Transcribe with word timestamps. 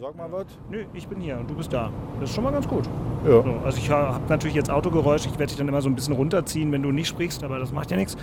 sag 0.00 0.16
mal 0.16 0.32
was. 0.32 0.46
Nö, 0.70 0.86
ich 0.94 1.06
bin 1.06 1.20
hier 1.20 1.38
und 1.38 1.48
du 1.48 1.54
bist 1.54 1.72
da. 1.72 1.92
Das 2.18 2.30
ist 2.30 2.34
schon 2.34 2.44
mal 2.44 2.52
ganz 2.52 2.66
gut. 2.66 2.86
Ja. 3.24 3.42
So, 3.42 3.60
also 3.64 3.78
ich 3.78 3.90
habe 3.90 4.26
natürlich 4.28 4.56
jetzt 4.56 4.70
Autogeräusch. 4.70 5.26
Ich 5.26 5.32
werde 5.32 5.46
dich 5.46 5.56
dann 5.56 5.68
immer 5.68 5.82
so 5.82 5.88
ein 5.88 5.94
bisschen 5.94 6.14
runterziehen, 6.14 6.72
wenn 6.72 6.82
du 6.82 6.90
nicht 6.90 7.08
sprichst, 7.08 7.44
aber 7.44 7.58
das 7.58 7.70
macht 7.72 7.90
ja 7.90 7.96
nichts. 7.96 8.16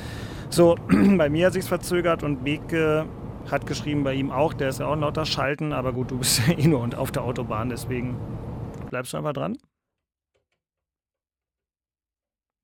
So, 0.49 0.75
bei 1.17 1.29
mir 1.29 1.47
hat 1.47 1.53
sich's 1.53 1.67
verzögert 1.67 2.23
und 2.23 2.43
Beke 2.43 3.05
hat 3.49 3.67
geschrieben 3.67 4.03
bei 4.03 4.15
ihm 4.15 4.31
auch. 4.31 4.53
Der 4.53 4.69
ist 4.69 4.79
ja 4.79 4.87
auch 4.87 4.93
ein 4.93 5.01
lauter 5.01 5.25
Schalten, 5.25 5.71
aber 5.71 5.93
gut, 5.93 6.11
du 6.11 6.17
bist 6.17 6.39
ja 6.47 6.57
eh 6.57 6.67
nur 6.67 6.81
und 6.81 6.95
auf 6.95 7.11
der 7.11 7.23
Autobahn, 7.23 7.69
deswegen 7.69 8.17
bleibst 8.89 9.13
du 9.13 9.17
einfach 9.17 9.33
dran. 9.33 9.57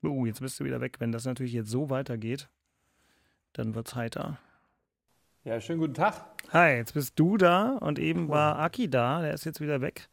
Uh, 0.03 0.25
jetzt 0.25 0.41
bist 0.41 0.59
du 0.59 0.65
wieder 0.65 0.81
weg. 0.81 0.95
Wenn 0.99 1.13
das 1.13 1.25
natürlich 1.25 1.53
jetzt 1.53 1.69
so 1.69 1.89
weitergeht, 1.89 2.49
dann 3.53 3.73
wird's 3.75 3.95
heiter. 3.95 4.37
Ja, 5.45 5.61
schönen 5.61 5.79
guten 5.79 5.93
Tag. 5.93 6.32
Hi, 6.53 6.75
jetzt 6.75 6.93
bist 6.93 7.13
du 7.17 7.37
da 7.37 7.77
und 7.79 7.97
eben 7.97 8.29
war 8.29 8.59
Aki 8.59 8.87
da. 8.87 9.21
Der 9.21 9.33
ist 9.33 9.43
jetzt 9.43 9.59
wieder 9.59 9.81
weg. 9.81 10.07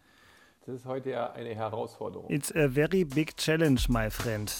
Das 0.64 0.74
ist 0.74 0.86
heute 0.86 1.10
ja 1.10 1.32
eine 1.32 1.54
Herausforderung. 1.54 2.30
It's 2.30 2.50
a 2.56 2.66
very 2.66 3.04
big 3.04 3.36
challenge, 3.36 3.82
my 3.88 4.10
friend. 4.10 4.50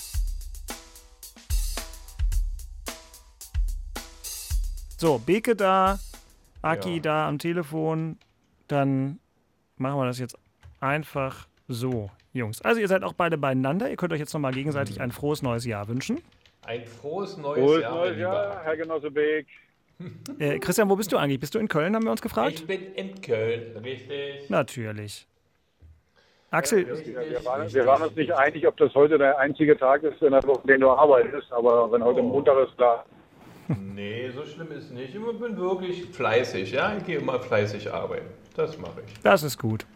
So, 4.98 5.18
Beke 5.18 5.56
da, 5.56 5.98
Aki 6.60 6.96
Ja. 6.96 7.00
da 7.02 7.28
am 7.28 7.38
Telefon. 7.38 8.18
Dann 8.68 9.18
machen 9.78 9.98
wir 9.98 10.04
das 10.04 10.18
jetzt 10.18 10.36
einfach 10.80 11.48
so, 11.66 12.10
Jungs. 12.34 12.60
Also 12.60 12.82
ihr 12.82 12.88
seid 12.88 13.04
auch 13.04 13.14
beide 13.14 13.38
beieinander. 13.38 13.88
Ihr 13.88 13.96
könnt 13.96 14.12
euch 14.12 14.20
jetzt 14.20 14.34
nochmal 14.34 14.52
gegenseitig 14.52 15.00
ein 15.00 15.12
frohes 15.12 15.40
neues 15.40 15.64
Jahr 15.64 15.88
wünschen. 15.88 16.20
Ein 16.62 16.84
frohes 16.84 17.38
neues 17.38 17.58
Frohes 17.64 17.80
Jahr. 17.80 17.94
neues 17.94 18.18
Jahr. 18.18 18.64
Herr 18.64 18.76
Genosse 18.76 19.10
Beek. 19.10 19.46
Äh, 20.38 20.58
Christian, 20.58 20.88
wo 20.88 20.96
bist 20.96 21.12
du 21.12 21.16
eigentlich? 21.18 21.40
Bist 21.40 21.54
du 21.54 21.58
in 21.58 21.68
Köln, 21.68 21.94
haben 21.94 22.04
wir 22.04 22.10
uns 22.10 22.22
gefragt? 22.22 22.52
Ich 22.60 22.66
bin 22.66 22.94
in 22.94 23.20
Köln, 23.20 23.76
richtig. 23.84 24.48
Natürlich. 24.48 25.26
Axel, 26.52 26.80
Ja, 26.88 26.94
wir, 27.30 27.44
waren, 27.44 27.72
wir 27.72 27.86
waren 27.86 28.02
uns 28.02 28.16
nicht 28.16 28.32
einig, 28.32 28.66
ob 28.66 28.76
das 28.76 28.92
heute 28.94 29.18
der 29.18 29.38
einzige 29.38 29.76
Tag 29.78 30.02
ist, 30.02 30.20
in 30.20 30.32
der 30.32 30.42
Woche, 30.44 30.66
den 30.66 30.80
du 30.80 30.90
arbeitest. 30.90 31.52
Aber 31.52 31.92
wenn 31.92 32.02
heute 32.02 32.20
Oh. 32.20 32.24
Montag 32.24 32.66
ist, 32.68 32.76
klar. 32.76 33.04
Nee, 33.94 34.30
so 34.34 34.44
schlimm 34.44 34.72
ist 34.72 34.90
nicht. 34.90 35.14
Ich 35.14 35.20
bin 35.38 35.56
wirklich 35.56 36.06
fleißig, 36.06 36.72
ja. 36.72 36.96
Ich 36.96 37.04
gehe 37.04 37.18
immer 37.18 37.38
fleißig 37.38 37.92
arbeiten. 37.92 38.26
Das 38.56 38.76
mache 38.78 39.02
ich. 39.06 39.14
das 39.22 39.44
ist 39.44 39.58
gut. 39.58 39.86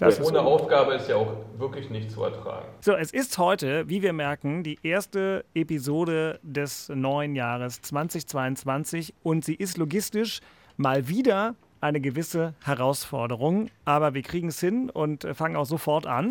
Ja. 0.00 0.24
Ohne. 0.24 0.40
Aufgabe 0.40 0.94
ist 0.94 1.08
ja 1.08 1.16
auch 1.16 1.32
wirklich 1.58 1.90
nicht 1.90 2.10
zu 2.10 2.22
ertragen. 2.22 2.66
So, 2.80 2.92
es 2.92 3.12
ist 3.12 3.38
heute, 3.38 3.88
wie 3.88 4.02
wir 4.02 4.12
merken, 4.12 4.62
die 4.62 4.78
erste 4.82 5.44
Episode 5.54 6.38
des 6.42 6.88
neuen 6.88 7.34
Jahres 7.34 7.80
2022 7.80 9.14
und 9.22 9.44
sie 9.44 9.54
ist 9.54 9.76
logistisch 9.76 10.40
mal 10.76 11.08
wieder 11.08 11.54
eine 11.80 12.00
gewisse 12.00 12.54
Herausforderung, 12.64 13.68
aber 13.84 14.14
wir 14.14 14.22
kriegen 14.22 14.48
es 14.48 14.60
hin 14.60 14.90
und 14.90 15.26
fangen 15.34 15.56
auch 15.56 15.66
sofort 15.66 16.06
an. 16.06 16.28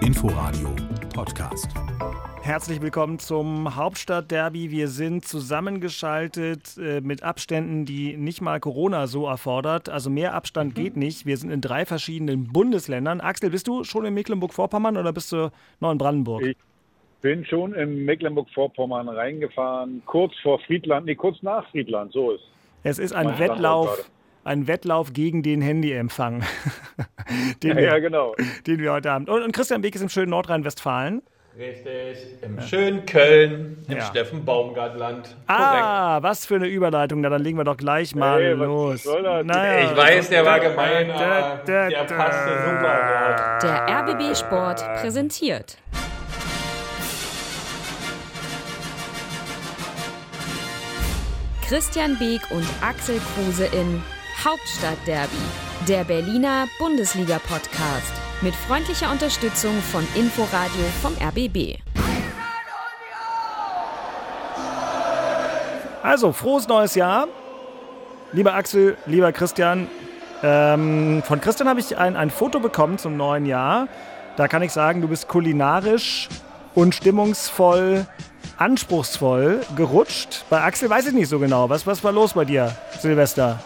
Inforadio 0.00 0.74
Podcast. 1.14 1.68
Herzlich 2.42 2.82
willkommen 2.82 3.20
zum 3.20 3.76
Hauptstadtderby. 3.76 4.70
Wir 4.72 4.88
sind 4.88 5.24
zusammengeschaltet 5.24 6.76
äh, 6.76 7.00
mit 7.00 7.22
Abständen, 7.22 7.84
die 7.84 8.16
nicht 8.16 8.40
mal 8.40 8.58
Corona 8.58 9.06
so 9.06 9.26
erfordert. 9.26 9.88
Also 9.88 10.10
mehr 10.10 10.34
Abstand 10.34 10.74
geht 10.74 10.96
nicht. 10.96 11.24
Wir 11.24 11.36
sind 11.36 11.50
in 11.52 11.60
drei 11.60 11.86
verschiedenen 11.86 12.48
Bundesländern. 12.52 13.20
Axel, 13.20 13.50
bist 13.50 13.68
du 13.68 13.84
schon 13.84 14.04
in 14.04 14.14
Mecklenburg-Vorpommern 14.14 14.96
oder 14.96 15.12
bist 15.12 15.30
du 15.30 15.50
noch 15.80 15.92
in 15.92 15.98
Brandenburg? 15.98 16.42
Ich- 16.42 16.56
Bin 17.20 17.44
schon 17.44 17.74
in 17.74 18.04
Mecklenburg-Vorpommern 18.04 19.08
reingefahren, 19.08 20.02
kurz 20.06 20.32
vor 20.42 20.58
Friedland, 20.66 21.06
nee, 21.06 21.14
kurz 21.14 21.40
nach 21.42 21.70
Friedland, 21.70 22.12
so 22.12 22.32
ist. 22.32 22.42
Es 22.82 22.98
ist 22.98 23.12
ein 23.12 23.38
Wettlauf, 23.38 23.86
gerade. 23.94 24.02
ein 24.42 24.66
Wettlauf 24.66 25.12
gegen 25.12 25.44
den 25.44 25.60
Handyempfang, 25.62 26.42
den, 27.62 27.78
Ja, 27.78 27.80
ja, 27.84 27.92
wir, 27.92 28.00
genau. 28.00 28.34
den 28.66 28.80
wir 28.80 28.90
heute 28.92 29.12
haben. 29.12 29.26
Und, 29.28 29.42
und 29.44 29.52
Christian 29.52 29.82
Beek 29.82 29.94
ist 29.94 30.00
im 30.02 30.08
schönen 30.08 30.30
Nordrhein-Westfalen. 30.30 31.22
Richtig. 31.58 32.18
Im 32.42 32.60
schönen 32.62 33.04
Köln, 33.04 33.84
im 33.86 33.96
Ja. 33.98 34.04
Steffen 34.06 34.42
Baumgartland. 34.44 35.36
Ah, 35.48 36.22
was 36.22 36.46
für 36.46 36.54
eine 36.54 36.66
Überleitung. 36.66 37.20
Na, 37.20 37.28
dann 37.28 37.42
legen 37.42 37.58
wir 37.58 37.64
doch 37.64 37.76
gleich 37.76 38.14
mal 38.14 38.40
Hey, 38.42 38.52
los. 38.54 39.04
Naja. 39.44 39.90
Ich 39.90 39.96
weiß, 39.96 40.30
der 40.30 40.46
war 40.46 40.60
gemein, 40.60 41.10
aber 41.10 41.60
der 41.66 41.90
passte 42.04 42.50
super 42.64 43.58
dort. 43.58 43.62
Der 43.62 43.86
RBB 43.86 44.34
Sport 44.34 44.82
präsentiert. 45.00 45.76
Christian 51.68 52.18
Beek 52.18 52.42
und 52.50 52.66
Axel 52.82 53.20
Kruse 53.34 53.66
in 53.66 54.02
Hauptstadtderby, 54.44 55.36
der 55.88 56.04
Berliner 56.04 56.66
Bundesliga-Podcast. 56.78 58.12
Mit 58.42 58.56
freundlicher 58.56 59.08
Unterstützung 59.12 59.80
von 59.80 60.04
Inforadio 60.16 60.84
vom 61.00 61.12
RBB. 61.12 61.78
Also, 66.02 66.32
frohes 66.32 66.66
neues 66.66 66.96
Jahr. 66.96 67.28
Lieber 68.32 68.54
Axel, 68.54 68.96
lieber 69.06 69.30
Christian. 69.30 69.86
Ähm, 70.42 71.22
von 71.24 71.40
Christian 71.40 71.68
habe 71.68 71.78
ich 71.78 71.96
ein, 71.96 72.16
ein 72.16 72.30
Foto 72.30 72.58
bekommen 72.58 72.98
zum 72.98 73.16
neuen 73.16 73.46
Jahr. 73.46 73.86
Da 74.36 74.48
kann 74.48 74.62
ich 74.62 74.72
sagen, 74.72 75.02
du 75.02 75.06
bist 75.06 75.28
kulinarisch 75.28 76.28
und 76.74 76.96
stimmungsvoll, 76.96 78.06
anspruchsvoll 78.56 79.60
gerutscht. 79.76 80.46
Bei 80.50 80.62
Axel 80.62 80.90
weiß 80.90 81.06
ich 81.06 81.12
nicht 81.12 81.28
so 81.28 81.38
genau. 81.38 81.68
Was, 81.70 81.86
was 81.86 82.02
war 82.02 82.10
los 82.10 82.32
bei 82.32 82.44
dir, 82.44 82.74
Silvester? 82.98 83.60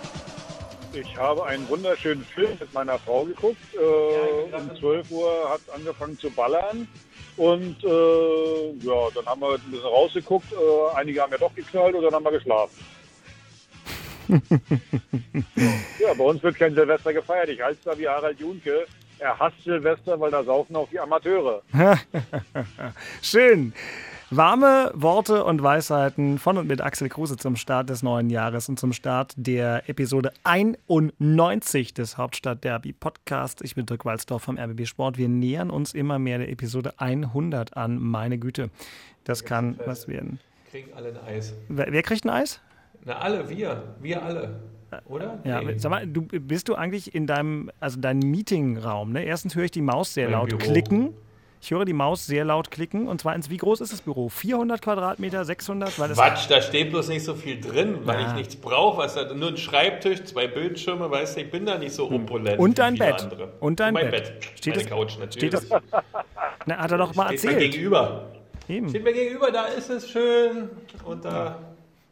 Ich 0.99 1.17
habe 1.19 1.45
einen 1.45 1.69
wunderschönen 1.69 2.25
Film 2.25 2.57
mit 2.59 2.73
meiner 2.73 2.99
Frau 2.99 3.25
geguckt. 3.25 3.59
Äh, 3.75 4.57
um 4.57 4.77
12 4.79 5.11
Uhr 5.11 5.51
hat 5.51 5.61
es 5.61 5.69
angefangen 5.69 6.19
zu 6.19 6.31
ballern. 6.31 6.89
Und 7.37 7.85
äh, 7.85 8.71
ja, 8.81 9.09
dann 9.15 9.27
haben 9.27 9.43
wir 9.43 9.55
ein 9.55 9.71
bisschen 9.71 9.87
rausgeguckt. 9.87 10.51
Äh, 10.53 10.97
einige 10.97 11.21
haben 11.21 11.33
ja 11.33 11.39
doch 11.39 11.55
geknallt 11.55 11.95
und 11.95 12.03
dann 12.03 12.15
haben 12.15 12.25
wir 12.25 12.33
geschlafen. 12.33 12.85
ja, 16.01 16.15
bei 16.15 16.25
uns 16.25 16.43
wird 16.43 16.57
kein 16.57 16.75
Silvester 16.75 17.13
gefeiert. 17.13 17.51
Ich 17.51 17.61
halte 17.61 17.79
es 17.79 17.85
da 17.85 17.99
wie 17.99 18.09
Harald 18.09 18.41
Junke. 18.41 18.87
Er 19.19 19.39
hasst 19.39 19.63
Silvester, 19.65 20.19
weil 20.19 20.31
da 20.31 20.43
saufen 20.45 20.77
auch 20.77 20.89
die 20.89 20.99
Amateure. 20.99 21.63
Schön. 23.23 23.75
Warme 24.31 24.91
Worte 24.95 25.45
und 25.45 25.63
Weisheiten 25.63 26.39
von 26.39 26.59
und 26.59 26.67
mit 26.67 26.81
Axel 26.81 27.09
Kruse 27.09 27.37
zum 27.37 27.55
Start 27.55 27.89
des 27.91 28.03
neuen 28.03 28.29
Jahres 28.29 28.69
und 28.69 28.79
zum 28.79 28.93
Start 28.93 29.33
der 29.37 29.89
Episode 29.89 30.33
91 30.43 31.95
des 31.95 32.19
Hauptstadt-Derby 32.19 32.93
Podcast. 32.93 33.63
Ich 33.63 33.77
bin 33.77 33.87
Dirk 33.87 34.05
Walzdorf 34.05 34.43
vom 34.43 34.59
RBB 34.59 34.85
Sport. 34.87 35.17
Wir 35.17 35.29
nähern 35.29 35.71
uns 35.71 35.95
immer 35.95 36.19
mehr 36.19 36.39
der 36.39 36.49
Episode 36.51 36.95
100 36.99 37.77
an. 37.77 37.99
Meine 38.03 38.39
Güte, 38.39 38.71
das 39.23 39.45
kann 39.45 39.79
was 39.87 40.09
werden. 40.09 40.41
Kriegen 40.73 40.93
alle 40.97 41.11
ein 41.11 41.19
Eis. 41.25 41.55
Wer, 41.69 41.93
wer 41.93 42.03
kriegt 42.03 42.25
ein 42.25 42.31
Eis? 42.31 42.61
Na, 43.05 43.19
alle, 43.19 43.49
wir. 43.49 43.95
Wir 44.01 44.25
alle. 44.25 44.59
Oder? 45.05 45.39
Ja, 45.45 45.61
Nee. 45.63 45.79
sag 45.79 45.91
mal, 45.91 46.05
du 46.05 46.23
bist 46.23 46.69
du 46.69 46.75
eigentlich 46.75 47.15
in 47.15 47.29
deinem, 47.29 47.71
also 47.79 48.01
deinem 48.01 48.29
Meetingraum, 48.31 49.13
ne? 49.13 49.23
Erstens 49.25 49.55
höre 49.55 49.65
ich 49.65 49.71
die 49.71 49.83
Maus 49.83 50.15
sehr 50.15 50.25
Mein 50.29 50.33
laut 50.33 50.49
Büro. 50.49 50.59
klicken. 50.59 51.15
Ich 51.67 51.73
höre 51.73 51.85
die 51.85 51.95
Maus 51.95 52.25
sehr 52.25 52.45
laut 52.45 52.71
klicken. 52.71 53.09
Und 53.09 53.21
zweitens, 53.23 53.51
wie 53.51 53.57
groß 53.57 53.81
ist 53.81 53.93
das 53.93 54.01
Büro? 54.01 54.29
400 54.29 54.81
Quadratmeter, 54.81 55.45
600? 55.45 55.99
Weil 55.99 56.13
es 56.13 56.17
Quatsch, 56.17 56.49
da 56.49 56.63
steht 56.63 56.91
bloß 56.91 57.09
nicht 57.09 57.25
so 57.25 57.35
viel 57.35 57.61
drin, 57.61 58.03
weil 58.05 58.21
Ja. 58.21 58.29
ich 58.29 58.35
nichts 58.35 58.55
brauche. 58.55 58.99
Was 58.99 59.17
da, 59.17 59.35
nur 59.35 59.49
ein 59.49 59.57
Schreibtisch, 59.57 60.23
zwei 60.23 60.47
Bildschirme, 60.47 61.11
weißt 61.11 61.37
du, 61.37 61.41
ich 61.41 61.51
bin 61.51 61.67
da 61.67 61.77
nicht 61.77 61.91
so 61.91 62.09
opulent. 62.09 62.59
Hm. 62.59 62.61
Und 62.61 62.71
wie 62.71 62.75
dein 62.75 62.95
Bett. 62.95 63.21
Andere. 63.21 63.53
Und 63.59 63.81
dein 63.81 63.95
mein 63.95 64.13
Bett. 64.13 64.39
Bett. 64.39 64.45
Steht 64.55 64.77
Meine 64.77 64.83
das- 64.85 64.93
Couch 64.93 65.19
natürlich. 65.19 65.57
steht 65.59 65.73
das- 65.73 65.83
Na, 66.67 66.77
hat 66.79 66.93
er 66.93 66.99
doch 66.99 67.17
mal 67.17 67.37
Steht 67.37 67.43
mir 67.43 67.51
erzählt. 67.55 67.73
gegenüber. 67.73 68.27
Eben. 68.69 68.89
Steht 68.89 69.03
mir 69.03 69.13
gegenüber, 69.13 69.51
da 69.51 69.65
ist 69.65 69.91
es 69.91 70.09
schön. 70.09 70.71
Und 71.05 71.25
da. 71.25 71.59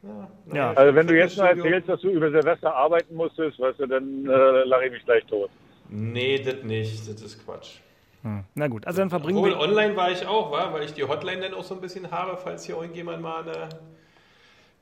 Ja. 0.03 0.29
Ja. 0.53 0.73
Also 0.73 0.97
wenn 0.97 1.07
du 1.07 1.17
jetzt 1.17 1.39
noch 1.39 1.45
erzählst, 1.45 1.89
dass 1.89 2.01
du 2.01 2.09
über 2.09 2.29
Silvester 2.33 2.75
arbeiten 2.75 3.15
musstest, 3.15 3.61
weißt 3.61 3.79
du, 3.79 3.87
dann 3.87 4.27
äh, 4.27 4.65
lache 4.65 4.87
ich 4.87 4.91
mich 4.95 5.05
gleich 5.05 5.25
tot. 5.27 5.49
Nee, 5.89 6.41
das 6.43 6.65
nicht. 6.65 7.09
Das 7.09 7.23
ist 7.23 7.45
Quatsch. 7.45 7.77
Na 8.55 8.69
gut, 8.69 8.87
also 8.87 9.01
dann 9.01 9.11
verbringen 9.11 9.39
Obwohl, 9.39 9.51
wir. 9.51 9.61
online 9.61 9.97
war 9.97 10.11
ich 10.11 10.27
auch, 10.27 10.51
wa? 10.51 10.73
weil 10.73 10.85
ich 10.85 10.95
die 10.95 11.05
Hotline 11.05 11.43
dann 11.43 11.55
auch 11.55 11.65
so 11.65 11.75
ein 11.75 11.81
bisschen 11.83 12.11
habe, 12.11 12.39
falls 12.43 12.65
hier 12.65 12.77
irgendjemand 12.77 13.21
mal 13.21 13.43
eine 13.43 13.69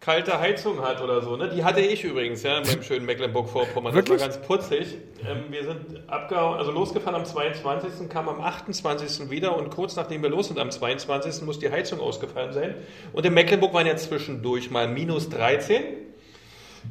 kalte 0.02 0.38
Heizung 0.38 0.80
hat 0.80 1.00
oder 1.00 1.22
so. 1.22 1.36
Ne? 1.36 1.48
Die 1.48 1.64
hatte 1.64 1.80
ich 1.80 2.04
übrigens, 2.04 2.42
ja, 2.42 2.60
beim 2.60 2.82
schönen 2.82 3.06
Mecklenburg-Vorpommern. 3.06 3.94
Das 3.94 4.08
war 4.10 4.16
ganz 4.16 4.38
putzig. 4.38 4.98
Ähm, 5.24 5.44
wir 5.50 5.64
sind 5.64 6.08
abgehauen, 6.08 6.58
also 6.58 6.72
losgefahren 6.72 7.14
am 7.16 7.24
22., 7.24 8.08
kamen 8.08 8.28
am 8.28 8.40
28. 8.40 9.30
wieder 9.30 9.56
und 9.56 9.70
kurz 9.70 9.96
nachdem 9.96 10.22
wir 10.22 10.30
los 10.30 10.48
sind, 10.48 10.58
am 10.58 10.70
22. 10.70 11.42
muss 11.42 11.58
die 11.60 11.70
Heizung 11.70 12.00
ausgefallen 12.00 12.52
sein. 12.52 12.74
Und 13.12 13.24
in 13.24 13.32
Mecklenburg 13.34 13.72
waren 13.74 13.86
ja 13.86 13.96
zwischendurch 13.96 14.70
mal 14.70 14.88
minus 14.88 15.28
13. 15.30 15.84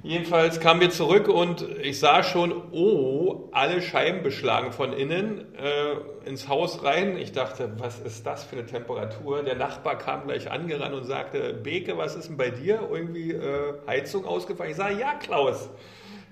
Jedenfalls 0.04 0.60
kamen 0.60 0.82
wir 0.82 0.90
zurück 0.90 1.28
und 1.28 1.66
ich 1.82 2.00
sah 2.00 2.24
schon, 2.24 2.54
oh, 2.72 3.50
alle 3.52 3.82
Scheiben 3.82 4.24
beschlagen 4.24 4.72
von 4.72 4.94
innen 4.94 5.54
äh, 5.56 6.28
ins 6.28 6.48
Haus 6.48 6.84
rein. 6.84 7.18
Ich 7.18 7.34
dachte, 7.34 7.74
was 7.78 8.00
ist 8.00 8.26
das 8.26 8.44
für 8.44 8.56
eine 8.56 8.66
Temperatur? 8.66 9.44
Der 9.44 9.56
Nachbar 9.56 9.98
kam 9.98 10.26
gleich 10.26 10.50
angerannt 10.50 10.96
und 10.96 11.04
sagte, 11.04 11.54
Beke, 11.54 11.98
was 11.98 12.16
ist 12.16 12.30
denn 12.30 12.38
bei 12.38 12.50
dir? 12.50 12.88
Irgendwie 12.92 13.32
äh, 13.32 13.74
Heizung 13.86 14.26
ausgefallen? 14.26 14.72
Ich 14.72 14.78
sage, 14.78 15.00
ja, 15.00 15.14
Klaus. 15.16 15.70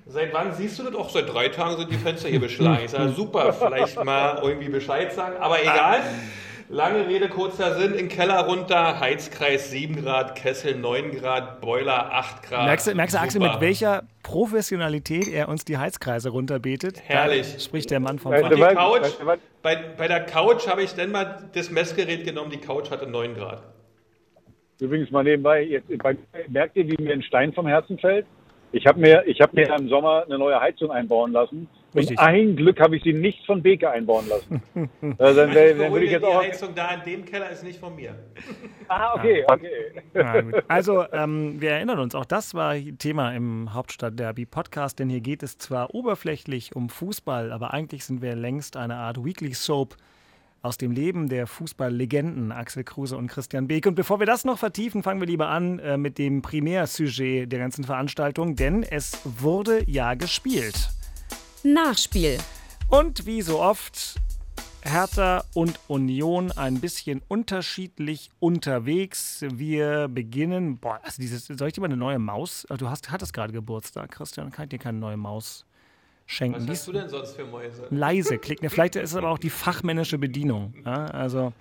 Seit 0.08 0.34
wann 0.34 0.54
siehst 0.54 0.80
du 0.80 0.84
das? 0.84 0.96
Auch 0.96 1.10
seit 1.12 1.32
drei 1.32 1.50
Tagen 1.50 1.78
sind 1.78 1.92
die 1.92 1.98
Fenster 1.98 2.30
hier 2.30 2.40
beschlagen. 2.40 2.86
Ich 2.86 2.92
sage, 2.92 3.12
super, 3.12 3.54
vielleicht 3.54 4.04
mal 4.04 4.42
irgendwie 4.44 4.70
Bescheid 4.70 5.14
sagen, 5.14 5.38
aber 5.40 5.62
egal. 5.62 6.02
Lange 6.72 7.08
Rede, 7.08 7.30
kurzer 7.30 7.80
Sinn, 7.80 7.96
in 7.96 8.10
Keller 8.10 8.42
runter, 8.42 9.00
Heizkreis 9.00 9.72
7 9.72 10.04
Grad, 10.04 10.36
Kessel 10.36 10.76
9 10.76 11.18
Grad, 11.18 11.62
Boiler 11.62 12.14
8 12.14 12.44
Grad. 12.44 12.66
Merkst 12.68 12.86
du, 12.86 12.94
merkst 12.94 13.16
du 13.16 13.20
Axel, 13.20 13.42
mit 13.42 13.60
welcher 13.60 14.04
Professionalität 14.22 15.28
er 15.28 15.50
uns 15.50 15.66
die 15.66 15.80
Heizkreise 15.80 16.30
runterbetet? 16.30 17.02
Herrlich. 17.04 17.54
Da 17.54 17.60
spricht 17.60 17.90
der 17.90 18.00
Mann 18.00 18.20
vom 18.20 18.34
Und 18.34 18.56
die 18.56 18.62
Couch, 18.62 19.08
bei, 19.64 19.78
bei 19.98 20.08
der 20.08 20.20
Couch 20.28 20.68
habe 20.68 20.84
ich 20.84 20.94
dann 20.94 21.12
mal 21.12 21.50
das 21.56 21.72
Messgerät 21.72 22.24
genommen, 22.24 22.52
die 22.52 22.60
Couch 22.60 22.92
hatte 22.92 23.08
9 23.08 23.34
Grad. 23.34 23.64
Übrigens 24.80 25.10
mal 25.10 25.24
nebenbei, 25.24 25.64
jetzt, 25.64 25.88
bei, 25.98 26.18
merkt 26.50 26.76
ihr, 26.76 26.88
wie 26.88 27.02
mir 27.02 27.14
ein 27.14 27.24
Stein 27.24 27.52
vom 27.52 27.66
Herzen 27.66 27.98
fällt? 27.98 28.28
Ich 28.74 28.86
habe 28.86 29.00
mir, 29.00 29.24
ich 29.26 29.42
hab 29.42 29.54
mir 29.54 29.68
im 29.76 29.90
Sommer 29.90 30.24
eine 30.28 30.38
neue 30.38 30.62
Heizung 30.62 30.92
einbauen 30.92 31.32
lassen. 31.32 31.68
Richtig. 31.96 32.20
Und 32.20 32.24
ein 32.24 32.56
Glück 32.56 32.80
habe 32.80 32.98
ich 32.98 33.04
sie 33.04 33.14
nicht 33.14 33.46
von 33.46 33.64
Beke 33.64 33.90
einbauen 33.90 34.26
lassen. 34.28 34.62
also 35.18 35.42
dann, 35.42 35.54
wär, 35.56 35.74
dann 35.76 35.92
würde 35.92 36.06
ich 36.06 36.12
jetzt 36.12 36.22
die 36.22 36.28
auch. 36.28 36.44
Heizung 36.44 36.76
da 36.76 36.92
in 36.92 37.04
dem 37.04 37.26
Keller 37.26 37.50
ist 37.50 37.64
nicht 37.64 37.80
von 37.80 37.96
mir. 37.96 38.16
Ah, 38.88 39.16
okay, 39.16 39.44
okay. 39.48 39.70
Ja, 40.14 40.42
gut. 40.42 40.64
Also, 40.68 41.06
ähm, 41.12 41.60
wir 41.60 41.72
erinnern 41.72 42.00
uns, 42.00 42.14
auch 42.14 42.26
das 42.26 42.54
war 42.54 42.76
Thema 43.00 43.32
im 43.34 43.74
Hauptstadt-Derby-Podcast, 43.74 45.00
denn 45.00 45.10
hier 45.10 45.22
geht 45.22 45.42
es 45.42 45.58
zwar 45.58 45.96
oberflächlich 45.96 46.76
um 46.76 46.90
Fußball, 46.90 47.52
aber 47.52 47.74
eigentlich 47.74 48.06
sind 48.06 48.22
wir 48.22 48.36
längst 48.36 48.78
eine 48.78 48.96
Art 48.96 49.24
Weekly 49.24 49.54
Soap 49.54 49.96
aus 50.62 50.78
dem 50.78 50.92
Leben 50.92 51.30
der 51.30 51.48
Fußballlegenden 51.48 52.52
Axel 52.52 52.84
Kruse 52.84 53.18
und 53.18 53.28
Christian 53.28 53.68
Beek. 53.68 53.88
Und 53.88 53.96
bevor 53.96 54.20
wir 54.20 54.26
das 54.26 54.46
noch 54.46 54.58
vertiefen, 54.58 55.04
fangen 55.04 55.22
wir 55.22 55.28
lieber 55.28 55.48
an 55.48 55.80
äh, 55.80 55.98
mit 55.98 56.18
dem 56.18 56.42
Primärsujet 56.42 57.52
der 57.52 57.60
ganzen 57.60 57.84
Veranstaltung, 57.84 58.56
denn 58.56 58.84
es 58.84 59.22
wurde 59.24 59.84
ja 59.88 60.16
gespielt. 60.16 60.90
Nachspiel. 61.64 62.38
Und 62.90 63.26
wie 63.26 63.42
so 63.42 63.60
oft 63.60 64.16
Hertha 64.82 65.44
und 65.54 65.80
Union 65.88 66.52
ein 66.54 66.80
bisschen 66.80 67.22
unterschiedlich 67.28 68.30
unterwegs. 68.40 69.44
Wir 69.54 70.08
beginnen. 70.08 70.78
Boah, 70.78 71.00
also 71.04 71.22
dieses, 71.22 71.46
soll 71.46 71.68
ich 71.68 71.74
dir 71.74 71.82
mal 71.82 71.88
eine 71.88 71.98
neue 71.98 72.20
Maus? 72.20 72.66
Du 72.78 72.90
hast, 72.90 73.12
hattest 73.12 73.34
gerade 73.34 73.52
Geburtstag, 73.52 74.12
Christian. 74.12 74.52
Kann 74.52 74.64
ich 74.64 74.70
dir 74.70 74.80
keine 74.80 75.00
neue 75.00 75.18
Maus 75.18 75.66
schenken? 76.26 76.62
Was 76.62 76.70
hast 76.70 76.88
du 76.88 76.94
denn 76.94 77.10
sonst 77.10 77.36
für 77.36 77.46
Mäuse? 77.46 77.88
leise 77.90 78.38
klicken. 78.38 78.70
Vielleicht 78.70 78.96
ist 78.96 79.12
es 79.12 79.16
aber 79.16 79.30
auch 79.30 79.40
die 79.40 79.50
fachmännische 79.50 80.18
Bedienung. 80.18 80.74
Ja, 80.86 81.06
also 81.08 81.52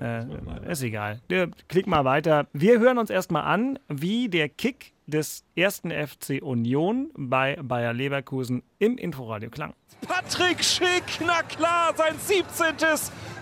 äh, 0.00 0.24
ist 0.70 0.82
egal. 0.82 1.20
Klick 1.68 1.86
mal 1.86 2.04
weiter. 2.04 2.46
Wir 2.52 2.78
hören 2.78 2.98
uns 2.98 3.10
erstmal 3.10 3.42
an, 3.42 3.78
wie 3.88 4.28
der 4.28 4.48
Kick 4.48 4.92
des 5.10 5.44
ersten 5.56 5.90
FC 5.90 6.40
Union 6.40 7.10
bei 7.16 7.56
Bayer 7.62 7.92
Leverkusen 7.92 8.62
im 8.78 8.96
Inforadio 8.96 9.50
klang. 9.50 9.74
Patrick 10.06 10.64
Schick, 10.64 11.04
na 11.24 11.42
klar, 11.42 11.92
sein 11.96 12.14
17. 12.18 12.74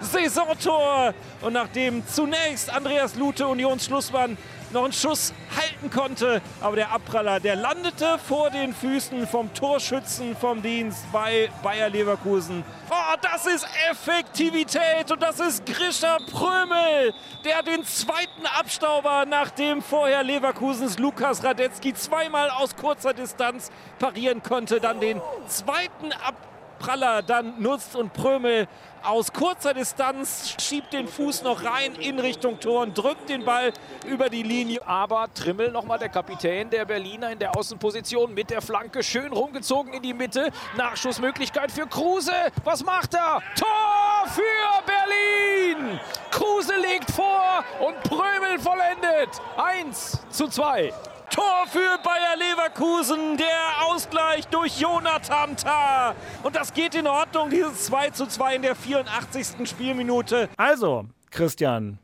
Saisontor. 0.01 1.15
Und 1.43 1.53
nachdem 1.53 2.07
zunächst 2.07 2.73
Andreas 2.73 3.15
Lute, 3.17 3.47
Unionsschlussmann, 3.47 4.37
noch 4.73 4.85
einen 4.85 4.93
Schuss 4.93 5.33
halten 5.57 5.91
konnte, 5.91 6.43
aber 6.61 6.77
der 6.77 6.93
Abpraller, 6.93 7.41
der 7.41 7.57
landete 7.57 8.19
vor 8.19 8.51
den 8.51 8.75
Füßen 8.75 9.27
vom 9.27 9.53
Torschützen 9.55 10.37
vom 10.37 10.63
Dienst 10.63 11.11
bei 11.13 11.51
Bayer 11.63 11.89
Leverkusen. 11.89 12.65
Oh, 12.91 13.17
das 13.21 13.47
ist 13.47 13.67
Effektivität 13.91 15.11
und 15.11 15.23
das 15.23 15.41
ist 15.41 15.67
Grisha 15.67 16.19
Prömel, 16.31 17.13
der 17.45 17.63
den 17.63 17.85
zweiten 17.85 18.47
Abstauber, 18.59 19.25
nachdem 19.27 19.83
vorher 19.83 20.23
Leverkusens 20.23 20.99
Lukas 20.99 21.43
Radetzky 21.45 21.95
zweimal 21.95 22.51
aus 22.51 22.77
kurzer 22.77 23.15
Distanz 23.15 23.71
parieren 23.99 24.43
konnte, 24.43 24.81
dann 24.81 25.01
den 25.01 25.21
zweiten 25.47 26.13
Abpraller 26.13 27.23
dann 27.23 27.61
nutzt 27.61 27.97
und 27.97 28.13
Prömel 28.13 28.69
aus 29.03 29.33
kurzer 29.33 29.75
Distanz 29.75 30.55
schiebt 30.61 30.93
den 30.93 31.09
Fuß 31.09 31.43
noch 31.43 31.65
rein 31.65 31.95
in 31.95 32.19
Richtung 32.19 32.61
Tor 32.61 32.83
und 32.83 32.97
drückt 32.97 33.29
den 33.29 33.45
Ball 33.45 33.73
über 34.07 34.29
die 34.29 34.43
Linie. 34.43 34.87
Aber 34.87 35.29
Trimmel 35.35 35.71
nochmal 35.71 35.99
der 35.99 36.09
Kapitän 36.09 36.71
der 36.71 36.85
Berliner 36.85 37.31
in 37.33 37.39
der 37.39 37.57
Außenposition 37.57 38.35
mit 38.35 38.51
der 38.51 38.63
Flanke 38.63 39.03
schön 39.03 39.33
rumgezogen 39.33 39.93
in 39.93 40.03
die 40.03 40.15
Mitte. 40.15 40.51
Nachschussmöglichkeit 40.77 41.71
für 41.71 41.87
Kruse. 41.87 42.33
Was 42.65 42.85
macht 42.85 43.15
er? 43.15 43.43
Tor 43.57 44.27
für 44.29 44.83
Berlin! 44.87 46.01
Kruse 46.31 46.77
legt 46.77 47.11
vor 47.11 47.65
und 47.81 48.01
Prömel 48.03 48.59
vollendet. 48.59 49.31
1 49.57 50.21
zu 50.31 50.49
2. 50.49 50.93
Tor 51.31 51.67
für 51.69 51.99
Bayer 52.03 52.37
Leverkusen, 52.39 53.37
der 53.37 53.87
Ausgleich 53.87 54.47
durch 54.49 54.81
Jonathan 54.81 55.57
Tah. 55.57 56.15
Und 56.43 56.57
das 56.57 56.73
geht 56.73 56.95
in 56.95 57.07
Ordnung, 57.07 57.51
dieses 57.51 57.85
2 57.87 58.11
zu 58.11 58.27
2 58.27 58.57
in 58.57 58.63
der 58.63 58.75
84. 58.75 59.69
Spielminute. 59.69 60.49
Also, 60.57 61.07
Christian, 61.31 61.99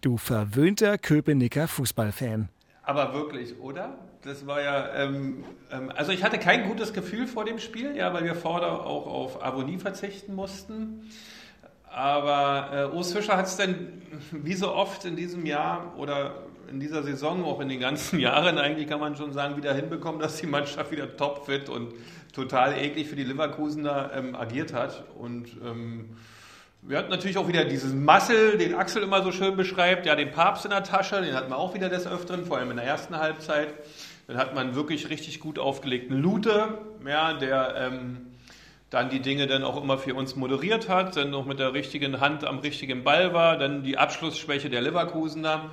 du 0.00 0.16
verwöhnter 0.16 0.98
Köpenicker 0.98 1.68
Fußballfan. 1.68 2.48
Aber 2.82 3.14
wirklich, 3.14 3.58
oder? 3.60 3.98
Das 4.22 4.46
war 4.46 4.60
ja, 4.60 4.92
ähm, 4.94 5.44
ähm, 5.70 5.92
also 5.94 6.12
ich 6.12 6.24
hatte 6.24 6.38
kein 6.38 6.66
gutes 6.66 6.92
Gefühl 6.92 7.26
vor 7.26 7.44
dem 7.44 7.58
Spiel, 7.58 7.94
ja, 7.96 8.12
weil 8.12 8.24
wir 8.24 8.34
vorher 8.34 8.72
auch 8.72 9.06
auf 9.06 9.42
Abonnie 9.42 9.78
verzichten 9.78 10.34
mussten. 10.34 11.10
Aber 11.90 12.90
äh, 12.92 12.96
Urs 12.96 13.12
Fischer 13.12 13.36
hat 13.36 13.46
es 13.46 13.56
dann 13.56 14.02
wie 14.32 14.54
so 14.54 14.72
oft 14.72 15.04
in 15.04 15.14
diesem 15.14 15.46
Jahr 15.46 15.94
oder 15.96 16.42
in 16.70 16.80
dieser 16.80 17.02
Saison, 17.02 17.44
auch 17.44 17.60
in 17.60 17.68
den 17.68 17.80
ganzen 17.80 18.18
Jahren 18.20 18.58
eigentlich 18.58 18.88
kann 18.88 19.00
man 19.00 19.16
schon 19.16 19.32
sagen, 19.32 19.56
wieder 19.56 19.74
hinbekommen, 19.74 20.20
dass 20.20 20.36
die 20.36 20.46
Mannschaft 20.46 20.90
wieder 20.90 21.16
topfit 21.16 21.68
und 21.68 21.94
total 22.32 22.76
eklig 22.76 23.08
für 23.08 23.16
die 23.16 23.24
Leverkusener 23.24 24.10
ähm, 24.14 24.34
agiert 24.34 24.72
hat. 24.72 25.04
Und 25.18 25.48
ähm, 25.64 26.16
wir 26.82 26.98
hatten 26.98 27.10
natürlich 27.10 27.38
auch 27.38 27.48
wieder 27.48 27.64
diesen 27.64 28.04
Muscle, 28.04 28.58
den 28.58 28.74
Axel 28.74 29.02
immer 29.02 29.22
so 29.22 29.32
schön 29.32 29.56
beschreibt, 29.56 30.04
ja, 30.04 30.16
den 30.16 30.32
Papst 30.32 30.64
in 30.64 30.70
der 30.70 30.82
Tasche, 30.82 31.22
den 31.22 31.34
hatten 31.34 31.50
wir 31.50 31.56
auch 31.56 31.74
wieder 31.74 31.88
des 31.88 32.06
Öfteren, 32.06 32.44
vor 32.44 32.58
allem 32.58 32.70
in 32.70 32.76
der 32.76 32.84
ersten 32.84 33.16
Halbzeit. 33.16 33.72
Dann 34.26 34.36
hat 34.36 34.54
man 34.54 34.74
wirklich 34.74 35.10
richtig 35.10 35.40
gut 35.40 35.58
aufgelegten 35.58 36.16
Lute, 36.16 36.78
ja, 37.06 37.34
der 37.34 37.74
ähm, 37.78 38.26
dann 38.94 39.10
die 39.10 39.20
Dinge 39.20 39.46
dann 39.46 39.64
auch 39.64 39.82
immer 39.82 39.98
für 39.98 40.14
uns 40.14 40.36
moderiert 40.36 40.88
hat, 40.88 41.16
dann 41.16 41.30
noch 41.30 41.46
mit 41.46 41.58
der 41.58 41.74
richtigen 41.74 42.20
Hand 42.20 42.44
am 42.44 42.60
richtigen 42.60 43.02
Ball 43.02 43.34
war, 43.34 43.58
dann 43.58 43.82
die 43.82 43.98
Abschlussschwäche 43.98 44.70
der 44.70 44.82
Leverkusener 44.82 45.72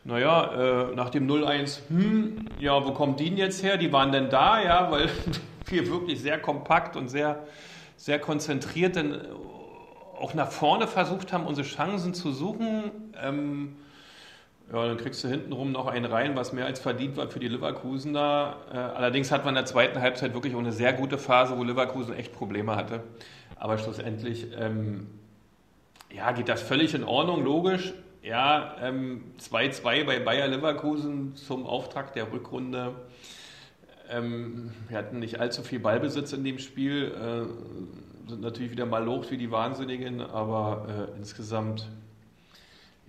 naja, 0.04 0.90
äh, 0.90 0.96
nach 0.96 1.10
dem 1.10 1.28
0-1, 1.28 1.80
hm, 1.90 2.46
ja, 2.60 2.86
wo 2.86 2.92
kommt 2.92 3.20
die 3.20 3.30
denn 3.30 3.38
jetzt 3.38 3.62
her? 3.62 3.78
Die 3.78 3.94
waren 3.94 4.12
denn 4.12 4.30
da, 4.30 4.62
ja, 4.62 4.92
weil 4.92 5.10
wir 5.68 5.88
wirklich 5.90 6.22
sehr 6.22 6.40
kompakt 6.40 6.96
und 6.96 7.10
sehr, 7.10 7.44
sehr 7.98 8.20
konzentriert 8.20 8.96
dann 8.96 9.22
auch 10.20 10.34
nach 10.34 10.52
vorne 10.52 10.88
versucht 10.88 11.34
haben, 11.34 11.46
unsere 11.46 11.68
Chancen 11.68 12.14
zu 12.14 12.32
suchen. 12.32 12.92
Ähm, 13.22 13.76
ja, 14.72 14.88
dann 14.88 14.98
kriegst 14.98 15.24
du 15.24 15.28
hintenrum 15.28 15.72
noch 15.72 15.88
einen 15.88 16.06
rein, 16.06 16.36
was 16.36 16.54
mehr 16.54 16.66
als 16.66 16.80
verdient 16.80 17.18
war 17.18 17.28
für 17.28 17.40
die 17.40 17.50
Leverkusener. 17.50 18.56
Äh, 18.72 18.78
allerdings 18.78 19.32
hat 19.32 19.44
man 19.44 19.50
in 19.54 19.56
der 19.56 19.66
zweiten 19.66 20.00
Halbzeit 20.00 20.34
wirklich 20.34 20.56
auch 20.56 20.60
eine 20.60 20.72
sehr 20.72 20.94
gute 20.94 21.18
Phase, 21.18 21.58
wo 21.58 21.64
Leverkusen 21.64 22.16
echt 22.16 22.34
Probleme 22.34 22.76
hatte. 22.76 23.04
Aber 23.58 23.78
schlussendlich, 23.78 24.48
ähm, 24.58 25.08
ja, 26.14 26.32
geht 26.32 26.48
das 26.48 26.62
völlig 26.62 26.94
in 26.94 27.04
Ordnung, 27.04 27.44
logisch. 27.44 27.94
Ja, 28.24 28.76
2-2 28.80 29.94
ähm, 29.94 30.06
bei 30.06 30.20
Bayer 30.20 30.48
Leverkusen 30.48 31.36
zum 31.36 31.66
Auftakt 31.66 32.16
der 32.16 32.32
Rückrunde. 32.32 32.94
Ähm, 34.10 34.72
wir 34.88 34.98
hatten 34.98 35.20
nicht 35.20 35.40
allzu 35.40 35.64
viel 35.64 35.80
Ballbesitz 35.80 36.32
in 36.32 36.44
dem 36.44 36.60
Spiel, 36.60 37.12
äh, 37.12 38.30
sind 38.30 38.42
natürlich 38.42 38.72
wieder 38.72 38.86
mal 38.86 39.04
locht 39.04 39.32
wie 39.32 39.38
die 39.38 39.52
Wahnsinnigen, 39.52 40.22
aber 40.22 41.10
äh, 41.14 41.18
insgesamt 41.18 41.90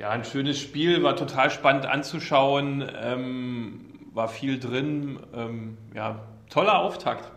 ja, 0.02 0.10
ein 0.10 0.24
schönes 0.24 0.58
Spiel, 0.58 1.04
war 1.04 1.14
total 1.14 1.48
spannend 1.50 1.86
anzuschauen, 1.86 2.84
ähm, 3.00 3.84
war 4.12 4.26
viel 4.26 4.58
drin. 4.58 5.20
Ähm, 5.32 5.78
ja, 5.94 6.18
toller 6.50 6.80
Auftakt. 6.80 7.30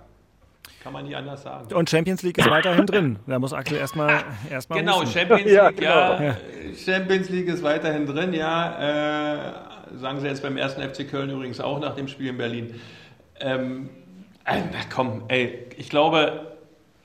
Kann 0.81 0.91
man 0.91 1.05
nicht 1.05 1.15
anders 1.15 1.43
sagen. 1.43 1.71
Und 1.75 1.91
Champions 1.91 2.23
League 2.23 2.39
ist 2.39 2.49
weiterhin 2.49 2.87
drin. 2.87 3.19
Da 3.27 3.37
muss 3.37 3.53
Axel 3.53 3.77
erstmal 3.77 4.23
erstmal. 4.49 4.79
Genau, 4.79 5.01
husten. 5.01 5.19
Champions 5.19 5.43
League, 5.45 5.53
Ja, 5.53 5.69
ja, 5.69 6.17
genau. 6.17 6.75
Champions 6.75 7.29
League 7.29 7.47
ist 7.49 7.61
weiterhin 7.61 8.07
drin, 8.07 8.33
ja. 8.33 9.43
Äh, 9.43 9.53
sagen 9.97 10.19
sie 10.19 10.25
jetzt 10.25 10.41
beim 10.41 10.57
ersten 10.57 10.81
FC 10.81 11.07
Köln 11.07 11.29
übrigens 11.29 11.61
auch 11.61 11.79
nach 11.79 11.93
dem 11.93 12.07
Spiel 12.07 12.29
in 12.29 12.37
Berlin. 12.37 12.73
Ähm, 13.39 13.91
äh, 14.43 14.61
na 14.71 14.79
komm, 14.91 15.25
ey, 15.27 15.67
ich 15.77 15.91
glaube, 15.91 16.55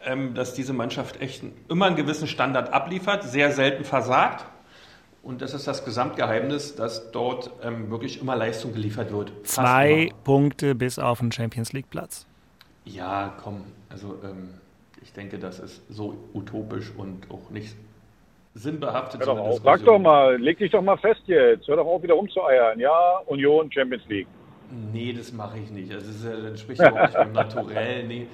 ähm, 0.07 0.33
dass 0.33 0.55
diese 0.55 0.73
Mannschaft 0.73 1.21
echt 1.21 1.43
immer 1.69 1.85
einen 1.85 1.97
gewissen 1.97 2.29
Standard 2.29 2.73
abliefert, 2.73 3.25
sehr 3.25 3.53
selten 3.53 3.85
versagt. 3.85 4.47
Und 5.23 5.43
das 5.43 5.53
ist 5.53 5.67
das 5.67 5.85
Gesamtgeheimnis, 5.85 6.77
dass 6.77 7.11
dort 7.13 7.51
ähm, 7.63 7.91
wirklich 7.91 8.21
immer 8.21 8.37
Leistung 8.37 8.73
geliefert 8.73 9.13
wird. 9.13 9.33
Fast 9.43 9.55
Zwei 9.55 9.93
immer. 9.93 10.15
Punkte 10.25 10.75
bis 10.75 10.99
auf 10.99 11.19
den 11.21 11.31
Champions 11.31 11.73
League 11.73 11.91
Platz. 11.91 12.27
Ja, 12.87 13.35
komm, 13.43 13.65
also 13.91 14.19
ähm, 14.25 14.55
ich 15.03 15.13
denke, 15.13 15.39
das 15.39 15.59
ist 15.59 15.83
so 15.91 16.17
utopisch 16.33 16.93
und 16.97 17.31
auch 17.31 17.51
nicht 17.51 17.77
sinnbehaftet. 18.55 19.21
Hör 19.21 19.27
doch 19.27 19.39
auf. 19.39 19.61
Sag 19.63 19.85
doch 19.85 19.99
mal, 19.99 20.37
leg 20.41 20.59
dich 20.59 20.71
doch 20.71 20.83
mal 20.83 20.97
fest 20.97 21.23
jetzt. 21.27 21.69
Hör 21.69 21.77
doch 21.77 21.87
auf, 21.87 22.03
wieder 22.03 22.15
rumzueiern. 22.15 22.81
Ja, 22.81 23.19
Union, 23.27 23.71
Champions 23.71 24.05
League. 24.09 24.27
Nee, 24.93 25.13
das 25.13 25.33
mache 25.33 25.59
ich 25.59 25.71
nicht. 25.71 25.93
Also 25.93 26.07
das, 26.07 26.23
das 26.23 26.45
entspricht 26.45 26.81
ja 26.81 26.93
auch 26.93 27.01
nicht 27.03 27.15
meinem 27.15 27.33
Naturell. 27.33 28.07
Nee. 28.07 28.27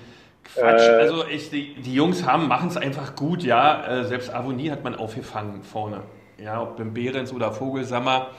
Quatsch. 0.45 0.89
Äh, 0.89 0.93
also 0.93 1.27
ich, 1.27 1.51
die, 1.51 1.75
die 1.75 1.95
Jungs 1.95 2.27
haben, 2.27 2.47
machen 2.47 2.69
es 2.69 2.77
einfach 2.77 3.17
gut, 3.17 3.43
ja. 3.43 4.01
Äh, 4.01 4.05
selbst 4.05 4.33
Avonie 4.33 4.71
hat 4.71 4.85
man 4.85 4.95
aufgefangen 4.95 5.63
vorne. 5.63 6.03
Ja, 6.39 6.63
ob 6.63 6.77
beim 6.77 6.93
Behrens 6.93 7.33
oder 7.33 7.53
Vogelsammer. 7.53 8.31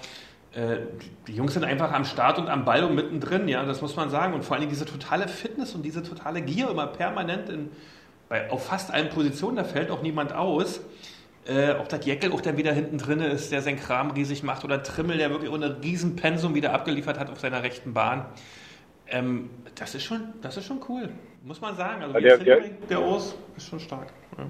Äh, 0.53 0.77
die 1.27 1.33
Jungs 1.33 1.53
sind 1.53 1.63
einfach 1.63 1.91
am 1.91 2.05
Start 2.05 2.39
und 2.39 2.47
am 2.47 2.65
Ball 2.65 2.83
und 2.83 2.95
mittendrin, 2.95 3.47
ja, 3.47 3.63
das 3.63 3.81
muss 3.81 3.95
man 3.95 4.09
sagen. 4.09 4.33
Und 4.33 4.45
vor 4.45 4.57
allem 4.57 4.69
diese 4.69 4.85
totale 4.85 5.27
Fitness 5.27 5.75
und 5.75 5.83
diese 5.83 6.03
totale 6.03 6.41
Gier 6.41 6.69
immer 6.69 6.87
permanent 6.87 7.49
in, 7.49 7.69
bei, 8.29 8.49
auf 8.51 8.65
fast 8.65 8.91
allen 8.91 9.09
Positionen, 9.09 9.57
da 9.57 9.63
fällt 9.63 9.91
auch 9.91 10.01
niemand 10.01 10.33
aus. 10.33 10.81
Äh, 11.47 11.75
ob 11.79 11.87
das 11.87 12.05
Jeckel 12.05 12.33
auch 12.33 12.41
dann 12.41 12.57
wieder 12.57 12.73
hinten 12.73 12.97
drin 12.97 13.21
ist, 13.21 13.51
der 13.51 13.61
sein 13.61 13.77
Kram 13.77 14.11
riesig 14.11 14.43
macht, 14.43 14.65
oder 14.65 14.83
Trimmel, 14.83 15.17
der 15.17 15.29
wirklich 15.29 15.49
ohne 15.49 15.81
Riesenpensum 15.81 16.55
wieder 16.55 16.73
abgeliefert 16.73 17.17
hat 17.17 17.29
auf 17.29 17.39
seiner 17.39 17.63
rechten 17.63 17.93
Bahn. 17.93 18.25
Ähm, 19.07 19.49
das, 19.75 19.95
ist 19.95 20.03
schon, 20.03 20.33
das 20.41 20.57
ist 20.57 20.65
schon 20.65 20.81
cool, 20.89 21.09
muss 21.43 21.61
man 21.61 21.77
sagen. 21.77 22.03
Also 22.03 22.19
der, 22.19 22.37
der, 22.37 22.59
der 22.89 23.01
Urs 23.01 23.35
ist 23.55 23.67
schon 23.67 23.79
stark. 23.79 24.07
Ja. 24.37 24.45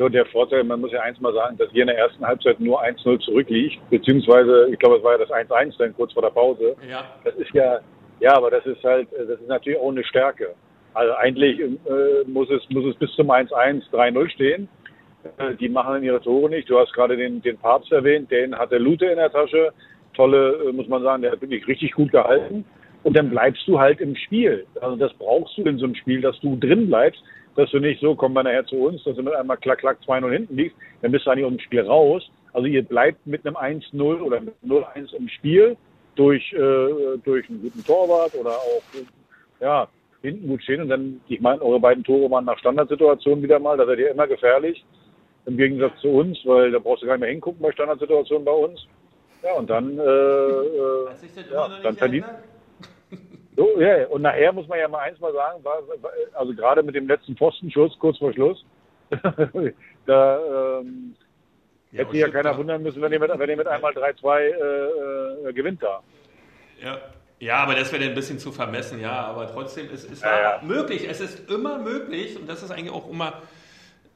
So, 0.00 0.08
der 0.08 0.24
Vorteil, 0.24 0.64
man 0.64 0.80
muss 0.80 0.92
ja 0.92 1.02
eins 1.02 1.20
mal 1.20 1.34
sagen, 1.34 1.58
dass 1.58 1.70
ihr 1.74 1.82
in 1.82 1.88
der 1.88 1.98
ersten 1.98 2.26
Halbzeit 2.26 2.58
nur 2.58 2.82
1-0 2.82 3.20
zurückliegt, 3.20 3.78
beziehungsweise, 3.90 4.68
ich 4.72 4.78
glaube, 4.78 4.96
es 4.96 5.02
war 5.02 5.12
ja 5.12 5.18
das 5.18 5.28
1-1 5.28 5.76
dann 5.76 5.94
kurz 5.94 6.14
vor 6.14 6.22
der 6.22 6.30
Pause. 6.30 6.74
Ja. 6.88 7.04
Das 7.22 7.34
ist 7.34 7.52
ja, 7.52 7.80
ja, 8.18 8.34
aber 8.34 8.50
das 8.50 8.64
ist 8.64 8.82
halt, 8.82 9.08
das 9.12 9.38
ist 9.38 9.46
natürlich 9.46 9.78
auch 9.78 9.90
eine 9.90 10.02
Stärke. 10.02 10.54
Also 10.94 11.12
eigentlich 11.16 11.60
äh, 11.60 12.24
muss 12.26 12.48
es, 12.48 12.62
muss 12.70 12.86
es 12.86 12.96
bis 12.96 13.12
zum 13.14 13.30
1-1, 13.30 13.90
3-0 13.92 14.30
stehen. 14.30 14.68
Äh, 15.36 15.54
die 15.56 15.68
machen 15.68 15.92
dann 15.92 16.02
ihre 16.02 16.22
Tore 16.22 16.48
nicht. 16.48 16.70
Du 16.70 16.78
hast 16.78 16.94
gerade 16.94 17.18
den, 17.18 17.42
den 17.42 17.58
Papst 17.58 17.92
erwähnt, 17.92 18.30
den 18.30 18.56
hat 18.56 18.72
der 18.72 18.80
Lute 18.80 19.04
in 19.04 19.16
der 19.16 19.30
Tasche. 19.30 19.70
Tolle, 20.14 20.64
äh, 20.66 20.72
muss 20.72 20.88
man 20.88 21.02
sagen, 21.02 21.20
der 21.20 21.32
hat 21.32 21.42
wirklich 21.42 21.68
richtig 21.68 21.92
gut 21.92 22.10
gehalten. 22.10 22.64
Und 23.02 23.18
dann 23.18 23.28
bleibst 23.28 23.68
du 23.68 23.78
halt 23.78 24.00
im 24.00 24.16
Spiel. 24.16 24.64
Also 24.80 24.96
das 24.96 25.12
brauchst 25.18 25.58
du 25.58 25.62
in 25.64 25.76
so 25.76 25.84
einem 25.84 25.94
Spiel, 25.94 26.22
dass 26.22 26.40
du 26.40 26.56
drin 26.56 26.86
bleibst, 26.86 27.22
dass 27.56 27.70
du 27.70 27.78
nicht 27.78 28.00
so, 28.00 28.14
komm 28.14 28.32
mal 28.32 28.42
nachher 28.42 28.64
zu 28.66 28.76
uns, 28.76 29.02
dass 29.04 29.16
du 29.16 29.22
mit 29.22 29.34
einmal 29.34 29.56
klack, 29.56 29.78
klack 29.78 29.98
2-0 30.06 30.30
hinten 30.30 30.56
liegst, 30.56 30.76
dann 31.02 31.12
bist 31.12 31.26
du 31.26 31.30
eigentlich 31.30 31.44
aus 31.44 31.52
dem 31.52 31.60
Spiel 31.60 31.80
raus. 31.82 32.30
Also 32.52 32.66
ihr 32.66 32.82
bleibt 32.82 33.26
mit 33.26 33.46
einem 33.46 33.56
1-0 33.56 34.20
oder 34.20 34.40
mit 34.40 34.54
0-1 34.66 35.14
im 35.14 35.28
Spiel 35.28 35.76
durch, 36.16 36.52
äh, 36.52 37.18
durch 37.24 37.48
einen 37.48 37.62
guten 37.62 37.84
Torwart 37.84 38.34
oder 38.34 38.50
auch, 38.50 38.82
ja, 39.60 39.88
hinten 40.22 40.48
gut 40.48 40.62
stehen. 40.62 40.82
Und 40.82 40.88
dann, 40.88 41.20
ich 41.28 41.40
meine, 41.40 41.62
eure 41.62 41.80
beiden 41.80 42.04
Tore 42.04 42.30
waren 42.30 42.44
nach 42.44 42.58
Standardsituationen 42.58 43.42
wieder 43.42 43.58
mal, 43.58 43.76
da 43.76 43.86
seid 43.86 43.98
ihr 43.98 44.10
immer 44.10 44.26
gefährlich 44.26 44.84
im 45.46 45.56
Gegensatz 45.56 45.98
zu 46.00 46.08
uns, 46.08 46.38
weil 46.44 46.70
da 46.70 46.78
brauchst 46.78 47.02
du 47.02 47.06
gar 47.06 47.14
nicht 47.14 47.22
mehr 47.22 47.30
hingucken 47.30 47.62
bei 47.62 47.72
Standardsituationen 47.72 48.44
bei 48.44 48.52
uns. 48.52 48.86
Ja, 49.42 49.54
und 49.54 49.70
dann, 49.70 49.98
äh, 49.98 50.02
äh, 50.02 51.08
ja, 51.52 51.68
dann 51.82 51.96
verdient. 51.96 52.26
So, 53.60 53.78
ja, 53.78 54.06
und 54.06 54.22
nachher 54.22 54.54
muss 54.54 54.66
man 54.68 54.78
ja 54.78 54.88
mal 54.88 55.00
eins 55.00 55.20
mal 55.20 55.34
sagen, 55.34 55.62
war, 55.62 55.82
also 56.32 56.54
gerade 56.54 56.82
mit 56.82 56.94
dem 56.94 57.06
letzten 57.06 57.36
Pfostenschuss 57.36 57.94
kurz 57.98 58.16
vor 58.16 58.32
Schluss, 58.32 58.64
da 60.06 60.78
ähm, 60.80 61.14
ja, 61.92 61.98
hätte 61.98 62.16
ja 62.16 62.30
keiner 62.30 62.56
wundern 62.56 62.82
müssen, 62.82 63.02
wenn 63.02 63.12
ihr 63.12 63.20
mit, 63.20 63.30
wenn 63.38 63.50
ihr 63.50 63.58
mit 63.58 63.66
einmal 63.66 63.92
3-2 63.92 64.38
äh, 64.38 65.48
äh, 65.50 65.52
gewinnt 65.52 65.82
da. 65.82 66.00
Ja. 66.82 66.96
Ja, 67.38 67.56
aber 67.56 67.74
das 67.74 67.92
wäre 67.92 68.04
ein 68.04 68.14
bisschen 68.14 68.38
zu 68.38 68.50
vermessen, 68.50 68.98
ja. 68.98 69.12
Aber 69.12 69.46
trotzdem, 69.46 69.88
es, 69.92 70.10
es 70.10 70.22
war 70.22 70.40
ja, 70.40 70.56
ja. 70.56 70.62
möglich. 70.62 71.06
Es 71.06 71.20
ist 71.20 71.50
immer 71.50 71.78
möglich 71.78 72.38
und 72.38 72.48
das 72.48 72.62
ist 72.62 72.70
eigentlich 72.70 72.92
auch 72.92 73.10
immer 73.10 73.42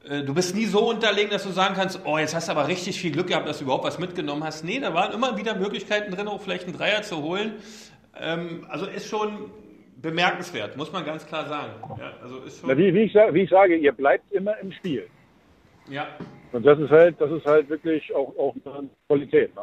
äh, 0.07 0.23
du 0.23 0.33
bist 0.33 0.55
nie 0.55 0.65
so 0.65 0.89
unterlegen, 0.89 1.31
dass 1.31 1.43
du 1.43 1.49
sagen 1.49 1.75
kannst, 1.75 1.99
oh, 2.05 2.17
jetzt 2.17 2.35
hast 2.35 2.47
du 2.47 2.51
aber 2.51 2.67
richtig 2.67 2.99
viel 2.99 3.11
Glück 3.11 3.27
gehabt, 3.27 3.47
dass 3.47 3.59
du 3.59 3.63
überhaupt 3.63 3.83
was 3.83 3.99
mitgenommen 3.99 4.43
hast. 4.43 4.63
Nee, 4.63 4.79
da 4.79 4.93
waren 4.93 5.11
immer 5.13 5.37
wieder 5.37 5.55
Möglichkeiten 5.55 6.11
drin, 6.11 6.27
auch 6.27 6.41
vielleicht 6.41 6.65
einen 6.65 6.77
Dreier 6.77 7.01
zu 7.01 7.21
holen. 7.23 7.53
Ähm, 8.19 8.65
also 8.69 8.85
ist 8.85 9.07
schon 9.07 9.51
bemerkenswert, 10.01 10.77
muss 10.77 10.91
man 10.91 11.05
ganz 11.05 11.25
klar 11.25 11.47
sagen. 11.47 11.73
Ja, 11.99 12.13
also 12.21 12.39
ist 12.39 12.59
schon 12.59 12.69
Na, 12.69 12.77
wie, 12.77 12.93
wie, 12.93 13.03
ich 13.03 13.13
sage, 13.13 13.33
wie 13.33 13.41
ich 13.41 13.49
sage, 13.49 13.75
ihr 13.75 13.91
bleibt 13.91 14.31
immer 14.31 14.57
im 14.59 14.71
Spiel. 14.71 15.07
Ja. 15.89 16.07
Und 16.51 16.65
das 16.65 16.79
ist 16.79 16.89
halt, 16.89 17.19
das 17.19 17.31
ist 17.31 17.45
halt 17.45 17.69
wirklich 17.69 18.13
auch, 18.15 18.33
auch 18.37 18.55
eine 18.65 18.89
Qualität. 19.07 19.55
Ne? 19.55 19.61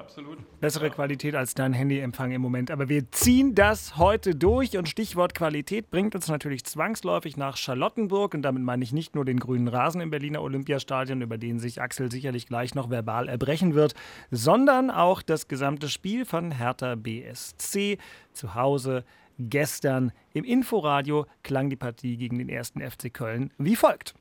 Absolut. 0.00 0.38
Bessere 0.60 0.86
ja. 0.86 0.94
Qualität 0.94 1.34
als 1.34 1.54
dein 1.54 1.74
Handyempfang 1.74 2.32
im 2.32 2.40
Moment. 2.40 2.70
Aber 2.70 2.88
wir 2.88 3.12
ziehen 3.12 3.54
das 3.54 3.98
heute 3.98 4.34
durch 4.34 4.76
und 4.78 4.88
Stichwort 4.88 5.34
Qualität 5.34 5.90
bringt 5.90 6.14
uns 6.14 6.28
natürlich 6.28 6.64
zwangsläufig 6.64 7.36
nach 7.36 7.58
Charlottenburg. 7.58 8.34
Und 8.34 8.42
damit 8.42 8.62
meine 8.62 8.82
ich 8.82 8.92
nicht 8.92 9.14
nur 9.14 9.26
den 9.26 9.38
grünen 9.38 9.68
Rasen 9.68 10.00
im 10.00 10.10
Berliner 10.10 10.42
Olympiastadion, 10.42 11.20
über 11.20 11.36
den 11.36 11.58
sich 11.58 11.82
Axel 11.82 12.10
sicherlich 12.10 12.46
gleich 12.46 12.74
noch 12.74 12.88
verbal 12.88 13.28
erbrechen 13.28 13.74
wird, 13.74 13.94
sondern 14.30 14.90
auch 14.90 15.20
das 15.20 15.48
gesamte 15.48 15.88
Spiel 15.88 16.24
von 16.24 16.50
Hertha 16.50 16.94
BSC 16.94 17.98
zu 18.32 18.54
Hause. 18.54 19.04
Gestern 19.38 20.12
im 20.32 20.44
Inforadio 20.44 21.26
klang 21.42 21.70
die 21.70 21.76
Partie 21.76 22.16
gegen 22.16 22.38
den 22.38 22.48
ersten 22.48 22.80
FC 22.80 23.12
Köln 23.12 23.52
wie 23.58 23.76
folgt. 23.76 24.14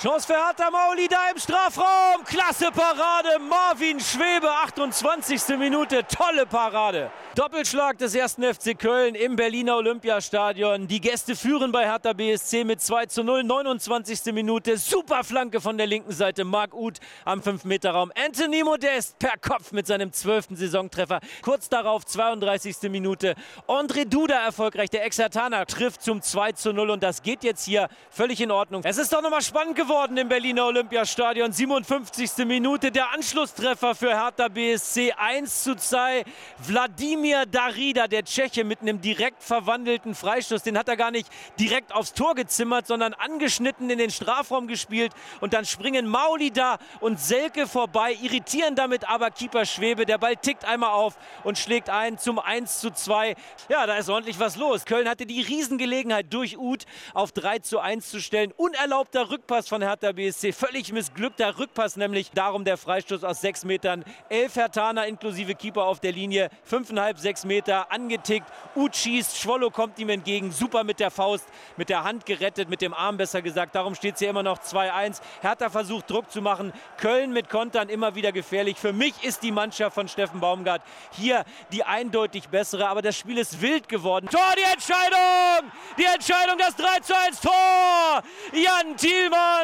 Chance 0.00 0.26
für 0.26 0.32
Hertha 0.34 0.70
Mauli 0.70 1.06
da 1.06 1.30
im 1.30 1.38
Strafraum. 1.38 2.24
Klasse 2.24 2.70
Parade. 2.72 3.38
Marvin 3.38 4.00
Schwebe, 4.00 4.50
28. 4.50 5.58
Minute. 5.58 6.04
Tolle 6.08 6.46
Parade. 6.46 7.10
Doppelschlag 7.34 7.98
des 7.98 8.14
ersten 8.14 8.42
FC 8.42 8.76
Köln 8.76 9.14
im 9.14 9.36
Berliner 9.36 9.76
Olympiastadion. 9.76 10.88
Die 10.88 11.00
Gäste 11.00 11.36
führen 11.36 11.72
bei 11.72 11.84
Hertha 11.84 12.14
BSC 12.14 12.64
mit 12.64 12.80
2 12.80 13.06
zu 13.06 13.22
0. 13.22 13.44
29. 13.44 14.32
Minute. 14.32 14.78
Super 14.78 15.24
Flanke 15.24 15.60
von 15.60 15.76
der 15.76 15.86
linken 15.86 16.12
Seite. 16.12 16.44
Marc 16.44 16.74
Uth 16.74 16.98
am 17.26 17.40
5-Meter-Raum. 17.40 18.12
Anthony 18.16 18.64
Modest 18.64 19.18
per 19.18 19.36
Kopf 19.38 19.72
mit 19.72 19.86
seinem 19.86 20.10
12. 20.10 20.46
Saisontreffer. 20.52 21.20
Kurz 21.42 21.68
darauf, 21.68 22.06
32. 22.06 22.90
Minute. 22.90 23.34
André 23.68 24.06
Duda 24.06 24.42
erfolgreich. 24.42 24.88
Der 24.88 25.04
Exertaner 25.04 25.66
trifft 25.66 26.02
zum 26.02 26.22
2 26.22 26.52
zu 26.52 26.72
0. 26.72 26.90
Und 26.90 27.02
das 27.02 27.22
geht 27.22 27.44
jetzt 27.44 27.64
hier 27.64 27.88
völlig 28.10 28.40
in 28.40 28.50
Ordnung. 28.50 28.82
Es 28.84 28.96
ist 28.96 29.12
doch 29.12 29.22
nochmal 29.22 29.42
spannend 29.42 29.76
geworden 29.82 30.16
im 30.16 30.28
Berliner 30.28 30.66
Olympiastadion. 30.66 31.50
57. 31.50 32.46
Minute. 32.46 32.92
Der 32.92 33.10
Anschlusstreffer 33.10 33.96
für 33.96 34.10
Hertha 34.10 34.46
BSC. 34.46 35.12
1 35.12 35.64
zu 35.64 35.74
2. 35.74 36.22
Wladimir 36.68 37.46
Darida, 37.46 38.06
der 38.06 38.24
Tscheche, 38.24 38.62
mit 38.62 38.80
einem 38.80 39.00
direkt 39.00 39.42
verwandelten 39.42 40.14
Freistoß. 40.14 40.62
Den 40.62 40.78
hat 40.78 40.88
er 40.88 40.96
gar 40.96 41.10
nicht 41.10 41.26
direkt 41.58 41.92
aufs 41.92 42.14
Tor 42.14 42.36
gezimmert, 42.36 42.86
sondern 42.86 43.12
angeschnitten 43.12 43.90
in 43.90 43.98
den 43.98 44.10
Strafraum 44.10 44.68
gespielt. 44.68 45.12
Und 45.40 45.52
dann 45.52 45.64
springen 45.64 46.06
Mauli 46.06 46.52
da 46.52 46.78
und 47.00 47.18
Selke 47.18 47.66
vorbei, 47.66 48.16
irritieren 48.22 48.76
damit 48.76 49.08
aber 49.08 49.32
Keeper 49.32 49.66
Schwebe. 49.66 50.06
Der 50.06 50.18
Ball 50.18 50.36
tickt 50.36 50.64
einmal 50.64 50.90
auf 50.90 51.16
und 51.42 51.58
schlägt 51.58 51.90
ein 51.90 52.18
zum 52.18 52.38
1 52.38 52.78
zu 52.78 52.92
2. 52.92 53.34
Ja, 53.68 53.84
da 53.88 53.96
ist 53.96 54.08
ordentlich 54.08 54.38
was 54.38 54.54
los. 54.54 54.84
Köln 54.84 55.08
hatte 55.08 55.26
die 55.26 55.42
Riesengelegenheit 55.42 56.32
durch 56.32 56.56
Uth 56.56 56.84
auf 57.14 57.32
3 57.32 57.58
zu 57.58 57.80
1 57.80 58.08
zu 58.08 58.20
stellen. 58.20 58.52
Unerlaubter 58.56 59.30
Rückpass 59.30 59.71
von 59.72 59.80
Hertha 59.80 60.12
BSC. 60.12 60.52
Völlig 60.52 60.92
missglückter 60.92 61.58
Rückpass, 61.58 61.96
nämlich 61.96 62.30
darum 62.32 62.62
der 62.62 62.76
Freistoß 62.76 63.24
aus 63.24 63.40
6 63.40 63.64
Metern. 63.64 64.04
Elf 64.28 64.56
Hertaner 64.56 65.06
inklusive 65.06 65.54
Keeper 65.54 65.84
auf 65.84 65.98
der 65.98 66.12
Linie. 66.12 66.50
5,5 66.70 66.92
5,5, 66.92 67.18
6 67.18 67.44
Meter 67.46 67.90
angetickt. 67.90 68.46
Uth 68.76 68.94
schießt, 68.94 69.38
Schwollo 69.38 69.70
kommt 69.70 69.98
ihm 69.98 70.10
entgegen. 70.10 70.52
Super 70.52 70.84
mit 70.84 71.00
der 71.00 71.10
Faust, 71.10 71.46
mit 71.78 71.88
der 71.88 72.04
Hand 72.04 72.26
gerettet, 72.26 72.68
mit 72.68 72.82
dem 72.82 72.92
Arm 72.92 73.16
besser 73.16 73.40
gesagt. 73.40 73.74
Darum 73.74 73.94
steht 73.94 74.16
es 74.16 74.18
hier 74.18 74.28
immer 74.28 74.42
noch 74.42 74.58
2-1. 74.58 75.22
Hertha 75.40 75.70
versucht 75.70 76.10
Druck 76.10 76.30
zu 76.30 76.42
machen. 76.42 76.74
Köln 76.98 77.32
mit 77.32 77.48
Kontern 77.48 77.88
immer 77.88 78.14
wieder 78.14 78.32
gefährlich. 78.32 78.76
Für 78.76 78.92
mich 78.92 79.14
ist 79.24 79.42
die 79.42 79.52
Mannschaft 79.52 79.94
von 79.94 80.06
Steffen 80.06 80.40
Baumgart 80.40 80.82
hier 81.12 81.46
die 81.72 81.82
eindeutig 81.82 82.50
bessere. 82.50 82.88
Aber 82.88 83.00
das 83.00 83.16
Spiel 83.16 83.38
ist 83.38 83.62
wild 83.62 83.88
geworden. 83.88 84.28
Tor, 84.30 84.52
die 84.54 84.70
Entscheidung! 84.70 85.72
Die 85.96 86.04
Entscheidung, 86.04 86.58
das 86.58 86.76
3 86.76 86.86
1 87.28 87.40
Tor! 87.40 88.22
Jan 88.52 88.96
Thielmann 88.98 89.61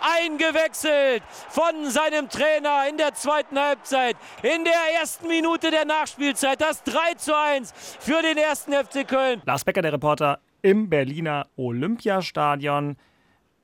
eingewechselt 0.00 1.22
von 1.48 1.90
seinem 1.90 2.28
Trainer 2.28 2.88
in 2.88 2.96
der 2.96 3.14
zweiten 3.14 3.58
Halbzeit. 3.58 4.16
In 4.42 4.64
der 4.64 5.00
ersten 5.00 5.28
Minute 5.28 5.70
der 5.70 5.84
Nachspielzeit. 5.84 6.60
Das 6.60 6.82
3 6.84 7.14
zu 7.16 7.36
1 7.36 7.72
für 8.00 8.22
den 8.22 8.36
ersten 8.36 8.72
FC 8.72 9.06
Köln. 9.06 9.42
Lars 9.44 9.64
Becker, 9.64 9.82
der 9.82 9.92
Reporter 9.92 10.40
im 10.62 10.88
Berliner 10.88 11.46
Olympiastadion. 11.56 12.96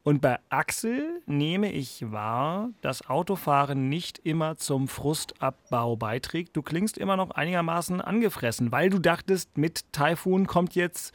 Und 0.04 0.22
bei 0.22 0.38
Axel 0.48 1.20
nehme 1.26 1.70
ich 1.70 2.10
wahr, 2.10 2.70
dass 2.80 3.08
Autofahren 3.10 3.88
nicht 3.88 4.18
immer 4.18 4.56
zum 4.56 4.88
Frustabbau 4.88 5.96
beiträgt. 5.96 6.56
Du 6.56 6.62
klingst 6.62 6.96
immer 6.96 7.16
noch 7.16 7.30
einigermaßen 7.32 8.00
angefressen, 8.00 8.72
weil 8.72 8.88
du 8.88 9.00
dachtest, 9.00 9.58
mit 9.58 9.92
Taifun 9.92 10.46
kommt 10.46 10.74
jetzt 10.74 11.12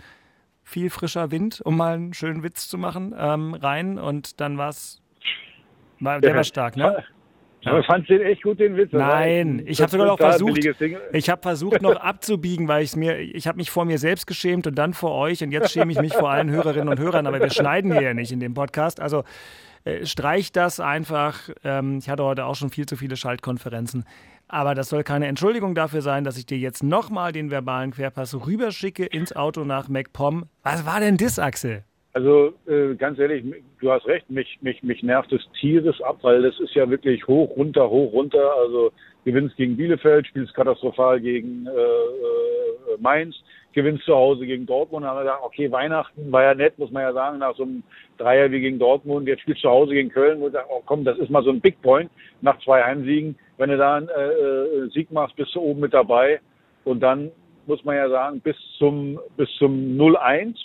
viel 0.64 0.90
frischer 0.90 1.32
Wind, 1.32 1.62
um 1.62 1.78
mal 1.78 1.96
einen 1.96 2.14
schönen 2.14 2.44
Witz 2.44 2.68
zu 2.68 2.78
machen, 2.78 3.14
ähm, 3.18 3.54
rein. 3.54 4.00
Und 4.00 4.40
dann 4.42 4.58
war 4.58 4.70
es. 4.70 5.02
Der 6.00 6.36
war 6.36 6.44
stark, 6.44 6.76
ne? 6.76 7.04
Aber 7.66 7.84
fandst 7.84 8.10
du 8.10 8.18
den 8.18 8.28
echt 8.28 8.44
gut, 8.44 8.60
den 8.60 8.76
Witz? 8.76 8.92
War 8.92 9.00
Nein, 9.00 9.60
ein 9.60 9.68
ich 9.68 9.82
habe 9.82 9.90
sogar 9.90 10.08
noch 10.08 10.18
versucht, 10.18 10.60
ich 11.14 11.30
habe 11.30 11.42
versucht 11.42 11.82
noch 11.82 11.96
abzubiegen, 11.96 12.68
weil 12.68 12.84
ich 12.84 12.96
mir, 12.96 13.20
ich 13.20 13.48
habe 13.48 13.58
mich 13.58 13.72
vor 13.72 13.86
mir 13.86 13.98
selbst 13.98 14.28
geschämt 14.28 14.68
und 14.68 14.76
dann 14.76 14.94
vor 14.94 15.16
euch 15.16 15.42
und 15.44 15.52
jetzt 15.52 15.72
schäme 15.72 15.92
ich 15.92 16.00
mich 16.00 16.14
vor 16.14 16.30
allen 16.30 16.50
Hörerinnen 16.50 16.90
und 16.90 17.00
Hörern, 17.00 17.26
aber 17.26 17.40
wir 17.40 17.50
schneiden 17.50 17.94
hier 17.94 18.02
ja 18.02 18.14
nicht 18.14 18.32
in 18.32 18.42
dem 18.42 18.54
Podcast. 18.54 19.00
Also 19.00 19.24
äh, 19.86 20.06
streicht 20.06 20.56
das 20.56 20.80
einfach. 20.80 21.50
Ähm, 21.64 22.00
ich 22.00 22.10
hatte 22.10 22.24
heute 22.24 22.46
auch 22.46 22.56
schon 22.56 22.70
viel 22.70 22.86
zu 22.86 22.96
viele 22.96 23.16
Schaltkonferenzen. 23.16 24.06
Aber 24.54 24.76
das 24.76 24.90
soll 24.90 25.02
keine 25.04 25.26
Entschuldigung 25.26 25.74
dafür 25.74 26.04
sein, 26.04 26.24
dass 26.24 26.38
ich 26.38 26.46
dir 26.46 26.60
jetzt 26.60 26.84
nochmal 26.84 27.32
den 27.32 27.50
verbalen 27.50 27.90
Querpass 27.90 28.46
rüberschicke 28.46 29.04
ins 29.04 29.36
Auto 29.36 29.64
nach 29.64 29.90
MacPom. 29.90 30.46
Was 30.62 30.86
war 30.86 31.00
denn 31.00 31.18
das, 31.18 31.40
Axel? 31.40 31.84
Also 32.14 32.54
äh, 32.68 32.94
ganz 32.94 33.18
ehrlich, 33.18 33.44
du 33.82 33.92
hast 33.92 34.06
recht, 34.06 34.30
mich, 34.30 34.60
mich, 34.62 34.84
mich 34.84 35.02
nervt 35.02 35.34
es 35.34 35.42
Tieres 35.60 36.00
ab, 36.04 36.20
weil 36.22 36.44
das 36.44 36.60
ist 36.60 36.76
ja 36.76 36.88
wirklich 36.88 37.26
hoch, 37.26 37.50
runter, 37.58 37.90
hoch, 37.90 38.14
runter. 38.14 38.52
Also 38.62 38.92
gewinnst 39.26 39.56
gegen 39.56 39.76
Bielefeld, 39.76 40.28
spielst 40.28 40.54
katastrophal 40.54 41.20
gegen 41.20 41.66
äh, 41.66 41.72
äh, 41.72 42.98
Mainz, 43.00 43.36
gewinnst 43.74 44.06
zu 44.06 44.14
Hause 44.14 44.46
gegen 44.46 44.68
Dortmund. 44.68 45.04
Da 45.04 45.10
haben 45.10 45.18
wir 45.18 45.24
gesagt, 45.24 45.44
okay, 45.44 45.72
Weihnachten 45.72 46.32
war 46.32 46.44
ja 46.44 46.54
nett, 46.54 46.78
muss 46.78 46.92
man 46.92 47.02
ja 47.02 47.14
sagen, 47.14 47.40
nach 47.40 47.56
so 47.56 47.64
einem 47.64 47.82
Dreier 48.18 48.52
wie 48.52 48.62
gegen 48.62 48.80
Dortmund. 48.80 49.28
Jetzt 49.28 49.42
spielst 49.42 49.64
du 49.64 49.68
zu 49.68 49.72
Hause 49.72 49.94
gegen 49.94 50.10
Köln, 50.10 50.40
wo 50.40 50.48
du 50.48 50.54
sagst, 50.54 50.70
oh 50.72 50.82
komm, 50.86 51.04
das 51.04 51.18
ist 51.18 51.30
mal 51.30 51.44
so 51.44 51.50
ein 51.50 51.62
Big 51.62 51.82
Point 51.82 52.10
nach 52.42 52.60
zwei 52.60 52.84
Heimsiegen. 52.84 53.38
Wenn 53.58 53.70
du 53.70 53.78
da 53.78 53.96
einen 53.96 54.10
äh, 54.10 54.22
äh, 54.22 54.90
Sieg 54.90 55.12
machst, 55.12 55.36
bist 55.36 55.54
du 55.56 55.62
oben 55.62 55.82
mit 55.82 55.94
dabei. 55.94 56.40
Und 56.84 57.02
dann 57.02 57.32
muss 57.66 57.84
man 57.84 57.96
ja 57.96 58.10
sagen, 58.10 58.42
bis 58.42 58.58
zum, 58.78 59.20
bis 59.38 59.50
zum 59.58 59.98
0-1 59.98 60.56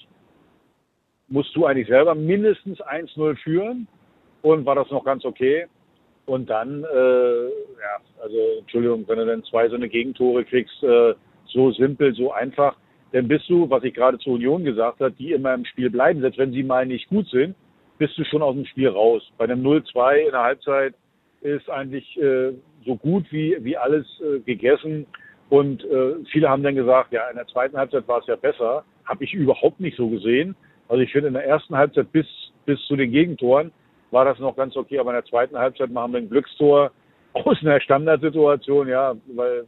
musst 1.29 1.55
du 1.55 1.67
eigentlich 1.67 1.89
selber 1.89 2.15
mindestens 2.15 2.81
1-0 2.81 3.37
führen 3.37 3.87
und 4.43 4.67
war 4.67 4.75
das 4.75 4.91
noch 4.91 5.05
ganz 5.05 5.25
okay. 5.25 5.67
Und 6.27 6.51
dann, 6.51 6.85
äh, 6.85 7.45
ja, 7.45 7.97
also 8.23 8.37
Entschuldigung, 8.59 9.05
wenn 9.09 9.19
du 9.19 9.27
dann 9.27 9.45
zwei 9.45 9.69
so 9.69 9.77
eine 9.77 9.89
Gegentore 9.89 10.45
kriegst, 10.45 10.83
äh, 10.83 11.15
so 11.47 11.73
simpel, 11.73 12.15
so 12.15 12.33
einfach, 12.33 12.77
dann 13.13 13.29
bist 13.29 13.49
du, 13.49 13.69
was 13.71 13.85
ich 13.85 13.95
gerade 13.95 14.19
zur 14.19 14.35
Union 14.35 14.65
gesagt 14.65 15.01
habe, 15.01 15.13
die 15.13 15.33
immer 15.33 15.55
im 15.55 15.65
Spiel 15.65 15.91
bleiben, 15.91 16.21
selbst 16.21 16.39
wenn 16.39 16.53
sie 16.53 16.63
mal 16.63 16.87
nicht 16.87 17.09
gut 17.09 17.29
sind, 17.29 17.55
bist 17.99 18.17
du 18.19 18.25
schon 18.25 18.43
aus 18.43 18.55
dem 18.55 18.67
Spiel 18.67 18.89
raus. 18.89 19.23
Bei 19.39 19.45
einem 19.45 19.63
0-2 19.65 20.27
in 20.27 20.31
der 20.33 20.43
Halbzeit 20.43 20.95
ist 21.41 21.69
eigentlich 21.71 22.17
äh, 22.21 22.53
so 22.85 22.97
gut 22.97 23.25
wie, 23.31 23.57
wie 23.61 23.77
alles 23.77 24.07
äh, 24.21 24.41
gegessen. 24.41 25.07
Und 25.49 25.85
äh, 25.85 26.17
viele 26.31 26.49
haben 26.49 26.63
dann 26.63 26.75
gesagt, 26.75 27.13
ja, 27.13 27.29
in 27.31 27.37
der 27.37 27.47
zweiten 27.47 27.77
Halbzeit 27.77 28.07
war 28.07 28.21
es 28.21 28.27
ja 28.27 28.37
besser. 28.37 28.85
Habe 29.05 29.25
ich 29.25 29.33
überhaupt 29.33 29.81
nicht 29.81 29.97
so 29.97 30.09
gesehen. 30.09 30.55
Also 30.89 31.03
ich 31.03 31.13
finde, 31.13 31.29
in 31.29 31.35
der 31.35 31.47
ersten 31.47 31.77
Halbzeit 31.77 32.13
bis, 32.13 32.27
bis 32.67 32.79
zu 32.87 32.97
den 32.97 33.11
Gegentoren 33.11 33.73
war 34.11 34.25
das 34.25 34.39
noch 34.39 34.57
ganz 34.57 34.77
okay, 34.77 34.99
aber 34.99 35.11
in 35.11 35.17
der 35.17 35.25
zweiten 35.25 35.57
Halbzeit 35.57 35.91
machen 35.91 36.13
wir 36.13 36.19
ein 36.19 36.31
Glückstor 36.31 36.93
aus 37.35 37.59
einer 37.61 37.81
Standardsituation, 37.81 38.89
ja, 38.89 39.15
weil 39.35 39.67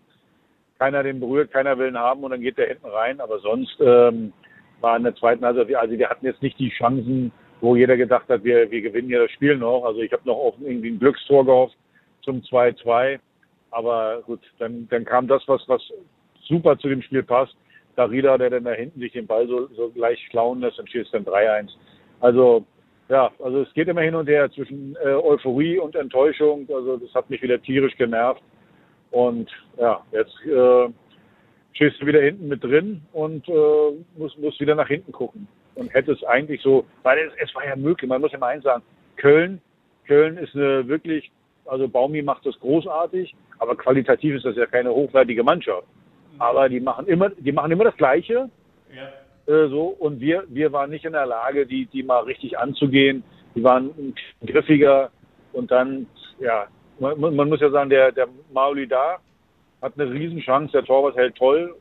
keiner 0.81 1.03
den 1.03 1.21
berührt, 1.21 1.53
keiner 1.53 1.77
will 1.79 1.89
ihn 1.89 1.99
haben 1.99 2.25
und 2.25 2.31
dann 2.31 2.41
geht 2.41 2.57
der 2.57 2.69
hinten 2.69 2.87
rein. 2.87 3.21
Aber 3.21 3.39
sonst 3.41 3.77
ähm, 3.81 4.33
war 4.81 4.97
in 4.97 5.03
der 5.03 5.15
zweiten 5.15 5.45
Halbzeit, 5.45 5.77
also 5.77 5.99
wir 5.99 6.09
hatten 6.09 6.25
jetzt 6.25 6.43
nicht 6.43 6.59
die 6.59 6.71
Chancen, 6.71 7.33
wo 7.61 7.77
jeder 7.77 7.99
gedacht 7.99 8.29
hat, 8.31 8.43
wir, 8.45 8.71
wir 8.71 8.81
gewinnen 8.81 9.11
ja 9.11 9.21
das 9.21 9.31
Spiel 9.31 9.57
noch. 9.57 9.85
Also 9.85 10.01
ich 10.01 10.11
habe 10.11 10.23
noch 10.25 10.37
auf 10.37 10.55
irgendwie 10.59 10.91
ein 10.91 10.99
Glückstor 10.99 11.45
gehofft 11.45 11.77
zum 12.23 12.41
2-2. 12.41 13.19
Aber 13.71 14.23
gut, 14.23 14.41
dann, 14.59 14.89
dann 14.89 15.05
kam 15.05 15.29
das, 15.29 15.43
was, 15.47 15.63
was 15.69 15.83
super 16.49 16.79
zu 16.79 16.89
dem 16.89 17.03
Spiel 17.03 17.23
passt. 17.23 17.55
Darida, 17.97 18.39
der 18.39 18.49
dann 18.49 18.65
da 18.65 18.73
hinten 18.73 19.01
sich 19.01 19.13
den 19.13 19.27
Ball 19.27 19.47
so, 19.47 19.67
so 19.77 19.91
gleich 19.91 20.19
klauen 20.31 20.61
lässt, 20.61 20.81
steht 20.89 21.05
es 21.05 21.11
dann 21.11 21.27
3-1. 21.27 21.69
Also, 22.21 22.65
ja, 23.11 23.31
also 23.45 23.61
es 23.61 23.75
geht 23.75 23.89
immer 23.89 24.01
hin 24.01 24.15
und 24.15 24.29
her 24.29 24.51
zwischen 24.51 24.97
äh, 25.05 25.09
Euphorie 25.09 25.79
und 25.79 25.95
Enttäuschung. 25.95 26.67
Also 26.73 26.97
das 26.97 27.15
hat 27.15 27.29
mich 27.29 27.43
wieder 27.43 27.61
tierisch 27.61 27.95
genervt. 27.99 28.43
Und 29.11 29.51
ja, 29.79 30.01
jetzt 30.13 30.35
äh, 30.47 30.89
stehst 31.73 32.01
du 32.01 32.07
wieder 32.07 32.21
hinten 32.21 32.49
mit 32.49 32.63
drin 32.63 33.03
und 33.13 33.49
äh, 33.49 33.53
musst, 34.17 34.39
musst 34.39 34.61
wieder 34.61 34.75
nach 34.75 34.89
hinten 34.89 35.13
gucken. 35.13 35.49
Und 35.75 35.93
hätte 35.95 36.13
es 36.13 36.23
eigentlich 36.25 36.61
so, 36.63 36.85
weil 37.03 37.19
es, 37.19 37.33
es 37.39 37.55
war 37.55 37.67
ja 37.67 37.77
möglich, 37.77 38.09
man 38.09 38.21
muss 38.21 38.33
ja 38.33 38.39
mal 38.39 38.49
eins 38.49 38.65
sagen, 38.65 38.83
Köln, 39.17 39.61
Köln 40.07 40.37
ist 40.37 40.55
eine 40.55 40.87
wirklich, 40.89 41.31
also 41.67 41.89
Baumi 41.89 42.23
macht 42.23 42.45
das 42.45 42.59
großartig, 42.61 43.35
aber 43.59 43.77
qualitativ 43.77 44.37
ist 44.37 44.45
das 44.45 44.57
ja 44.57 44.67
keine 44.67 44.91
hochwertige 44.91 45.43
Mannschaft. 45.43 45.87
Aber 46.39 46.69
die 46.69 46.81
machen 46.81 47.07
immer, 47.07 47.31
die 47.31 47.53
machen 47.53 47.71
immer 47.71 47.85
das 47.85 47.97
Gleiche. 47.97 48.49
Äh, 49.47 49.69
so, 49.69 49.89
und 49.99 50.21
wir, 50.21 50.45
wir 50.49 50.73
waren 50.73 50.91
nicht 50.91 51.05
in 51.05 51.13
der 51.13 51.27
Lage, 51.27 51.67
die, 51.67 51.87
die 51.87 52.03
mal 52.03 52.25
richtig 52.25 52.59
anzugehen. 52.59 53.23
Die 53.55 53.63
waren 53.65 54.15
griffiger 54.45 55.11
und 55.53 55.71
dann, 55.71 56.07
ja, 56.39 56.67
man, 57.01 57.35
man 57.35 57.49
muss 57.49 57.61
ja 57.61 57.71
sagen, 57.71 57.91
der, 57.91 58.13
der 58.13 58.29
Mauli 58.53 58.87
da 58.87 59.19
hat 59.83 59.99
eine 59.99 60.11
Riesenchance, 60.11 60.73
der 60.73 60.85
Torwart 60.85 61.17
hält 61.17 61.37
toll, 61.37 61.75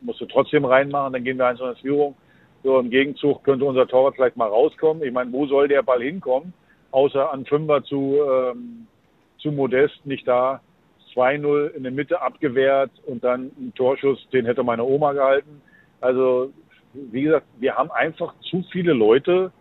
musste 0.00 0.26
trotzdem 0.26 0.64
reinmachen, 0.64 1.12
dann 1.12 1.24
gehen 1.24 1.38
wir 1.38 1.46
eins 1.46 1.60
in 1.60 1.76
Führung. 1.76 2.16
So 2.64 2.78
im 2.78 2.90
Gegenzug 2.90 3.42
könnte 3.44 3.64
unser 3.64 3.86
Torwart 3.86 4.14
vielleicht 4.14 4.36
mal 4.36 4.48
rauskommen. 4.48 5.02
Ich 5.02 5.12
meine, 5.12 5.32
wo 5.32 5.46
soll 5.46 5.68
der 5.68 5.82
Ball 5.82 6.00
hinkommen? 6.00 6.52
Außer 6.92 7.32
an 7.32 7.44
Fünfer 7.44 7.82
zu, 7.82 8.18
ähm, 8.22 8.86
zu 9.38 9.50
Modest, 9.50 10.04
nicht 10.04 10.26
da. 10.26 10.60
2-0 11.14 11.74
in 11.74 11.82
der 11.82 11.92
Mitte 11.92 12.22
abgewehrt 12.22 12.90
und 13.06 13.22
dann 13.22 13.50
ein 13.58 13.72
Torschuss, 13.74 14.26
den 14.32 14.46
hätte 14.46 14.62
meine 14.62 14.84
Oma 14.84 15.12
gehalten. 15.12 15.60
Also, 16.00 16.52
wie 16.94 17.22
gesagt, 17.22 17.46
wir 17.58 17.74
haben 17.76 17.90
einfach 17.90 18.34
zu 18.50 18.64
viele 18.72 18.92
Leute, 18.92 19.52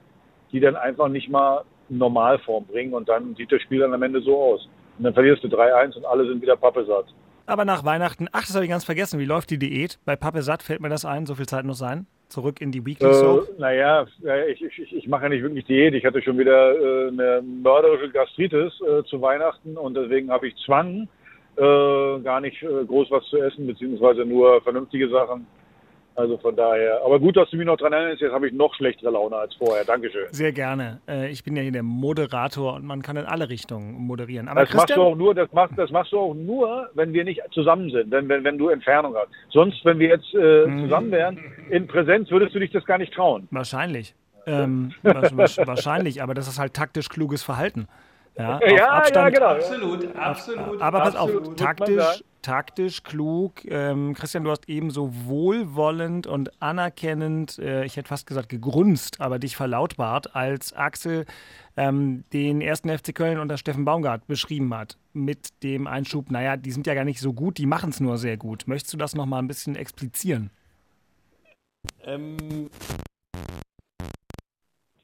die 0.52 0.60
dann 0.60 0.76
einfach 0.76 1.10
nicht 1.10 1.30
mal 1.30 1.64
Normalform 1.90 2.66
bringen 2.66 2.94
und 2.94 3.10
dann 3.10 3.36
sieht 3.36 3.52
das 3.52 3.62
Spiel 3.62 3.80
dann 3.80 3.94
am 3.94 4.04
Ende 4.04 4.22
so 4.22 4.42
aus. 4.42 4.70
Und 5.02 5.06
dann 5.06 5.14
verlierst 5.16 5.44
du 5.44 5.48
3-1 5.48 5.98
und 5.98 6.06
alle 6.06 6.28
sind 6.28 6.44
wieder 6.44 6.56
pappesatt. 6.56 7.06
Aber 7.48 7.66
nach 7.66 7.84
Weihnachten, 7.84 8.28
ach, 8.34 8.46
das 8.46 8.54
habe 8.54 8.66
ich 8.66 8.70
ganz 8.70 8.84
vergessen, 8.86 9.20
wie 9.20 9.26
läuft 9.26 9.50
die 9.50 9.58
Diät? 9.58 9.98
Bei 10.06 10.16
Pappe 10.16 10.44
Satt 10.44 10.62
fällt 10.62 10.80
mir 10.80 10.90
das 10.90 11.06
ein, 11.06 11.26
so 11.26 11.34
viel 11.34 11.48
Zeit 11.48 11.66
muss 11.66 11.80
sein. 11.80 12.06
Zurück 12.28 12.62
in 12.62 12.72
die 12.72 12.86
Weekly 12.86 13.10
Äh, 13.10 13.14
Soap. 13.14 13.48
naja, 13.58 14.06
ja, 14.20 14.46
ich, 14.46 14.62
ich, 14.62 14.94
ich 14.94 15.08
mache 15.08 15.24
ja 15.24 15.30
nicht 15.30 15.42
wirklich 15.42 15.66
Diät. 15.66 15.96
Ich 15.96 16.06
hatte 16.06 16.22
schon 16.22 16.38
wieder 16.38 16.76
äh, 16.76 17.08
eine 17.08 17.42
mörderische 17.42 18.12
Gastritis 18.12 18.72
äh, 18.88 19.04
zu 19.06 19.20
Weihnachten 19.24 19.76
und 19.76 19.96
deswegen 19.98 20.30
habe 20.30 20.48
ich 20.50 20.56
Zwang, 20.68 21.08
äh, 21.58 22.20
gar 22.24 22.40
nicht 22.42 22.62
äh, 22.62 22.86
groß 22.86 23.10
was 23.10 23.26
zu 23.26 23.38
essen, 23.42 23.66
beziehungsweise 23.66 24.24
nur 24.24 24.62
vernünftige 24.62 25.10
Sachen. 25.10 25.48
Also 26.16 26.38
von 26.38 26.56
daher. 26.56 27.02
Aber 27.06 27.20
gut, 27.20 27.38
dass 27.38 27.50
du 27.50 27.58
mich 27.58 27.66
noch 27.66 27.78
dran 27.78 27.94
erinnerst. 27.94 28.22
Jetzt 28.22 28.34
habe 28.34 28.48
ich 28.48 28.54
noch 28.54 28.74
schlechtere 28.76 29.12
Laune 29.12 29.36
als 29.38 29.56
vorher. 29.56 29.86
Dankeschön. 29.86 30.26
Sehr 30.32 30.52
gerne. 30.52 31.00
Äh, 31.08 31.30
ich 31.30 31.44
bin 31.44 31.56
ja 31.56 31.62
hier 31.62 31.72
der 31.72 31.84
Moderator 31.84 32.74
und 32.76 32.86
man 32.86 33.02
kann 33.02 33.16
in 33.16 33.26
alle 33.26 33.48
Richtungen 33.50 33.94
moderieren. 33.94 34.48
Aber 34.50 34.62
Das 34.62 34.74
machst 34.74 34.88
Christian, 34.88 35.00
du 35.00 35.12
auch 35.14 35.16
nur, 35.16 35.34
das 35.34 35.52
machst, 35.54 35.74
das 35.78 35.90
machst 35.90 36.12
du 36.12 36.20
auch 36.20 36.34
nur, 36.34 36.90
wenn 36.96 37.14
wir 37.14 37.24
nicht 37.24 37.42
zusammen 37.52 37.90
sind, 37.92 38.12
wenn, 38.12 38.28
wenn, 38.28 38.44
wenn 38.44 38.58
du 38.58 38.68
Entfernung 38.70 39.16
hast. 39.16 39.30
Sonst, 39.52 39.84
wenn 39.86 40.00
wir 40.00 40.10
jetzt 40.10 40.34
äh, 40.34 40.68
Mhm. 40.68 40.84
zusammen 40.84 41.12
wären, 41.12 41.40
in 41.70 41.88
Präsenz, 41.88 42.30
würdest 42.30 42.54
du 42.54 42.60
dich 42.60 42.72
das 42.72 42.84
gar 42.86 42.98
nicht 42.98 43.14
trauen. 43.14 43.48
wahrscheinlich. 43.52 44.14
Ähm, 44.48 44.92
wa- 45.04 45.22
wa- 45.22 45.68
wahrscheinlich, 45.68 46.22
aber 46.24 46.34
das 46.34 46.48
ist 46.48 46.60
halt 46.60 46.74
taktisch 46.74 47.10
kluges 47.10 47.44
Verhalten. 47.44 47.88
Ja, 48.38 48.56
auf 48.58 48.62
Ja, 48.62 49.08
ja, 49.14 49.30
genau. 49.30 49.46
Absolut, 49.48 50.16
absolut. 50.16 50.82
Aber 50.82 51.00
pass 51.00 51.16
auf, 51.16 51.30
absolut. 51.30 51.48
man 51.48 51.58
taktisch, 51.58 52.24
taktisch 52.42 53.04
klug. 53.04 53.66
Ähm, 53.66 54.14
Christian, 54.14 54.44
du 54.44 54.52
hast 54.52 54.68
eben 54.70 54.90
so 54.90 55.12
wohlwollend 55.26 56.28
und 56.28 56.62
anerkennend, 56.62 57.60
äh, 57.60 57.86
ich 57.86 57.98
hätte 57.98 58.08
fast 58.08 58.28
gesagt 58.28 58.50
gegrunzt, 58.50 59.20
aber 59.20 59.40
dich 59.40 59.56
verlautbart, 59.56 60.36
als 60.36 60.74
Axel 60.74 61.26
ähm, 61.78 62.24
den 62.34 62.62
ersten 62.62 62.90
FC 62.90 63.14
Köln 63.14 63.40
unter 63.40 63.58
Steffen 63.58 63.86
Baumgart 63.86 64.28
beschrieben 64.28 64.74
hat. 64.74 64.98
Mit 65.14 65.62
dem 65.64 65.88
Einschub, 65.88 66.32
naja, 66.32 66.58
die 66.58 66.72
sind 66.72 66.88
ja 66.88 66.94
gar 66.94 67.06
nicht 67.06 67.20
so 67.20 67.34
gut, 67.34 67.58
die 67.58 67.66
machen 67.66 67.90
es 67.90 68.00
nur 68.00 68.18
sehr 68.18 68.38
gut. 68.38 68.64
Möchtest 68.68 68.94
du 68.94 68.98
das 68.98 69.16
nochmal 69.16 69.42
ein 69.42 69.48
bisschen 69.48 69.76
explizieren? 69.76 70.52
Ähm, 72.04 72.70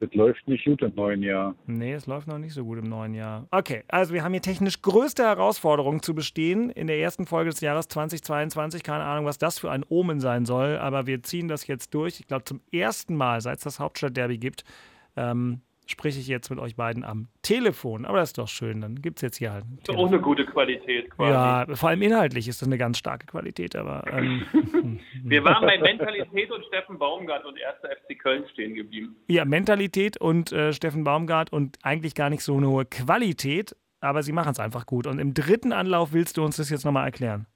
Das 0.00 0.14
läuft 0.14 0.46
nicht 0.46 0.64
gut 0.64 0.80
im 0.82 0.94
neuen 0.94 1.22
Jahr. 1.24 1.56
Nee, 1.66 1.92
es 1.92 2.06
läuft 2.06 2.28
noch 2.28 2.38
nicht 2.38 2.52
so 2.52 2.64
gut 2.64 2.78
im 2.78 2.88
neuen 2.88 3.14
Jahr. 3.14 3.48
Okay, 3.50 3.82
also 3.88 4.14
wir 4.14 4.22
haben 4.22 4.32
hier 4.32 4.42
technisch 4.42 4.80
größte 4.80 5.24
Herausforderungen 5.24 6.02
zu 6.02 6.14
bestehen 6.14 6.70
in 6.70 6.86
der 6.86 6.98
ersten 6.98 7.26
Folge 7.26 7.50
des 7.50 7.60
Jahres 7.60 7.88
2022. 7.88 8.84
Keine 8.84 9.02
Ahnung, 9.02 9.24
was 9.24 9.38
das 9.38 9.58
für 9.58 9.72
ein 9.72 9.84
Omen 9.88 10.20
sein 10.20 10.46
soll, 10.46 10.76
aber 10.76 11.06
wir 11.06 11.24
ziehen 11.24 11.48
das 11.48 11.66
jetzt 11.66 11.94
durch. 11.94 12.20
Ich 12.20 12.28
glaube, 12.28 12.44
zum 12.44 12.60
ersten 12.70 13.16
Mal, 13.16 13.40
seit 13.40 13.58
es 13.58 13.64
das 13.64 13.80
Hauptstadtderby 13.80 14.38
gibt, 14.38 14.62
ähm, 15.16 15.62
spreche 15.90 16.20
ich 16.20 16.28
jetzt 16.28 16.50
mit 16.50 16.58
euch 16.58 16.76
beiden 16.76 17.04
am 17.04 17.28
Telefon. 17.42 18.04
Aber 18.04 18.18
das 18.18 18.30
ist 18.30 18.38
doch 18.38 18.48
schön, 18.48 18.80
dann 18.80 19.02
gibt 19.02 19.18
es 19.18 19.22
jetzt 19.22 19.36
hier 19.36 19.52
halt. 19.52 19.64
ein 19.64 19.78
Ist 19.78 19.90
auch 19.90 20.06
eine 20.06 20.20
gute 20.20 20.44
Qualität 20.44 21.10
quasi. 21.10 21.32
Ja, 21.32 21.76
vor 21.76 21.88
allem 21.88 22.02
inhaltlich 22.02 22.48
ist 22.48 22.62
das 22.62 22.68
eine 22.68 22.78
ganz 22.78 22.98
starke 22.98 23.26
Qualität, 23.26 23.76
aber 23.76 24.04
ähm, 24.12 24.42
Wir 25.22 25.44
waren 25.44 25.66
bei 25.66 25.78
Mentalität 25.78 26.50
und 26.50 26.64
Steffen 26.66 26.98
Baumgart 26.98 27.44
und 27.44 27.54
1. 27.54 28.00
FC 28.00 28.18
Köln 28.18 28.44
stehen 28.52 28.74
geblieben. 28.74 29.16
ja, 29.28 29.44
Mentalität 29.44 30.20
und 30.20 30.52
äh, 30.52 30.72
Steffen 30.72 31.04
Baumgart 31.04 31.52
und 31.52 31.78
eigentlich 31.82 32.14
gar 32.14 32.30
nicht 32.30 32.42
so 32.42 32.56
eine 32.56 32.68
hohe 32.68 32.84
Qualität, 32.84 33.74
aber 34.00 34.22
sie 34.22 34.32
machen 34.32 34.52
es 34.52 34.60
einfach 34.60 34.86
gut. 34.86 35.06
Und 35.06 35.18
im 35.18 35.34
dritten 35.34 35.72
Anlauf 35.72 36.12
willst 36.12 36.36
du 36.36 36.44
uns 36.44 36.56
das 36.56 36.70
jetzt 36.70 36.84
nochmal 36.84 37.04
erklären. 37.04 37.46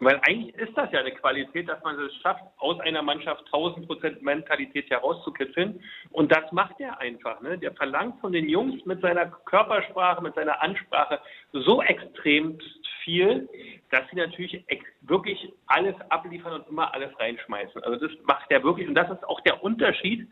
Weil 0.00 0.20
eigentlich 0.28 0.54
ist 0.56 0.76
das 0.76 0.92
ja 0.92 1.00
eine 1.00 1.12
Qualität, 1.12 1.68
dass 1.68 1.82
man 1.82 1.98
es 1.98 2.14
schafft, 2.16 2.42
aus 2.58 2.78
einer 2.80 3.02
Mannschaft 3.02 3.44
1000 3.46 3.86
Prozent 3.86 4.22
Mentalität 4.22 4.90
herauszukitzeln. 4.90 5.82
Und 6.10 6.30
das 6.30 6.52
macht 6.52 6.78
er 6.80 7.00
einfach. 7.00 7.40
Ne? 7.40 7.56
Der 7.58 7.72
verlangt 7.72 8.20
von 8.20 8.32
den 8.32 8.48
Jungs 8.48 8.84
mit 8.84 9.00
seiner 9.00 9.26
Körpersprache, 9.26 10.22
mit 10.22 10.34
seiner 10.34 10.60
Ansprache 10.62 11.18
so 11.52 11.82
extrem 11.82 12.58
viel, 13.04 13.48
dass 13.90 14.02
sie 14.10 14.16
natürlich 14.16 14.64
wirklich 15.00 15.52
alles 15.66 15.94
abliefern 16.10 16.52
und 16.52 16.68
immer 16.68 16.92
alles 16.92 17.18
reinschmeißen. 17.18 17.82
Also 17.82 18.06
das 18.06 18.16
macht 18.24 18.50
er 18.50 18.62
wirklich. 18.62 18.88
Und 18.88 18.94
das 18.94 19.10
ist 19.10 19.26
auch 19.26 19.40
der 19.42 19.62
Unterschied 19.62 20.28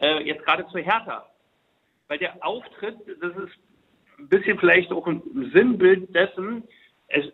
äh, 0.00 0.22
jetzt 0.22 0.44
gerade 0.44 0.66
zu 0.68 0.78
Hertha. 0.78 1.26
Weil 2.06 2.18
der 2.18 2.36
Auftritt, 2.44 2.96
das 3.20 3.36
ist 3.36 3.58
ein 4.18 4.28
bisschen 4.28 4.58
vielleicht 4.58 4.92
auch 4.92 5.06
ein 5.06 5.50
Sinnbild 5.52 6.14
dessen, 6.14 6.62
es, 7.08 7.24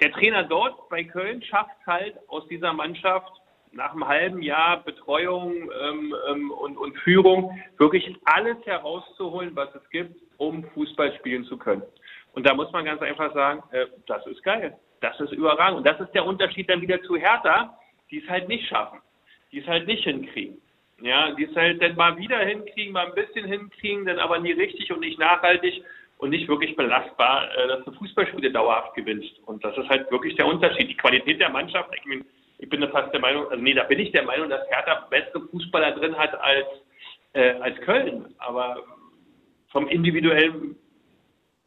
der 0.00 0.12
Trainer 0.12 0.44
dort 0.44 0.88
bei 0.88 1.04
Köln 1.04 1.42
schafft 1.42 1.86
halt 1.86 2.16
aus 2.28 2.46
dieser 2.48 2.72
Mannschaft 2.72 3.32
nach 3.72 3.92
einem 3.92 4.06
halben 4.06 4.42
Jahr 4.42 4.82
Betreuung 4.82 5.52
ähm, 5.52 6.14
ähm, 6.28 6.50
und, 6.50 6.76
und 6.76 6.96
Führung 6.98 7.60
wirklich 7.76 8.16
alles 8.24 8.56
herauszuholen, 8.64 9.54
was 9.54 9.74
es 9.74 9.88
gibt, 9.90 10.20
um 10.38 10.64
Fußball 10.74 11.14
spielen 11.18 11.44
zu 11.44 11.56
können. 11.56 11.82
Und 12.32 12.46
da 12.46 12.54
muss 12.54 12.70
man 12.72 12.84
ganz 12.84 13.02
einfach 13.02 13.32
sagen, 13.34 13.62
äh, 13.72 13.86
das 14.06 14.26
ist 14.26 14.42
geil, 14.42 14.76
das 15.00 15.18
ist 15.20 15.32
überragend. 15.32 15.78
Und 15.78 15.86
das 15.86 16.00
ist 16.00 16.12
der 16.14 16.24
Unterschied 16.24 16.70
dann 16.70 16.80
wieder 16.80 17.02
zu 17.02 17.16
Hertha, 17.16 17.78
die 18.10 18.22
es 18.22 18.28
halt 18.28 18.48
nicht 18.48 18.66
schaffen, 18.68 19.00
die 19.52 19.60
es 19.60 19.66
halt 19.66 19.86
nicht 19.86 20.04
hinkriegen. 20.04 20.60
Ja, 21.00 21.30
die 21.32 21.44
es 21.44 21.54
halt 21.54 21.80
dann 21.80 21.94
mal 21.94 22.16
wieder 22.16 22.38
hinkriegen, 22.38 22.92
mal 22.92 23.06
ein 23.06 23.14
bisschen 23.14 23.46
hinkriegen, 23.46 24.04
dann 24.04 24.18
aber 24.18 24.40
nie 24.40 24.52
richtig 24.52 24.90
und 24.92 25.00
nicht 25.00 25.18
nachhaltig 25.18 25.84
und 26.18 26.30
nicht 26.30 26.48
wirklich 26.48 26.76
belastbar, 26.76 27.48
äh, 27.56 27.68
dass 27.68 27.84
du 27.84 27.92
Fußballspiele 27.92 28.50
dauerhaft 28.50 28.94
gewinnst. 28.94 29.38
Und 29.46 29.64
das 29.64 29.76
ist 29.76 29.88
halt 29.88 30.10
wirklich 30.10 30.34
der 30.36 30.46
Unterschied. 30.46 30.90
Die 30.90 30.96
Qualität 30.96 31.40
der 31.40 31.48
Mannschaft, 31.48 31.90
ich, 31.96 32.04
mein, 32.04 32.24
ich 32.58 32.68
bin 32.68 32.86
fast 32.88 33.12
der 33.12 33.20
Meinung, 33.20 33.48
also 33.48 33.62
nee, 33.62 33.74
da 33.74 33.84
bin 33.84 34.00
ich 34.00 34.12
der 34.12 34.24
Meinung, 34.24 34.48
dass 34.48 34.68
Hertha 34.68 35.06
bessere 35.08 35.48
Fußballer 35.48 35.92
drin 35.92 36.16
hat 36.16 36.34
als, 36.40 36.66
äh, 37.34 37.52
als 37.60 37.80
Köln. 37.80 38.34
Aber 38.38 38.82
vom 39.68 39.86
individuellen 39.88 40.76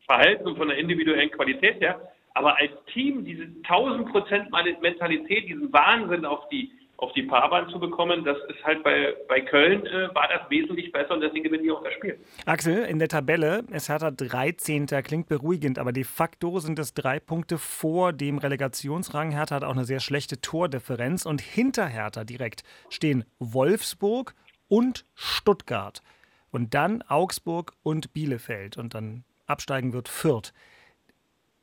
Verhalten 0.05 0.47
und 0.47 0.57
von 0.57 0.67
der 0.67 0.77
individuellen 0.77 1.31
Qualität 1.31 1.79
her. 1.79 2.01
Aber 2.33 2.57
als 2.57 2.71
Team 2.93 3.23
diese 3.23 3.43
1000 3.63 4.09
Prozent 4.11 4.51
Mentalität, 4.81 5.47
diesen 5.47 5.71
Wahnsinn 5.71 6.25
auf 6.25 6.47
die 6.49 6.71
auf 7.01 7.11
die 7.13 7.23
Fahrbahn 7.25 7.67
zu 7.69 7.79
bekommen, 7.79 8.23
das 8.23 8.37
ist 8.47 8.63
halt 8.63 8.83
bei, 8.83 9.15
bei 9.27 9.41
Köln 9.41 9.85
äh, 9.87 10.13
war 10.13 10.27
das 10.27 10.47
wesentlich 10.49 10.91
besser 10.91 11.15
und 11.15 11.21
deswegen 11.21 11.43
gewinnen 11.43 11.63
die 11.63 11.71
auch 11.71 11.83
das 11.83 11.93
Spiel. 11.93 12.19
Axel, 12.45 12.83
in 12.85 12.99
der 12.99 13.07
Tabelle 13.07 13.63
ist 13.71 13.89
Hertha 13.89 14.11
13. 14.11 14.85
Klingt 14.85 15.27
beruhigend, 15.27 15.79
aber 15.79 15.93
de 15.93 16.03
facto 16.03 16.59
sind 16.59 16.77
es 16.77 16.93
drei 16.93 17.19
Punkte 17.19 17.57
vor 17.57 18.13
dem 18.13 18.37
Relegationsrang. 18.37 19.31
Hertha 19.31 19.55
hat 19.55 19.63
auch 19.63 19.71
eine 19.71 19.85
sehr 19.85 19.99
schlechte 19.99 20.41
Tordifferenz 20.41 21.25
und 21.25 21.41
hinter 21.41 21.87
Hertha 21.87 22.23
direkt 22.23 22.63
stehen 22.89 23.25
Wolfsburg 23.39 24.35
und 24.67 25.03
Stuttgart 25.15 26.03
und 26.51 26.75
dann 26.75 27.01
Augsburg 27.07 27.73
und 27.81 28.13
Bielefeld 28.13 28.77
und 28.77 28.93
dann 28.93 29.23
absteigen 29.47 29.91
wird 29.91 30.07
Fürth. 30.07 30.53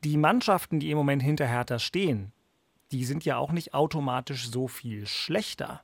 Die 0.02 0.16
Mannschaften, 0.16 0.80
die 0.80 0.90
im 0.90 0.98
Moment 0.98 1.22
hinter 1.22 1.46
Hertha 1.46 1.78
stehen, 1.78 2.32
die 2.92 3.04
sind 3.04 3.24
ja 3.24 3.36
auch 3.36 3.52
nicht 3.52 3.74
automatisch 3.74 4.48
so 4.48 4.68
viel 4.68 5.06
schlechter. 5.06 5.82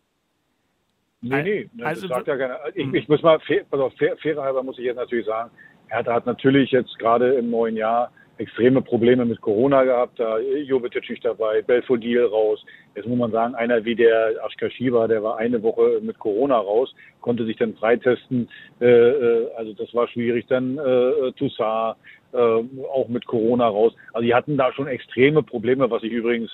Nee, 1.21 1.43
nee, 1.43 1.71
das 1.75 1.87
also, 1.87 2.09
sagt 2.09 2.27
ja 2.27 2.37
keiner. 2.37 2.59
Ich, 2.75 2.85
hm. 2.85 2.95
ich 2.95 3.09
muss 3.09 3.23
mal, 3.23 3.41
fair, 3.41 3.65
also 3.71 3.91
fair, 3.99 4.17
fairer 4.19 4.43
halber 4.43 4.63
muss 4.63 4.79
ich 4.79 4.85
jetzt 4.85 4.97
natürlich 4.97 5.27
sagen, 5.27 5.51
Hertha 5.89 6.13
hat 6.13 6.27
natürlich 6.27 6.71
jetzt 6.71 6.99
gerade 6.99 7.35
im 7.35 7.51
neuen 7.51 7.77
Jahr 7.77 8.11
extreme 8.39 8.83
Probleme 8.83 9.25
mit 9.25 9.41
Corona 9.41 9.85
gehabt. 9.85 10.19
Da 10.19 10.39
Jovetic 10.39 11.09
nicht 11.09 11.25
dabei, 11.25 11.63
Belfodil 11.63 12.25
raus. 12.25 12.65
Jetzt 12.95 13.07
muss 13.07 13.19
man 13.19 13.31
sagen, 13.31 13.55
einer 13.55 13.85
wie 13.85 13.95
der 13.95 14.33
Ashkashiva, 14.45 15.07
der 15.09 15.23
war 15.23 15.39
eine 15.39 15.63
Woche 15.63 16.01
mit 16.03 16.19
Corona 16.19 16.59
raus, 16.59 16.95
konnte 17.21 17.45
sich 17.45 17.57
dann 17.57 17.75
freitesten. 17.75 18.49
Äh, 18.81 18.87
äh 18.87 19.51
also 19.57 19.73
das 19.75 19.95
war 19.95 20.09
schwierig. 20.09 20.47
Dann 20.49 20.79
äh, 20.79 21.33
Toussaint 21.33 21.97
äh, 22.33 22.37
auch 22.37 23.09
mit 23.09 23.25
Corona 23.27 23.69
raus. 23.69 23.95
Also 24.13 24.27
die 24.27 24.35
hatten 24.35 24.57
da 24.57 24.73
schon 24.73 24.89
extreme 24.89 25.43
Probleme, 25.43 25.91
was 25.91 26.03
ich 26.03 26.13
übrigens 26.13 26.51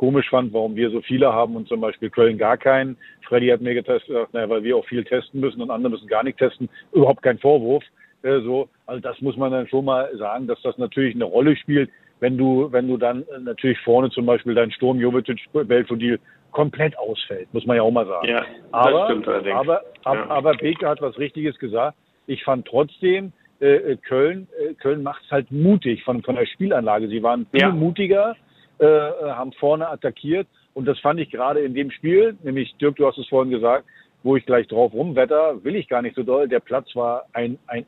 komisch 0.00 0.30
fand, 0.30 0.54
warum 0.54 0.76
wir 0.76 0.88
so 0.88 1.02
viele 1.02 1.30
haben 1.30 1.56
und 1.56 1.68
zum 1.68 1.82
Beispiel 1.82 2.08
Köln 2.08 2.38
gar 2.38 2.56
keinen. 2.56 2.96
Freddy 3.28 3.48
hat 3.48 3.60
mir 3.60 3.74
getestet, 3.74 4.32
naja, 4.32 4.48
weil 4.48 4.64
wir 4.64 4.78
auch 4.78 4.86
viel 4.86 5.04
testen 5.04 5.40
müssen 5.40 5.60
und 5.60 5.70
andere 5.70 5.90
müssen 5.90 6.08
gar 6.08 6.24
nicht 6.24 6.38
testen. 6.38 6.70
Überhaupt 6.92 7.20
kein 7.20 7.36
Vorwurf. 7.38 7.84
Äh, 8.22 8.40
so, 8.40 8.70
also 8.86 8.98
das 9.02 9.20
muss 9.20 9.36
man 9.36 9.52
dann 9.52 9.68
schon 9.68 9.84
mal 9.84 10.08
sagen, 10.16 10.46
dass 10.46 10.58
das 10.62 10.78
natürlich 10.78 11.14
eine 11.14 11.24
Rolle 11.24 11.54
spielt, 11.54 11.90
wenn 12.18 12.38
du, 12.38 12.72
wenn 12.72 12.88
du 12.88 12.96
dann 12.96 13.24
äh, 13.24 13.40
natürlich 13.40 13.78
vorne 13.80 14.08
zum 14.08 14.24
Beispiel 14.24 14.54
dein 14.54 14.72
Sturm 14.72 14.98
Jovetic, 14.98 15.38
Belfodil 15.52 16.18
komplett 16.50 16.98
ausfällt, 16.98 17.52
muss 17.52 17.66
man 17.66 17.76
ja 17.76 17.82
auch 17.82 17.90
mal 17.90 18.06
sagen. 18.06 18.26
Ja, 18.26 18.42
aber, 18.72 19.04
stimmt 19.04 19.28
allerdings. 19.28 19.54
Aber, 19.54 19.82
ja. 20.06 20.30
aber 20.30 20.54
Beke 20.54 20.88
hat 20.88 21.02
was 21.02 21.18
Richtiges 21.18 21.58
gesagt. 21.58 21.98
Ich 22.26 22.42
fand 22.42 22.66
trotzdem, 22.66 23.32
äh, 23.60 23.66
äh 23.66 23.96
Köln, 23.98 24.48
äh, 24.58 24.72
Köln 24.72 25.02
macht 25.02 25.24
es 25.26 25.30
halt 25.30 25.52
mutig 25.52 26.02
von, 26.04 26.22
von 26.22 26.36
der 26.36 26.46
Spielanlage. 26.46 27.08
Sie 27.08 27.22
waren 27.22 27.46
viel 27.50 27.60
ja. 27.60 27.68
mutiger 27.68 28.34
äh, 28.80 29.30
haben 29.30 29.52
vorne 29.52 29.88
attackiert. 29.88 30.46
Und 30.74 30.86
das 30.86 30.98
fand 31.00 31.20
ich 31.20 31.30
gerade 31.30 31.60
in 31.60 31.74
dem 31.74 31.90
Spiel, 31.90 32.36
nämlich 32.42 32.74
Dirk, 32.80 32.96
du 32.96 33.06
hast 33.06 33.18
es 33.18 33.28
vorhin 33.28 33.50
gesagt, 33.50 33.84
wo 34.22 34.36
ich 34.36 34.46
gleich 34.46 34.66
drauf 34.68 34.92
rumwetter, 34.92 35.62
will 35.64 35.76
ich 35.76 35.88
gar 35.88 36.02
nicht 36.02 36.16
so 36.16 36.22
doll. 36.22 36.48
Der 36.48 36.60
Platz 36.60 36.94
war 36.94 37.26
ein, 37.32 37.58
ein, 37.66 37.84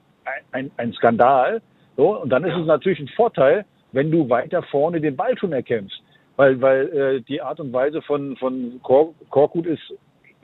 ein, 0.53 0.71
ein 0.77 0.93
Skandal. 0.93 1.61
So, 1.97 2.19
und 2.21 2.31
dann 2.31 2.45
ist 2.45 2.57
es 2.57 2.67
natürlich 2.67 3.01
ein 3.01 3.09
Vorteil, 3.09 3.65
wenn 3.93 4.11
du 4.11 4.29
weiter 4.29 4.63
vorne 4.65 5.01
den 5.01 5.17
Ball 5.17 5.37
schon 5.39 5.53
erkennst. 5.53 6.03
Weil, 6.37 6.61
weil 6.61 6.89
äh, 6.89 7.21
die 7.21 7.43
Art 7.43 7.61
und 7.61 7.73
Weise 7.73 8.01
von, 8.03 8.37
von 8.37 8.81
Kor 8.83 9.15
Korkut 9.29 9.67
ist, 9.67 9.83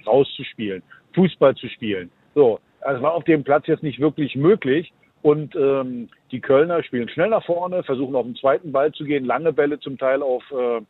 rauszuspielen, 0.06 0.82
Fußball 1.14 1.54
zu 1.56 1.68
spielen. 1.68 2.10
So, 2.34 2.60
also 2.82 3.02
war 3.02 3.14
auf 3.14 3.24
dem 3.24 3.42
Platz 3.42 3.66
jetzt 3.66 3.82
nicht 3.82 3.98
wirklich 3.98 4.36
möglich. 4.36 4.92
Und 5.22 5.56
ähm, 5.56 6.08
die 6.30 6.40
Kölner 6.40 6.82
spielen 6.82 7.08
schnell 7.08 7.30
nach 7.30 7.44
vorne, 7.44 7.82
versuchen 7.82 8.14
auf 8.14 8.24
den 8.24 8.36
zweiten 8.36 8.72
Ball 8.72 8.92
zu 8.92 9.04
gehen, 9.04 9.24
lange 9.24 9.52
Bälle 9.52 9.80
zum 9.80 9.98
Teil 9.98 10.22
auf, 10.22 10.44
äh, 10.52 10.80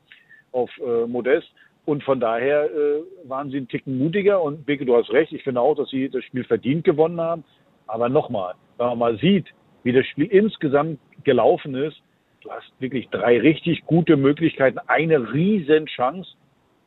auf 0.53 0.71
äh, 0.79 1.07
Modest. 1.07 1.49
Und 1.87 2.05
von 2.05 2.21
daher 2.21 2.65
äh, 2.65 3.03
waren 3.25 3.51
sie 3.51 3.57
einen 3.57 3.69
Ticken 3.69 3.97
mutiger. 3.97 4.43
Und 4.43 4.67
Beke, 4.67 4.85
du 4.85 4.95
hast 4.97 5.11
recht, 5.11 5.33
ich 5.33 5.43
finde 5.43 5.61
auch, 5.63 5.75
dass 5.75 5.89
sie 5.89 6.11
das 6.11 6.23
Spiel 6.25 6.45
verdient 6.45 6.85
gewonnen 6.85 7.21
haben. 7.21 7.45
Aber 7.87 8.11
nochmal, 8.11 8.55
wenn 8.77 8.89
man 8.89 8.99
mal 8.99 9.19
sieht, 9.19 9.47
wie 9.83 9.93
das 9.93 10.07
Spiel 10.07 10.27
insgesamt 10.27 11.01
gelaufen 11.25 11.75
ist, 11.75 11.97
du 12.43 12.51
hast 12.51 12.71
wirklich 12.79 13.09
drei 13.09 13.41
richtig 13.41 13.87
gute 13.87 14.17
Möglichkeiten, 14.17 14.79
eine 14.87 15.33
riesen 15.33 15.87
Chance, 15.87 16.31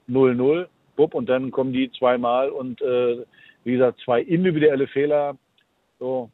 0-0, 0.07 0.67
bupp, 0.95 1.15
und 1.15 1.29
dann 1.29 1.51
kommen 1.51 1.73
die 1.73 1.91
zweimal 1.91 2.49
und 2.49 2.81
äh, 2.81 3.25
wie 3.63 3.73
gesagt, 3.73 3.99
zwei 4.05 4.21
individuelle 4.21 4.87
Fehler. 4.87 5.35
So, 5.99 6.29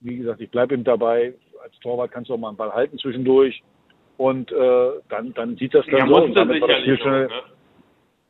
wie 0.00 0.16
gesagt, 0.16 0.40
ich 0.40 0.50
bleibe 0.50 0.74
ihm 0.74 0.84
dabei. 0.84 1.34
Als 1.62 1.78
Torwart 1.80 2.10
kannst 2.10 2.30
du 2.30 2.34
auch 2.34 2.38
mal 2.38 2.48
einen 2.48 2.56
Ball 2.56 2.72
halten 2.72 2.98
zwischendurch. 2.98 3.62
Und 4.16 4.50
äh, 4.52 4.90
dann, 5.08 5.32
dann 5.34 5.56
sieht 5.56 5.74
das 5.74 5.86
dann 5.86 5.98
ja, 5.98 6.06
so. 6.06 6.26
Musste 6.26 6.46
sicherlich 6.46 7.00
auch, 7.00 7.06
ne? 7.06 7.28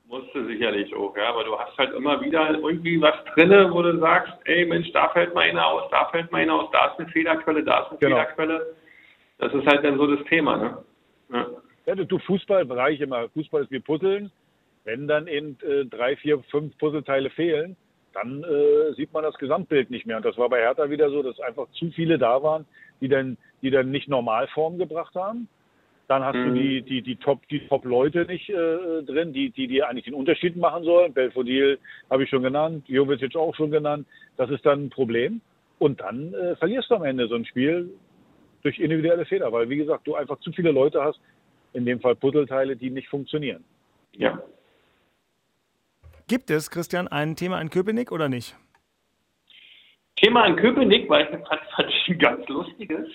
Musste 0.06 0.46
sicherlich 0.46 0.94
auch, 0.94 1.16
ja. 1.16 1.28
Aber 1.30 1.44
du 1.44 1.58
hast 1.58 1.76
halt 1.78 1.94
immer 1.94 2.20
wieder 2.20 2.50
irgendwie 2.54 3.00
was 3.00 3.14
drinne, 3.34 3.72
wo 3.72 3.82
du 3.82 3.98
sagst, 3.98 4.32
ey 4.44 4.66
Mensch, 4.66 4.90
da 4.92 5.08
fällt 5.10 5.34
mal 5.34 5.42
einer 5.42 5.66
aus, 5.66 5.90
da 5.90 6.06
fällt 6.06 6.30
mal 6.30 6.42
einer 6.42 6.54
aus, 6.54 6.70
da 6.72 6.88
ist 6.88 7.00
eine 7.00 7.08
Fehlerquelle, 7.08 7.64
da 7.64 7.80
ist 7.80 7.90
eine 7.90 7.98
genau. 7.98 8.16
Fehlerquelle. 8.16 8.74
Das 9.38 9.54
ist 9.54 9.66
halt 9.66 9.84
dann 9.84 9.98
so 9.98 10.06
das 10.14 10.24
Thema, 10.26 10.56
ne? 10.56 10.78
Ja. 11.32 11.46
Ja, 11.86 11.94
du 11.94 12.18
Fußballbereich 12.18 13.00
immer, 13.00 13.30
Fußball 13.30 13.62
ist 13.62 13.70
wie 13.70 13.80
Puzzeln. 13.80 14.30
Wenn 14.84 15.08
dann 15.08 15.26
in 15.26 15.56
äh, 15.62 15.86
drei, 15.86 16.16
vier, 16.16 16.38
fünf 16.50 16.76
Puzzleteile 16.76 17.30
fehlen, 17.30 17.76
dann 18.18 18.44
äh, 18.44 18.92
sieht 18.94 19.12
man 19.12 19.22
das 19.22 19.36
Gesamtbild 19.38 19.90
nicht 19.90 20.06
mehr. 20.06 20.16
Und 20.16 20.24
das 20.24 20.36
war 20.38 20.48
bei 20.48 20.60
Hertha 20.60 20.90
wieder 20.90 21.10
so, 21.10 21.22
dass 21.22 21.40
einfach 21.40 21.68
zu 21.72 21.90
viele 21.90 22.18
da 22.18 22.42
waren, 22.42 22.66
die 23.00 23.08
dann, 23.08 23.36
die 23.62 23.70
dann 23.70 23.90
nicht 23.90 24.08
Normalform 24.08 24.78
gebracht 24.78 25.14
haben. 25.14 25.48
Dann 26.08 26.24
hast 26.24 26.36
mhm. 26.36 26.54
du 26.54 26.60
die, 26.60 26.82
die, 26.82 27.02
die 27.02 27.16
Top, 27.16 27.46
die 27.48 27.66
Top-Leute 27.68 28.24
nicht 28.24 28.48
äh, 28.48 29.02
drin, 29.02 29.32
die, 29.32 29.50
die, 29.50 29.66
die 29.66 29.82
eigentlich 29.82 30.06
den 30.06 30.14
Unterschied 30.14 30.56
machen 30.56 30.84
sollen. 30.84 31.12
Belfodil 31.12 31.78
habe 32.10 32.24
ich 32.24 32.30
schon 32.30 32.42
genannt, 32.42 32.84
Jovetic 32.88 33.36
auch 33.36 33.54
schon 33.54 33.70
genannt. 33.70 34.06
Das 34.36 34.50
ist 34.50 34.64
dann 34.64 34.86
ein 34.86 34.90
Problem. 34.90 35.40
Und 35.78 36.00
dann 36.00 36.32
äh, 36.34 36.56
verlierst 36.56 36.90
du 36.90 36.94
am 36.94 37.04
Ende 37.04 37.28
so 37.28 37.34
ein 37.34 37.44
Spiel 37.44 37.90
durch 38.62 38.78
individuelle 38.78 39.26
Fehler, 39.26 39.52
weil 39.52 39.68
wie 39.68 39.76
gesagt, 39.76 40.06
du 40.06 40.14
einfach 40.14 40.40
zu 40.40 40.50
viele 40.52 40.72
Leute 40.72 41.02
hast, 41.04 41.20
in 41.74 41.84
dem 41.84 42.00
Fall 42.00 42.16
Puzzleteile, 42.16 42.74
die 42.74 42.90
nicht 42.90 43.08
funktionieren. 43.08 43.62
Ja, 44.16 44.42
Gibt 46.28 46.50
es, 46.50 46.70
Christian, 46.70 47.08
ein 47.08 47.36
Thema 47.36 47.58
in 47.58 47.70
Köpenick 47.70 48.12
oder 48.12 48.28
nicht? 48.28 48.54
Thema 50.16 50.44
in 50.44 50.56
Köpenick, 50.56 51.08
weil 51.08 51.24
ich 51.24 51.30
fand, 51.30 51.46
fand 51.74 51.88
ich 51.88 52.08
ein 52.08 52.18
ganz 52.18 52.46
lustiges. 52.48 53.08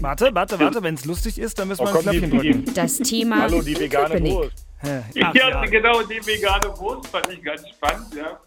Warte, 0.00 0.30
warte, 0.32 0.60
warte, 0.60 0.80
wenn 0.80 0.94
es 0.94 1.04
lustig 1.04 1.38
ist, 1.38 1.58
dann 1.58 1.66
müssen 1.66 1.84
wir 1.84 1.92
oh, 1.92 1.98
ein 1.98 2.02
Knöpfchen 2.02 2.30
drücken. 2.30 2.74
Das 2.74 2.98
Thema 2.98 3.42
Hallo, 3.42 3.60
die 3.60 3.76
vegane 3.76 4.08
Köpenick. 4.10 4.34
Wurst. 4.34 4.66
Ach, 4.82 5.14
ja, 5.14 5.32
ja, 5.34 5.64
genau, 5.64 6.02
die 6.02 6.24
vegane 6.24 6.78
Wurst 6.78 7.08
fand 7.10 7.32
ich 7.32 7.42
ganz 7.42 7.68
spannend, 7.70 8.14
ja. 8.14 8.40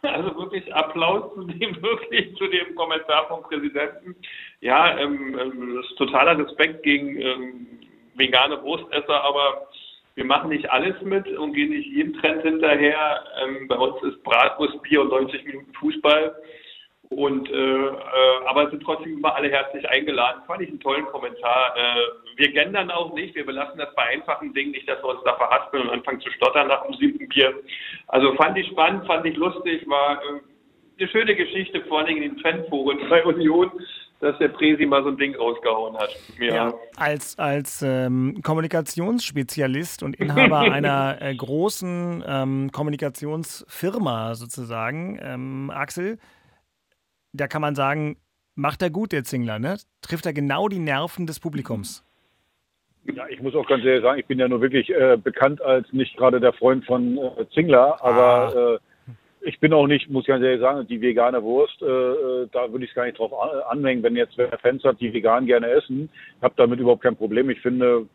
Also 0.00 0.34
wirklich 0.34 0.74
Applaus 0.74 1.34
zu 1.34 1.44
dem, 1.44 1.82
wirklich 1.82 2.34
zu 2.36 2.46
dem 2.46 2.74
Kommentar 2.74 3.28
vom 3.28 3.42
Präsidenten. 3.42 4.16
Ja, 4.60 4.96
ähm, 4.98 5.38
ähm, 5.38 5.76
das 5.76 5.90
ist 5.90 5.98
totaler 5.98 6.38
Respekt 6.38 6.82
gegen 6.84 7.20
ähm, 7.20 7.66
vegane 8.14 8.62
Wurstesser, 8.62 9.22
aber 9.22 9.68
wir 10.14 10.24
machen 10.24 10.50
nicht 10.50 10.70
alles 10.70 11.00
mit 11.02 11.26
und 11.26 11.54
gehen 11.54 11.70
nicht 11.70 11.88
jedem 11.88 12.14
Trend 12.20 12.42
hinterher. 12.42 13.24
Ähm, 13.42 13.66
bei 13.68 13.76
uns 13.76 14.02
ist 14.02 14.22
Bratwurst, 14.22 14.82
Bier 14.82 15.02
und 15.02 15.08
90 15.08 15.44
Minuten 15.44 15.72
Fußball. 15.74 16.34
Und 17.10 17.50
äh, 17.50 17.86
äh, 17.86 17.92
aber 18.46 18.70
sind 18.70 18.82
trotzdem 18.82 19.18
immer 19.18 19.34
alle 19.34 19.50
herzlich 19.50 19.86
eingeladen. 19.88 20.42
Fand 20.46 20.62
ich 20.62 20.68
einen 20.68 20.80
tollen 20.80 21.04
Kommentar. 21.06 21.74
Äh, 21.76 22.36
wir 22.36 22.52
gendern 22.52 22.90
auch 22.90 23.12
nicht, 23.12 23.34
wir 23.34 23.44
belassen 23.44 23.78
das 23.78 23.94
bei 23.94 24.02
einfachen 24.04 24.54
Dingen 24.54 24.70
nicht, 24.70 24.88
dass 24.88 25.02
wir 25.02 25.10
uns 25.10 25.22
da 25.24 25.34
verhaspeln 25.36 25.84
und 25.84 25.90
anfangen 25.90 26.20
zu 26.20 26.30
stottern 26.30 26.68
nach 26.68 26.86
dem 26.86 26.94
siebten 26.94 27.28
Bier. 27.28 27.54
Also 28.08 28.34
fand 28.34 28.56
ich 28.56 28.66
spannend, 28.68 29.06
fand 29.06 29.26
ich 29.26 29.36
lustig, 29.36 29.86
war 29.88 30.22
äh, 30.22 30.40
eine 30.98 31.08
schöne 31.08 31.36
Geschichte, 31.36 31.82
vor 31.82 31.98
allem 32.00 32.16
in 32.16 32.22
den 32.22 32.38
Fanforen 32.38 32.98
bei 33.10 33.24
Union, 33.24 33.70
dass 34.22 34.38
der 34.38 34.48
Presi 34.48 34.86
mal 34.86 35.02
so 35.02 35.08
ein 35.08 35.16
Ding 35.16 35.34
rausgehauen 35.34 35.96
hat. 35.96 36.16
Ja, 36.38 36.54
ja 36.54 36.74
als, 36.96 37.36
als 37.38 37.82
ähm, 37.82 38.38
Kommunikationsspezialist 38.42 40.04
und 40.04 40.14
Inhaber 40.14 40.60
einer 40.72 41.20
äh, 41.20 41.34
großen 41.34 42.22
ähm, 42.24 42.70
Kommunikationsfirma 42.70 44.36
sozusagen, 44.36 45.18
ähm, 45.20 45.70
Axel, 45.74 46.18
da 47.32 47.48
kann 47.48 47.62
man 47.62 47.74
sagen, 47.74 48.16
macht 48.54 48.80
er 48.82 48.90
gut, 48.90 49.10
der 49.10 49.24
Zingler, 49.24 49.58
ne? 49.58 49.76
Trifft 50.02 50.24
er 50.24 50.32
genau 50.32 50.68
die 50.68 50.78
Nerven 50.78 51.26
des 51.26 51.40
Publikums. 51.40 52.04
Ja, 53.12 53.26
ich 53.28 53.42
muss 53.42 53.56
auch 53.56 53.66
ganz 53.66 53.84
ehrlich 53.84 54.04
sagen, 54.04 54.20
ich 54.20 54.26
bin 54.26 54.38
ja 54.38 54.46
nur 54.46 54.60
wirklich 54.60 54.88
äh, 54.90 55.16
bekannt 55.16 55.60
als 55.60 55.92
nicht 55.92 56.16
gerade 56.16 56.38
der 56.38 56.52
Freund 56.52 56.84
von 56.84 57.18
äh, 57.18 57.48
Zingler, 57.52 58.00
aber 58.04 58.54
ah. 58.54 58.78
Ich 59.44 59.58
bin 59.60 59.72
auch 59.72 59.86
nicht, 59.86 60.08
muss 60.08 60.22
ich 60.22 60.28
ganz 60.28 60.44
ehrlich 60.44 60.60
sagen, 60.60 60.86
die 60.86 61.00
vegane 61.00 61.42
Wurst, 61.42 61.82
äh, 61.82 61.86
äh 61.86 62.48
da 62.52 62.70
würde 62.70 62.84
ich 62.84 62.90
es 62.90 62.94
gar 62.94 63.04
nicht 63.04 63.18
drauf 63.18 63.32
anhängen, 63.68 64.02
wenn 64.02 64.16
jetzt 64.16 64.38
wer 64.38 64.56
Fans 64.58 64.84
hat, 64.84 65.00
die 65.00 65.12
vegan 65.12 65.46
gerne 65.46 65.68
essen. 65.68 66.08
Habe 66.40 66.54
damit 66.56 66.80
überhaupt 66.80 67.02
kein 67.02 67.16
Problem. 67.16 67.50
Ich 67.50 67.60
finde, 67.60 68.06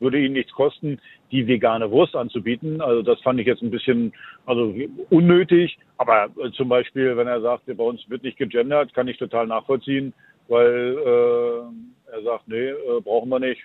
würde 0.00 0.18
ihnen 0.18 0.34
nichts 0.34 0.52
kosten, 0.52 1.00
die 1.30 1.46
vegane 1.46 1.90
Wurst 1.90 2.16
anzubieten. 2.16 2.80
Also 2.80 3.02
das 3.02 3.20
fand 3.20 3.40
ich 3.40 3.46
jetzt 3.46 3.62
ein 3.62 3.70
bisschen 3.70 4.12
also 4.46 4.74
unnötig. 5.10 5.78
Aber 5.98 6.28
äh, 6.42 6.50
zum 6.52 6.68
Beispiel, 6.68 7.16
wenn 7.16 7.26
er 7.26 7.40
sagt, 7.40 7.66
bei 7.66 7.84
uns 7.84 8.08
wird 8.08 8.22
nicht 8.22 8.38
gegendert, 8.38 8.94
kann 8.94 9.08
ich 9.08 9.18
total 9.18 9.46
nachvollziehen, 9.46 10.12
weil 10.48 10.96
äh, 10.98 12.12
er 12.12 12.22
sagt, 12.22 12.48
nee, 12.48 12.68
äh, 12.68 13.00
brauchen 13.02 13.28
wir 13.28 13.40
nicht. 13.40 13.62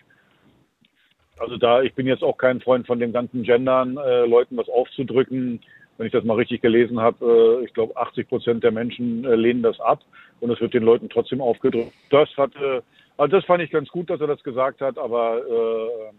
Also 1.38 1.56
da, 1.56 1.82
ich 1.82 1.94
bin 1.94 2.06
jetzt 2.06 2.24
auch 2.24 2.38
kein 2.38 2.60
Freund 2.60 2.86
von 2.86 3.00
dem 3.00 3.14
ganzen 3.14 3.44
Gendern, 3.44 3.98
äh, 3.98 4.26
Leuten 4.26 4.58
was 4.58 4.68
aufzudrücken. 4.68 5.62
Wenn 6.00 6.06
ich 6.06 6.14
das 6.14 6.24
mal 6.24 6.36
richtig 6.36 6.62
gelesen 6.62 7.02
habe, 7.02 7.60
äh, 7.62 7.66
ich 7.66 7.74
glaube 7.74 7.98
80 7.98 8.30
Prozent 8.30 8.64
der 8.64 8.72
Menschen 8.72 9.26
äh, 9.26 9.36
lehnen 9.36 9.62
das 9.62 9.78
ab 9.82 10.00
und 10.40 10.50
es 10.50 10.62
wird 10.62 10.74
den 10.74 10.84
Leuten 10.84 11.10
trotzdem 11.10 11.42
aufgedrückt. 11.42 11.92
Das 12.10 12.30
hatte, 12.38 12.84
also 13.18 13.36
das 13.36 13.44
fand 13.44 13.62
ich 13.62 13.70
ganz 13.70 13.90
gut, 13.90 14.10
dass 14.10 14.22
er 14.22 14.28
das 14.28 14.42
gesagt 14.42 14.80
hat, 14.80 14.98
aber 14.98 15.40
äh, 15.40 16.14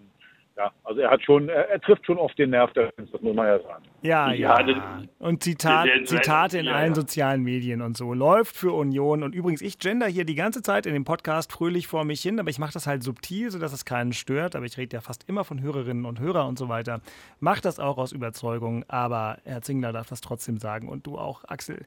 ja, 0.61 0.71
also 0.85 1.01
er 1.01 1.11
hat 1.11 1.23
schon, 1.23 1.49
er, 1.49 1.71
er, 1.71 1.81
trifft 1.81 2.05
schon 2.05 2.19
oft 2.19 2.39
den 2.39 2.51
Nerv 2.51 2.71
der 2.75 2.93
Fans, 2.93 3.11
das 3.11 3.23
muss 3.23 3.35
man 3.35 3.47
ja 3.47 3.59
sagen. 3.61 3.85
Ja, 4.03 4.31
ja. 4.33 4.61
ja. 4.61 5.03
Und 5.19 5.43
Zitat, 5.43 5.89
Zitate 6.05 6.59
in 6.59 6.67
ja, 6.67 6.73
allen 6.73 6.91
ja. 6.91 6.95
sozialen 6.97 7.43
Medien 7.43 7.81
und 7.81 7.97
so. 7.97 8.13
Läuft 8.13 8.57
für 8.57 8.73
Union. 8.73 9.23
Und 9.23 9.35
übrigens, 9.35 9.63
ich 9.63 9.79
gender 9.79 10.07
hier 10.07 10.27
die 10.27 10.35
ganze 10.35 10.61
Zeit 10.61 10.85
in 10.85 10.93
dem 10.93 11.05
Podcast 11.05 11.51
fröhlich 11.51 11.87
vor 11.87 12.05
mich 12.05 12.21
hin, 12.21 12.39
aber 12.39 12.51
ich 12.51 12.59
mache 12.59 12.75
das 12.75 12.87
halt 12.87 13.03
subtil, 13.03 13.51
sodass 13.51 13.73
es 13.73 13.87
keinen 13.87 14.13
stört. 14.13 14.55
Aber 14.55 14.67
ich 14.67 14.77
rede 14.77 14.95
ja 14.95 15.01
fast 15.01 15.27
immer 15.31 15.45
von 15.45 15.63
Hörerinnen 15.63 16.05
und 16.05 16.21
Hörern 16.21 16.49
und 16.49 16.59
so 16.59 16.69
weiter. 16.69 17.01
Mach 17.39 17.61
das 17.61 17.81
auch 17.81 17.97
aus 17.97 18.13
Überzeugung, 18.13 18.85
aber 18.89 19.39
Herr 19.45 19.63
Zingler 19.63 19.95
darf 19.95 20.11
das 20.11 20.21
trotzdem 20.21 20.59
sagen 20.59 20.91
und 20.91 21.07
du 21.07 21.17
auch, 21.17 21.45
Axel. 21.49 21.87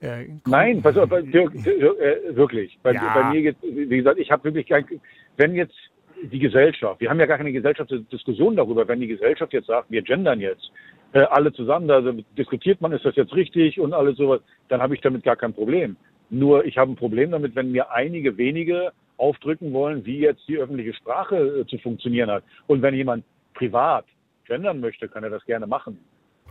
Äh, 0.00 0.28
Nein, 0.46 0.80
pass 0.80 0.96
auf, 0.96 1.12
äh, 1.12 1.30
wirklich. 1.30 2.78
Bei, 2.82 2.94
bei 2.94 3.30
mir 3.30 3.40
jetzt, 3.40 3.62
wie 3.62 3.96
gesagt, 3.98 4.18
ich 4.18 4.30
habe 4.30 4.44
wirklich 4.44 4.66
kein, 4.66 4.86
wenn 5.36 5.54
jetzt 5.54 5.74
die 6.28 6.38
Gesellschaft. 6.38 7.00
Wir 7.00 7.10
haben 7.10 7.20
ja 7.20 7.26
gar 7.26 7.38
keine 7.38 7.52
Gesellschaftsdiskussion 7.52 8.56
darüber. 8.56 8.86
Wenn 8.86 9.00
die 9.00 9.06
Gesellschaft 9.06 9.52
jetzt 9.52 9.66
sagt, 9.66 9.90
wir 9.90 10.02
gendern 10.02 10.40
jetzt 10.40 10.70
äh, 11.12 11.20
alle 11.20 11.52
zusammen, 11.52 11.88
da 11.88 12.00
diskutiert 12.36 12.80
man, 12.80 12.92
ist 12.92 13.04
das 13.04 13.16
jetzt 13.16 13.34
richtig 13.34 13.80
und 13.80 13.92
alles 13.92 14.16
sowas, 14.16 14.40
dann 14.68 14.82
habe 14.82 14.94
ich 14.94 15.00
damit 15.00 15.22
gar 15.22 15.36
kein 15.36 15.54
Problem. 15.54 15.96
Nur 16.30 16.64
ich 16.64 16.78
habe 16.78 16.92
ein 16.92 16.96
Problem 16.96 17.30
damit, 17.30 17.54
wenn 17.54 17.72
mir 17.72 17.90
einige 17.90 18.36
wenige 18.36 18.92
aufdrücken 19.16 19.72
wollen, 19.72 20.04
wie 20.04 20.18
jetzt 20.18 20.46
die 20.48 20.58
öffentliche 20.58 20.94
Sprache 20.94 21.36
äh, 21.36 21.66
zu 21.66 21.78
funktionieren 21.78 22.30
hat. 22.30 22.44
Und 22.66 22.82
wenn 22.82 22.94
jemand 22.94 23.24
privat 23.54 24.04
gendern 24.46 24.80
möchte, 24.80 25.08
kann 25.08 25.24
er 25.24 25.30
das 25.30 25.44
gerne 25.44 25.66
machen. 25.66 25.98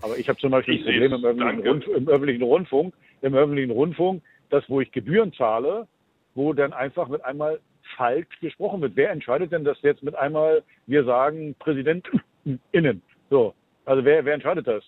Aber 0.02 0.18
ich 0.18 0.28
habe 0.28 0.40
zum 0.40 0.52
Beispiel 0.52 0.76
ein 0.76 0.84
Problem 0.84 1.14
im 1.14 1.26
öffentlichen, 1.26 1.68
Rund, 1.68 1.88
im 1.88 2.08
öffentlichen 2.08 2.44
Rundfunk, 2.44 2.94
im 3.22 3.36
öffentlichen 3.36 3.72
Rundfunk, 3.72 4.22
das, 4.50 4.64
wo 4.70 4.82
ich 4.82 4.92
Gebühren 4.92 5.34
zahle, 5.34 5.88
wo 6.36 6.54
dann 6.54 6.74
einfach 6.74 7.08
mit 7.08 7.24
einmal 7.24 7.60
falsch 7.95 8.27
gesprochen 8.41 8.82
wird. 8.82 8.95
Wer 8.95 9.12
entscheidet 9.12 9.51
denn, 9.51 9.63
dass 9.63 9.82
jetzt 9.82 10.03
mit 10.03 10.15
einmal 10.15 10.63
wir 10.88 11.03
sagen 11.03 11.56
PräsidentInnen? 11.60 13.01
So. 13.29 13.53
Also 13.86 14.06
wer, 14.06 14.23
wer 14.25 14.34
entscheidet 14.34 14.67
das? 14.67 14.84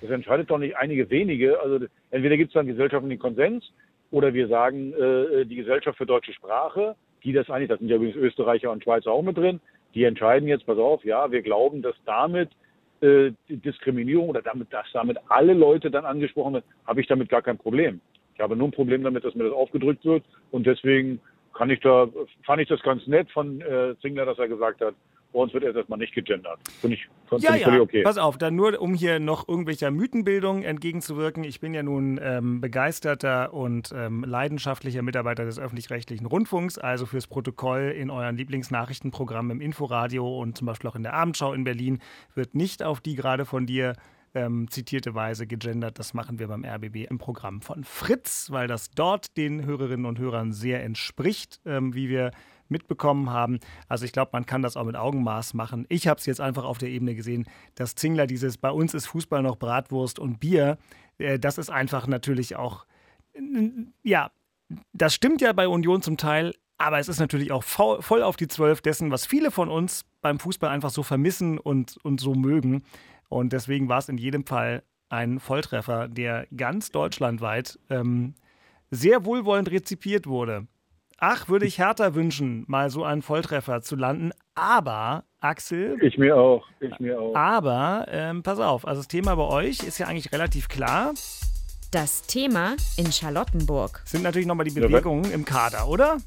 Das 0.00 0.10
entscheidet 0.10 0.50
doch 0.50 0.58
nicht 0.58 0.76
einige 0.76 1.10
wenige. 1.10 1.60
Also 1.60 1.86
entweder 2.10 2.36
gibt 2.36 2.50
es 2.50 2.54
dann 2.54 2.66
gesellschaftlichen 2.66 3.18
Konsens 3.18 3.70
oder 4.10 4.32
wir 4.32 4.48
sagen, 4.48 4.92
äh, 4.94 5.44
die 5.44 5.56
Gesellschaft 5.56 5.98
für 5.98 6.06
deutsche 6.06 6.32
Sprache, 6.32 6.96
die 7.22 7.32
das 7.32 7.50
eigentlich, 7.50 7.68
das 7.68 7.78
sind 7.78 7.88
ja 7.88 7.96
übrigens 7.96 8.16
Österreicher 8.16 8.70
und 8.70 8.82
Schweizer 8.82 9.12
auch 9.12 9.22
mit 9.22 9.36
drin, 9.36 9.60
die 9.94 10.04
entscheiden 10.04 10.48
jetzt, 10.48 10.66
pass 10.66 10.78
auf, 10.78 11.04
ja, 11.04 11.30
wir 11.30 11.42
glauben, 11.42 11.82
dass 11.82 11.96
damit 12.06 12.50
äh, 13.00 13.32
Diskriminierung 13.48 14.28
oder 14.28 14.42
damit, 14.42 14.72
dass 14.72 14.86
damit 14.92 15.18
alle 15.28 15.54
Leute 15.54 15.90
dann 15.90 16.04
angesprochen 16.04 16.54
werden, 16.54 16.64
habe 16.86 17.00
ich 17.00 17.06
damit 17.06 17.28
gar 17.28 17.42
kein 17.42 17.58
Problem. 17.58 18.00
Ich 18.34 18.40
habe 18.40 18.56
nur 18.56 18.68
ein 18.68 18.72
Problem 18.72 19.02
damit, 19.02 19.24
dass 19.24 19.34
mir 19.34 19.44
das 19.44 19.52
aufgedrückt 19.52 20.04
wird 20.04 20.24
und 20.50 20.66
deswegen 20.66 21.20
kann 21.54 21.70
ich 21.70 21.80
da, 21.80 22.08
fand 22.44 22.62
ich 22.62 22.68
das 22.68 22.80
ganz 22.82 23.06
nett 23.06 23.30
von 23.30 23.60
äh, 23.60 23.94
Zingler, 24.00 24.24
dass 24.24 24.38
er 24.38 24.48
gesagt 24.48 24.80
hat, 24.80 24.94
bei 25.32 25.38
uns 25.38 25.52
wird 25.54 25.64
erst 25.64 25.76
erstmal 25.76 25.98
nicht 25.98 26.14
gegendert. 26.14 26.58
Finde 26.80 26.96
ich, 26.96 27.08
find 27.28 27.42
ja, 27.42 27.54
ich 27.54 27.62
völlig 27.62 27.80
okay. 27.80 28.02
Pass 28.02 28.18
auf, 28.18 28.36
dann 28.36 28.56
nur 28.56 28.80
um 28.80 28.94
hier 28.94 29.20
noch 29.20 29.48
irgendwelcher 29.48 29.90
Mythenbildung 29.90 30.62
entgegenzuwirken. 30.62 31.44
Ich 31.44 31.60
bin 31.60 31.72
ja 31.72 31.82
nun 31.82 32.18
ähm, 32.22 32.60
begeisterter 32.60 33.54
und 33.54 33.92
ähm, 33.94 34.24
leidenschaftlicher 34.24 35.02
Mitarbeiter 35.02 35.44
des 35.44 35.58
öffentlich-rechtlichen 35.58 36.26
Rundfunks, 36.26 36.78
also 36.78 37.06
fürs 37.06 37.28
Protokoll 37.28 37.94
in 37.96 38.10
euren 38.10 38.36
Lieblingsnachrichtenprogrammen 38.36 39.52
im 39.52 39.60
Inforadio 39.60 40.40
und 40.40 40.58
zum 40.58 40.66
Beispiel 40.66 40.90
auch 40.90 40.96
in 40.96 41.04
der 41.04 41.14
Abendschau 41.14 41.52
in 41.52 41.64
Berlin 41.64 42.00
wird 42.34 42.54
nicht 42.54 42.82
auf 42.82 43.00
die 43.00 43.14
gerade 43.14 43.44
von 43.44 43.66
dir 43.66 43.94
ähm, 44.34 44.70
zitierte 44.70 45.14
Weise 45.14 45.46
gegendert. 45.46 45.98
Das 45.98 46.14
machen 46.14 46.38
wir 46.38 46.48
beim 46.48 46.64
RBB 46.64 47.08
im 47.08 47.18
Programm 47.18 47.60
von 47.60 47.84
Fritz, 47.84 48.50
weil 48.50 48.66
das 48.66 48.90
dort 48.90 49.36
den 49.36 49.64
Hörerinnen 49.64 50.06
und 50.06 50.18
Hörern 50.18 50.52
sehr 50.52 50.82
entspricht, 50.82 51.60
ähm, 51.64 51.94
wie 51.94 52.08
wir 52.08 52.30
mitbekommen 52.68 53.30
haben. 53.30 53.58
Also 53.88 54.04
ich 54.04 54.12
glaube, 54.12 54.30
man 54.32 54.46
kann 54.46 54.62
das 54.62 54.76
auch 54.76 54.84
mit 54.84 54.96
Augenmaß 54.96 55.54
machen. 55.54 55.86
Ich 55.88 56.06
habe 56.06 56.20
es 56.20 56.26
jetzt 56.26 56.40
einfach 56.40 56.64
auf 56.64 56.78
der 56.78 56.88
Ebene 56.88 57.14
gesehen, 57.14 57.46
dass 57.74 57.96
Zingler 57.96 58.26
dieses 58.26 58.58
bei 58.58 58.70
uns 58.70 58.94
ist 58.94 59.06
Fußball 59.06 59.42
noch 59.42 59.56
Bratwurst 59.56 60.18
und 60.18 60.38
Bier, 60.38 60.78
äh, 61.18 61.38
das 61.38 61.58
ist 61.58 61.70
einfach 61.70 62.06
natürlich 62.06 62.56
auch, 62.56 62.86
ja, 64.02 64.30
das 64.92 65.14
stimmt 65.14 65.40
ja 65.40 65.52
bei 65.52 65.68
Union 65.68 66.02
zum 66.02 66.16
Teil, 66.16 66.54
aber 66.78 66.98
es 66.98 67.08
ist 67.08 67.20
natürlich 67.20 67.52
auch 67.52 67.62
voll 67.62 68.22
auf 68.22 68.36
die 68.36 68.48
Zwölf 68.48 68.80
dessen, 68.80 69.10
was 69.10 69.26
viele 69.26 69.50
von 69.50 69.68
uns 69.68 70.04
beim 70.22 70.38
Fußball 70.38 70.70
einfach 70.70 70.90
so 70.90 71.02
vermissen 71.02 71.58
und, 71.58 71.98
und 72.02 72.20
so 72.20 72.34
mögen. 72.34 72.84
Und 73.30 73.52
deswegen 73.52 73.88
war 73.88 73.98
es 73.98 74.08
in 74.08 74.18
jedem 74.18 74.44
Fall 74.44 74.82
ein 75.08 75.38
Volltreffer, 75.38 76.08
der 76.08 76.46
ganz 76.54 76.90
deutschlandweit 76.90 77.78
ähm, 77.88 78.34
sehr 78.90 79.24
wohlwollend 79.24 79.70
rezipiert 79.70 80.26
wurde. 80.26 80.66
Ach, 81.18 81.48
würde 81.48 81.64
ich 81.64 81.78
härter 81.78 82.14
wünschen, 82.14 82.64
mal 82.66 82.90
so 82.90 83.04
einen 83.04 83.22
Volltreffer 83.22 83.82
zu 83.82 83.94
landen. 83.94 84.32
Aber, 84.54 85.24
Axel. 85.38 85.96
Ich 86.02 86.18
mir 86.18 86.36
auch. 86.36 86.66
Ich 86.80 86.98
mir 86.98 87.20
auch. 87.20 87.34
Aber, 87.34 88.06
ähm, 88.08 88.42
pass 88.42 88.58
auf, 88.58 88.86
also 88.86 89.00
das 89.00 89.08
Thema 89.08 89.36
bei 89.36 89.44
euch 89.44 89.84
ist 89.84 89.98
ja 89.98 90.06
eigentlich 90.06 90.32
relativ 90.32 90.68
klar. 90.68 91.12
Das 91.92 92.22
Thema 92.22 92.74
in 92.96 93.12
Charlottenburg. 93.12 94.02
Sind 94.06 94.22
natürlich 94.22 94.48
nochmal 94.48 94.66
die 94.66 94.74
Bewegungen 94.74 95.30
im 95.30 95.44
Kader, 95.44 95.88
oder? 95.88 96.18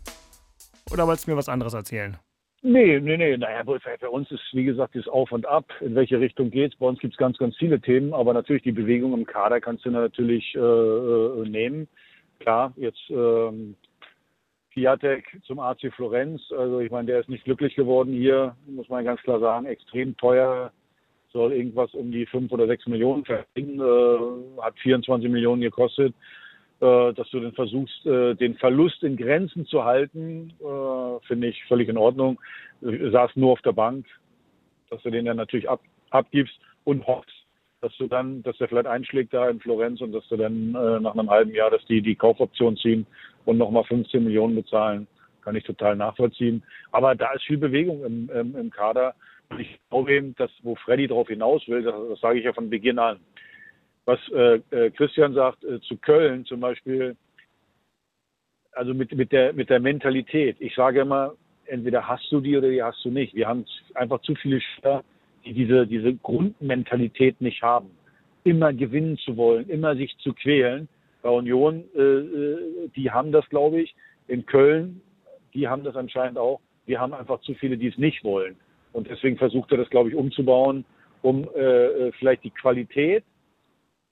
Oder 0.92 1.06
wolltest 1.08 1.28
du 1.28 1.32
mir 1.32 1.38
was 1.38 1.50
anderes 1.50 1.74
erzählen? 1.74 2.18
Nee, 2.66 2.98
nee, 3.02 3.18
nee. 3.18 3.36
Naja, 3.36 3.62
bei 3.64 4.08
uns 4.08 4.32
ist, 4.32 4.42
wie 4.54 4.64
gesagt, 4.64 4.96
das 4.96 5.10
Auf 5.10 5.34
und 5.34 5.46
Ab. 5.46 5.66
In 5.82 5.96
welche 5.96 6.22
Richtung 6.22 6.50
geht's? 6.50 6.78
Bei 6.78 6.86
uns 6.86 6.98
gibt's 7.00 7.18
ganz, 7.18 7.38
ganz 7.38 7.58
viele 7.58 7.82
Themen, 7.82 8.14
aber 8.14 8.34
natürlich 8.34 8.64
die 8.64 8.72
Bewegung 8.72 9.14
im 9.14 9.26
Kader 9.26 9.60
kannst 9.60 9.86
du 9.86 9.92
natürlich 9.92 10.56
äh, 10.56 10.60
äh, 10.60 11.50
nehmen. 11.50 11.90
Klar, 12.40 12.72
jetzt 12.78 13.02
ähm, 13.10 13.76
Piatek 14.70 15.42
zum 15.44 15.60
AC 15.60 15.92
Florenz. 15.94 16.42
Also 16.58 16.80
ich 16.80 16.90
meine, 16.90 17.08
der 17.08 17.20
ist 17.20 17.28
nicht 17.28 17.44
glücklich 17.44 17.76
geworden 17.76 18.14
hier, 18.14 18.56
muss 18.66 18.88
man 18.88 19.04
ganz 19.04 19.22
klar 19.24 19.42
sagen. 19.42 19.66
Extrem 19.66 20.16
teuer, 20.16 20.72
soll 21.34 21.52
irgendwas 21.52 21.94
um 21.94 22.14
die 22.14 22.26
fünf 22.26 22.50
oder 22.54 22.66
sechs 22.68 22.88
Millionen 22.88 23.26
verdienen, 23.26 23.82
äh, 23.82 24.62
hat 24.62 24.80
24 24.80 25.30
Millionen 25.30 25.62
gekostet. 25.62 26.16
Äh, 26.84 27.14
dass 27.14 27.30
du 27.30 27.40
dann 27.40 27.54
versuchst, 27.54 28.06
äh, 28.06 28.36
den 28.36 28.56
Verlust 28.56 29.04
in 29.04 29.16
Grenzen 29.16 29.66
zu 29.66 29.86
halten, 29.86 30.52
äh, 30.60 31.26
finde 31.28 31.48
ich 31.48 31.64
völlig 31.64 31.88
in 31.88 31.98
Ordnung. 31.98 32.42
Du 32.82 33.10
saß 33.10 33.32
nur 33.36 33.54
auf 33.54 33.62
der 33.62 33.72
Bank, 33.72 34.06
dass 34.90 35.02
du 35.02 35.10
den 35.10 35.24
dann 35.24 35.38
natürlich 35.38 35.70
ab, 35.70 35.80
abgibst 36.10 36.54
und 36.84 37.08
hoffst, 37.08 37.32
dass 37.80 37.96
du 37.96 38.08
dann, 38.08 38.44
dass 38.44 38.58
der 38.58 38.68
vielleicht 38.68 38.88
einschlägt 38.88 39.34
da 39.34 39.50
in 39.50 39.62
Florenz 39.62 40.02
und 40.02 40.12
dass 40.12 40.28
du 40.28 40.36
dann 40.36 40.72
nach 40.72 41.14
einem 41.14 41.30
halben 41.30 41.52
Jahr, 41.52 41.72
dass 41.72 41.86
die 41.86 42.02
die 42.02 42.16
Kaufoption 42.16 42.76
ziehen 42.76 43.06
und 43.46 43.58
nochmal 43.58 43.86
15 43.86 44.22
Millionen 44.22 44.56
bezahlen, 44.56 45.08
kann 45.42 45.56
ich 45.56 45.64
total 45.64 45.96
nachvollziehen. 45.96 46.64
Aber 46.92 47.16
da 47.16 47.32
ist 47.32 47.46
viel 47.46 47.58
Bewegung 47.58 48.04
im, 48.04 48.30
im, 48.30 48.58
im 48.58 48.70
Kader 48.70 49.16
Und 49.50 49.62
ich 49.62 49.80
glaube 49.90 50.14
eben, 50.14 50.36
dass, 50.36 50.52
wo 50.64 50.76
Freddy 50.76 51.08
darauf 51.08 51.30
hinaus 51.30 51.66
will, 51.68 51.84
das, 51.84 51.96
das 52.10 52.20
sage 52.20 52.40
ich 52.40 52.46
ja 52.46 52.54
von 52.54 52.70
Beginn 52.70 53.00
an. 53.00 53.20
Was 54.06 54.20
äh, 54.30 54.60
äh, 54.72 54.92
Christian 54.92 55.34
sagt, 55.34 55.64
äh, 55.64 55.80
zu 55.82 55.98
Köln 55.98 56.46
zum 56.46 56.60
Beispiel, 56.60 57.16
also 58.74 58.94
mit, 58.94 59.16
mit, 59.16 59.32
der, 59.32 59.54
mit 59.54 59.70
der 59.70 59.80
Mentalität. 59.80 60.58
Ich 60.60 60.76
sage 60.76 61.02
immer, 61.02 61.36
entweder 61.66 62.08
hast 62.08 62.30
du 62.32 62.42
die 62.42 62.58
oder 62.58 62.70
die 62.70 62.84
hast 62.84 63.04
du 63.06 63.10
nicht. 63.10 63.34
Wir 63.34 63.48
haben 63.48 63.66
einfach 63.94 64.22
zu 64.22 64.36
viele 64.36 64.60
Spieler, 64.60 65.04
die 65.46 65.54
diese, 65.54 65.88
diese 65.88 66.14
Grundmentalität 66.16 67.40
nicht 67.40 67.62
haben. 67.62 67.92
Immer 68.44 68.74
gewinnen 68.74 69.18
zu 69.18 69.38
wollen, 69.38 69.70
immer 69.70 69.96
sich 69.96 70.16
zu 70.18 70.34
quälen. 70.34 70.90
Bei 71.22 71.30
Union, 71.30 71.86
äh, 71.96 72.02
äh 72.02 72.90
die 72.96 73.10
haben 73.10 73.32
das, 73.32 73.48
glaube 73.50 73.82
ich. 73.82 73.96
In 74.28 74.46
Köln, 74.46 75.02
die 75.54 75.68
haben 75.68 75.84
das 75.84 75.96
anscheinend 75.96 76.38
auch. 76.38 76.60
Wir 76.86 77.00
haben 77.00 77.14
einfach 77.14 77.40
zu 77.42 77.54
viele, 77.54 77.78
die 77.78 77.88
es 77.88 77.98
nicht 77.98 78.24
wollen. 78.26 78.58
Und 78.92 79.10
deswegen 79.10 79.38
versucht 79.38 79.72
er 79.72 79.78
das, 79.78 79.90
glaube 79.90 80.10
ich, 80.10 80.16
umzubauen, 80.16 80.84
um 81.22 81.48
äh, 81.56 81.60
äh 81.60 82.12
vielleicht 82.14 82.44
die 82.44 82.50
Qualität 82.50 83.24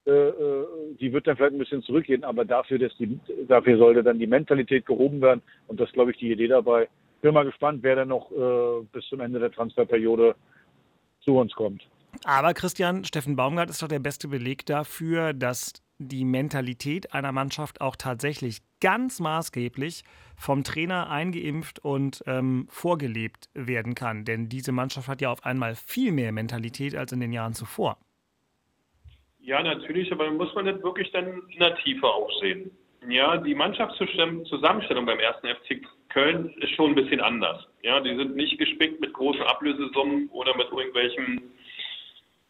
die 0.06 1.14
wird 1.14 1.28
dann 1.28 1.38
vielleicht 1.38 1.54
ein 1.54 1.60
bisschen 1.60 1.84
zurückgehen, 1.84 2.24
aber 2.24 2.44
dafür, 2.44 2.80
dass 2.80 2.96
die, 2.98 3.20
dafür 3.48 3.78
sollte 3.78 4.04
dann 4.04 4.18
die 4.18 4.28
Mentalität 4.28 4.86
gehoben 4.86 5.22
werden 5.22 5.44
und 5.68 5.80
das 5.80 5.92
glaube 5.92 6.12
ich 6.12 6.18
die 6.18 6.32
Idee 6.32 6.48
dabei. 6.48 6.88
Bin 7.22 7.36
mal 7.36 7.46
gespannt, 7.46 7.84
wer 7.84 7.98
dann 7.98 8.08
noch 8.08 8.32
äh, 8.32 8.84
bis 8.92 9.06
zum 9.10 9.20
Ende 9.20 9.40
der 9.40 9.52
Transferperiode 9.52 10.36
zu 11.24 11.38
uns 11.38 11.54
kommt. 11.54 11.84
Aber 12.24 12.54
Christian, 12.54 13.06
Steffen 13.06 13.36
Baumgart 13.36 13.70
ist 13.70 13.84
doch 13.84 13.88
der 13.88 14.00
beste 14.00 14.28
Beleg 14.28 14.66
dafür, 14.66 15.34
dass 15.34 15.74
die 16.00 16.26
Mentalität 16.26 17.14
einer 17.14 17.32
Mannschaft 17.32 17.80
auch 17.80 17.96
tatsächlich 17.96 18.62
ganz 18.80 19.20
maßgeblich 19.20 20.04
vom 20.36 20.64
Trainer 20.64 21.12
eingeimpft 21.12 21.78
und 21.78 22.24
ähm, 22.26 22.66
vorgelebt 22.70 23.50
werden 23.54 23.94
kann. 23.94 24.26
Denn 24.26 24.50
diese 24.50 24.72
Mannschaft 24.72 25.08
hat 25.08 25.22
ja 25.22 25.32
auf 25.32 25.46
einmal 25.46 25.76
viel 25.76 26.12
mehr 26.12 26.32
Mentalität 26.32 26.96
als 26.96 27.12
in 27.12 27.20
den 27.20 27.32
Jahren 27.32 27.54
zuvor. 27.54 27.98
Ja, 29.44 29.62
natürlich, 29.64 30.12
aber 30.12 30.30
muss 30.32 30.54
man 30.54 30.66
das 30.66 30.82
wirklich 30.84 31.12
dann 31.12 31.42
in 31.50 31.60
der 31.60 31.76
Tiefe 31.78 32.06
auch 32.06 32.30
sehen. 32.40 32.72
Ja, 33.08 33.38
die 33.38 33.56
Mannschaftszusammenstellung 33.56 35.06
beim 35.06 35.20
ersten 35.20 35.48
FC 35.48 35.82
Köln 36.10 36.54
ist 36.58 36.76
schon 36.76 36.92
ein 36.92 36.96
bisschen 36.96 37.20
anders. 37.20 37.66
Ja, 37.82 38.00
die 38.00 38.16
sind 38.16 38.36
nicht 38.36 38.60
gespickt 38.60 39.02
mit 39.02 39.14
großen 39.14 39.42
Ablösesummen 39.42 40.30
oder 40.30 40.56
mit 40.56 40.68
irgendwelchen 40.72 41.52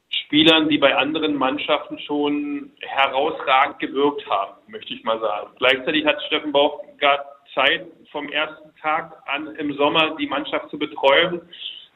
Spielern, 0.09 0.67
die 0.67 0.77
bei 0.77 0.95
anderen 0.95 1.35
Mannschaften 1.35 1.97
schon 1.99 2.71
herausragend 2.79 3.79
gewirkt 3.79 4.29
haben, 4.29 4.55
möchte 4.67 4.93
ich 4.93 5.03
mal 5.03 5.19
sagen. 5.21 5.51
Gleichzeitig 5.57 6.05
hat 6.05 6.21
Steffen 6.23 6.51
Baumgart 6.51 7.25
Zeit, 7.53 7.87
vom 8.11 8.27
ersten 8.29 8.75
Tag 8.81 9.13
an 9.27 9.55
im 9.55 9.73
Sommer 9.75 10.15
die 10.17 10.27
Mannschaft 10.27 10.69
zu 10.69 10.77
betreuen 10.77 11.41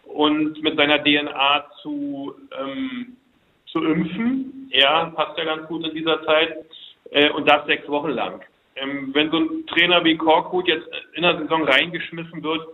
und 0.06 0.62
mit 0.62 0.78
seiner 0.78 1.04
DNA 1.04 1.66
zu 1.82 2.36
ähm, 2.58 3.18
zu 3.76 3.84
impfen. 3.84 4.55
Ja, 4.69 5.06
passt 5.15 5.38
ja 5.38 5.45
ganz 5.45 5.67
gut 5.67 5.86
in 5.88 5.95
dieser 5.95 6.23
Zeit. 6.25 6.65
Äh, 7.12 7.30
und 7.30 7.49
das 7.49 7.65
sechs 7.65 7.88
Wochen 7.88 8.10
lang. 8.10 8.41
Ähm, 8.75 9.12
wenn 9.13 9.32
so 9.32 9.38
ein 9.38 9.65
Trainer 9.67 10.04
wie 10.04 10.17
Korkut 10.17 10.67
jetzt 10.67 10.88
in 11.13 11.23
der 11.23 11.38
Saison 11.38 11.63
reingeschmissen 11.63 12.43
wird, 12.43 12.67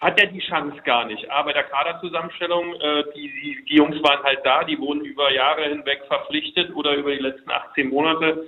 hat 0.00 0.20
er 0.20 0.28
die 0.28 0.40
Chance 0.40 0.80
gar 0.84 1.04
nicht. 1.06 1.30
Aber 1.30 1.46
bei 1.46 1.52
der 1.52 1.64
Kaderzusammenstellung, 1.64 2.74
äh, 2.74 3.04
die, 3.14 3.28
die, 3.28 3.64
die 3.68 3.76
Jungs 3.76 4.02
waren 4.02 4.22
halt 4.22 4.40
da, 4.44 4.64
die 4.64 4.78
wurden 4.78 5.04
über 5.04 5.30
Jahre 5.32 5.64
hinweg 5.68 6.02
verpflichtet 6.06 6.74
oder 6.74 6.94
über 6.94 7.10
die 7.10 7.22
letzten 7.22 7.50
18 7.50 7.88
Monate 7.88 8.46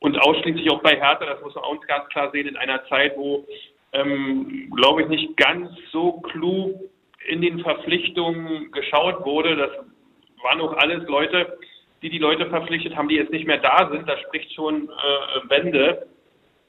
und 0.00 0.18
ausschließlich 0.18 0.70
auch 0.70 0.82
bei 0.82 0.96
Hertha, 0.96 1.26
das 1.26 1.40
muss 1.42 1.54
man 1.54 1.64
auch 1.64 1.80
ganz 1.86 2.08
klar 2.08 2.30
sehen, 2.30 2.48
in 2.48 2.56
einer 2.56 2.84
Zeit, 2.86 3.16
wo, 3.16 3.46
ähm, 3.92 4.70
glaube 4.74 5.02
ich, 5.02 5.08
nicht 5.08 5.36
ganz 5.36 5.68
so 5.92 6.20
klug 6.20 6.80
in 7.26 7.42
den 7.42 7.60
Verpflichtungen 7.60 8.70
geschaut 8.72 9.24
wurde. 9.24 9.56
Das 9.56 9.70
waren 10.42 10.60
auch 10.60 10.72
alles 10.78 11.06
Leute, 11.08 11.58
die 12.02 12.10
die 12.10 12.18
Leute 12.18 12.46
verpflichtet 12.46 12.96
haben, 12.96 13.08
die 13.08 13.16
jetzt 13.16 13.32
nicht 13.32 13.46
mehr 13.46 13.58
da 13.58 13.88
sind. 13.90 14.08
Das 14.08 14.20
spricht 14.20 14.52
schon 14.54 14.88
äh, 14.88 15.46
Bände. 15.48 16.06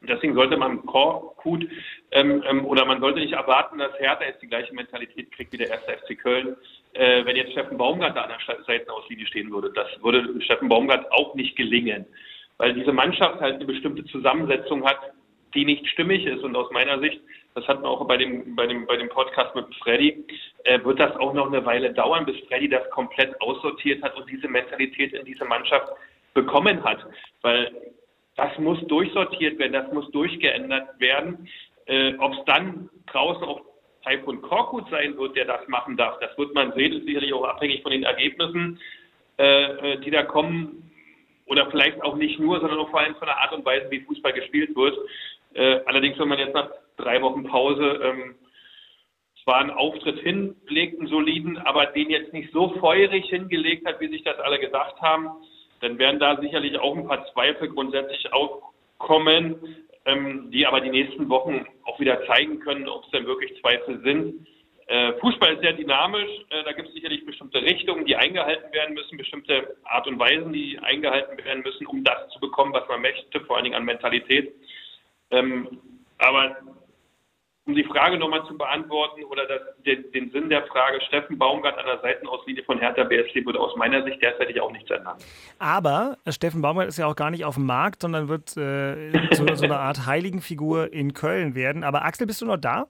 Deswegen 0.02 0.34
sollte 0.34 0.58
man 0.58 0.84
Korkut 0.86 1.68
ähm, 2.12 2.44
ähm, 2.50 2.66
oder 2.66 2.86
man 2.86 3.00
sollte 3.02 3.20
nicht 3.20 3.34
erwarten, 3.34 3.78
dass 3.78 3.94
Hertha 4.00 4.26
jetzt 4.26 4.42
die 4.42 4.48
gleiche 4.48 4.74
Mentalität 4.74 5.32
kriegt 5.32 5.54
wie 5.54 5.58
der 5.58 5.70
erste 5.70 5.94
FC 5.94 6.18
Köln, 6.18 6.56
äh, 6.94 7.24
wenn 7.24 7.36
jetzt 7.36 7.52
Steffen 7.52 7.78
Baumgart 7.78 8.18
da 8.18 8.24
an 8.24 8.30
der 8.30 8.64
Seitenauslinie 8.66 9.28
stehen 9.28 9.52
würde. 9.52 9.72
Das 9.74 9.88
würde 10.02 10.42
Steffen 10.42 10.70
Baumgart 10.70 11.12
auch 11.12 11.36
nicht 11.36 11.56
gelingen, 11.56 12.06
weil 12.58 12.74
diese 12.74 12.92
Mannschaft 12.92 13.40
halt 13.42 13.56
eine 13.56 13.66
bestimmte 13.66 14.04
Zusammensetzung 14.06 14.84
hat, 14.86 15.00
die 15.54 15.66
nicht 15.66 15.88
stimmig 15.90 16.26
ist. 16.26 16.44
Und 16.44 16.56
aus 16.56 16.72
meiner 16.72 17.00
Sicht 17.00 17.22
das 17.54 17.68
hatten 17.68 17.84
wir 17.84 17.90
auch 17.90 18.06
bei 18.08 18.18
dem, 18.18 18.56
bei 18.56 18.66
dem, 18.66 18.86
bei 18.86 18.96
dem 18.96 19.10
Podcast 19.10 19.54
mit 19.56 19.66
Freddy, 19.76 20.26
äh, 20.64 20.84
wird 20.84 21.00
das 21.00 21.16
auch 21.18 21.34
noch 21.34 21.48
eine 21.48 21.66
Weile 21.66 21.94
dauern, 21.94 22.26
bis 22.26 22.40
Freddy 22.48 22.70
das 22.70 22.90
komplett 22.92 23.40
aussortiert 23.42 24.02
hat 24.04 24.16
und 24.16 24.30
diese 24.30 24.48
Mentalität 24.48 25.14
in 25.14 25.26
diese 25.26 25.46
Mannschaft 25.46 25.88
bekommen 26.34 26.84
hat. 26.84 27.06
Weil 27.42 27.72
das 28.38 28.58
muss 28.58 28.80
durchsortiert 28.88 29.60
werden, 29.60 29.74
das 29.74 29.92
muss 29.92 30.10
durchgeändert 30.12 31.00
werden. 31.00 31.48
Äh, 31.88 32.14
Ob 32.20 32.34
es 32.34 32.46
dann 32.46 32.90
draußen 33.08 33.44
auch 33.44 33.62
Taifun 34.04 34.42
Korkut 34.42 34.90
sein 34.90 35.18
wird, 35.18 35.36
der 35.36 35.46
das 35.46 35.68
machen 35.68 35.98
darf, 35.98 36.20
das 36.20 36.36
wird 36.38 36.56
man 36.56 36.74
sehen, 36.74 36.94
ist 36.94 37.06
sicherlich 37.06 37.34
auch 37.34 37.44
abhängig 37.44 37.84
von 37.84 37.92
den 37.92 38.04
Ergebnissen, 38.04 38.80
äh, 39.38 39.94
äh 39.94 39.98
die 40.00 40.12
da 40.12 40.24
kommen. 40.24 40.88
Oder 41.48 41.70
vielleicht 41.70 42.02
auch 42.02 42.16
nicht 42.16 42.40
nur, 42.40 42.62
sondern 42.62 42.80
auch 42.80 42.90
vor 42.90 43.02
allem 43.02 43.16
von 43.16 43.28
der 43.28 43.38
Art 43.38 43.52
und 43.52 43.66
Weise, 43.66 43.92
wie 43.92 44.00
Fußball 44.00 44.32
gespielt 44.32 44.74
wird. 44.74 44.98
Äh, 45.54 45.82
allerdings, 45.86 46.18
wenn 46.18 46.30
man 46.30 46.40
jetzt 46.40 46.54
nach 46.54 46.70
drei 47.02 47.22
Wochen 47.22 47.44
Pause 47.44 48.00
ähm, 48.04 48.36
zwar 49.44 49.58
einen 49.58 49.72
Auftritt 49.72 50.20
hinlegt, 50.20 51.00
einen 51.00 51.08
soliden, 51.08 51.58
aber 51.58 51.88
den 51.88 52.10
jetzt 52.10 52.34
nicht 52.34 52.52
so 52.52 52.70
feurig 52.80 53.26
hingelegt 53.30 53.88
hat, 53.88 54.00
wie 54.00 54.10
sich 54.10 54.24
das 54.24 54.40
alle 54.40 54.60
gedacht 54.60 55.02
haben, 55.02 55.30
dann 55.82 55.98
werden 55.98 56.20
da 56.20 56.40
sicherlich 56.40 56.78
auch 56.80 56.96
ein 56.96 57.08
paar 57.08 57.26
Zweifel 57.34 57.70
grundsätzlich 57.70 58.32
aufkommen, 58.32 59.86
ähm, 60.06 60.52
die 60.52 60.66
aber 60.66 60.82
die 60.82 60.90
nächsten 60.90 61.28
Wochen 61.30 61.66
auch 61.84 62.00
wieder 62.00 62.26
zeigen 62.28 62.60
können, 62.60 62.88
ob 62.88 63.04
es 63.06 63.12
denn 63.12 63.26
wirklich 63.26 63.60
Zweifel 63.62 64.02
sind. 64.04 64.48
Äh, 64.88 65.14
Fußball 65.20 65.54
ist 65.54 65.62
sehr 65.62 65.74
dynamisch, 65.74 66.30
äh, 66.50 66.64
da 66.64 66.74
gibt 66.74 66.90
es 66.90 66.94
sicherlich 66.94 67.26
bestimmte 67.26 67.62
Richtungen, 67.62 68.06
die 68.06 68.16
eingehalten 68.16 68.72
werden 68.74 68.94
müssen, 68.94 69.18
bestimmte 69.18 69.78
Art 69.86 70.08
und 70.08 70.20
Weisen, 70.20 70.52
die 70.54 70.78
eingehalten 70.80 71.38
werden 71.44 71.64
müssen, 71.64 71.88
um 71.88 72.04
das 72.04 72.30
zu 72.30 72.40
bekommen, 72.40 72.74
was 72.74 72.88
man 72.88 73.02
möchte, 73.02 73.40
vor 73.42 73.56
allen 73.56 73.64
Dingen 73.64 73.76
an 73.76 73.86
Mentalität. 73.86 74.54
Ähm, 75.32 75.80
aber 76.18 76.58
um 77.66 77.76
die 77.76 77.84
Frage 77.84 78.18
nochmal 78.18 78.46
zu 78.48 78.58
beantworten 78.58 79.24
oder 79.26 79.46
das, 79.46 79.62
den, 79.86 80.12
den, 80.12 80.32
Sinn 80.32 80.50
der 80.50 80.66
Frage, 80.68 81.00
Steffen 81.08 81.38
Baumgart 81.38 81.78
an 81.78 81.86
der 81.86 82.00
Seitenauslinie 82.00 82.64
von 82.64 82.80
Hertha 82.80 83.04
BSC 83.04 83.46
würde 83.46 83.60
aus 83.60 83.76
meiner 83.76 84.04
Sicht 84.04 84.22
derzeitig 84.22 84.60
auch 84.60 84.72
nichts 84.72 84.90
ändern. 84.90 85.18
Aber 85.60 86.18
Steffen 86.28 86.62
Baumgart 86.62 86.88
ist 86.88 86.98
ja 86.98 87.06
auch 87.06 87.16
gar 87.16 87.30
nicht 87.30 87.46
auf 87.46 87.56
dem 87.56 87.66
Markt, 87.68 88.02
sondern 88.02 88.28
wird 88.30 88.58
äh, 88.58 89.12
so, 89.36 89.46
so 89.54 89.66
eine 89.66 89.78
Art 89.78 90.08
Heiligenfigur 90.08 90.92
in 90.92 91.14
Köln 91.14 91.54
werden. 91.54 91.84
Aber 91.84 92.04
Axel, 92.04 92.26
bist 92.26 92.42
du 92.42 92.46
noch 92.46 92.58
da? 92.58 92.88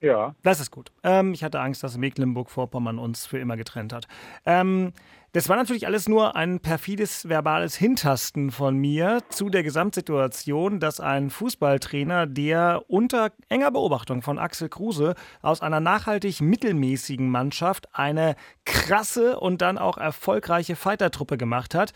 Ja. 0.00 0.34
Das 0.42 0.60
ist 0.60 0.70
gut. 0.70 0.90
Ähm, 1.02 1.32
ich 1.32 1.44
hatte 1.44 1.60
Angst, 1.60 1.82
dass 1.82 1.96
Mecklenburg-Vorpommern 1.96 2.98
uns 2.98 3.26
für 3.26 3.38
immer 3.38 3.56
getrennt 3.56 3.92
hat. 3.92 4.06
Ähm, 4.44 4.92
das 5.34 5.48
war 5.48 5.56
natürlich 5.56 5.88
alles 5.88 6.08
nur 6.08 6.36
ein 6.36 6.60
perfides 6.60 7.28
verbales 7.28 7.74
Hintasten 7.74 8.52
von 8.52 8.76
mir 8.76 9.18
zu 9.30 9.50
der 9.50 9.64
Gesamtsituation, 9.64 10.78
dass 10.78 11.00
ein 11.00 11.28
Fußballtrainer, 11.28 12.28
der 12.28 12.84
unter 12.86 13.32
enger 13.48 13.72
Beobachtung 13.72 14.22
von 14.22 14.38
Axel 14.38 14.68
Kruse 14.68 15.16
aus 15.42 15.60
einer 15.60 15.80
nachhaltig 15.80 16.40
mittelmäßigen 16.40 17.28
Mannschaft 17.28 17.88
eine 17.92 18.36
krasse 18.64 19.40
und 19.40 19.60
dann 19.60 19.76
auch 19.76 19.98
erfolgreiche 19.98 20.76
Fightertruppe 20.76 21.36
gemacht 21.36 21.74
hat, 21.74 21.94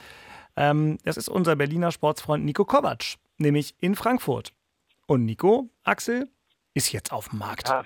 ähm, 0.56 0.98
das 1.04 1.16
ist 1.16 1.28
unser 1.28 1.54
Berliner 1.54 1.92
Sportsfreund 1.92 2.44
Nico 2.44 2.64
Kovac, 2.64 3.18
nämlich 3.36 3.76
in 3.78 3.94
Frankfurt. 3.94 4.52
Und 5.06 5.24
Nico, 5.24 5.70
Axel, 5.84 6.28
ist 6.74 6.90
jetzt 6.90 7.12
auf 7.12 7.28
dem 7.28 7.38
Markt. 7.38 7.68
Ja, 7.68 7.84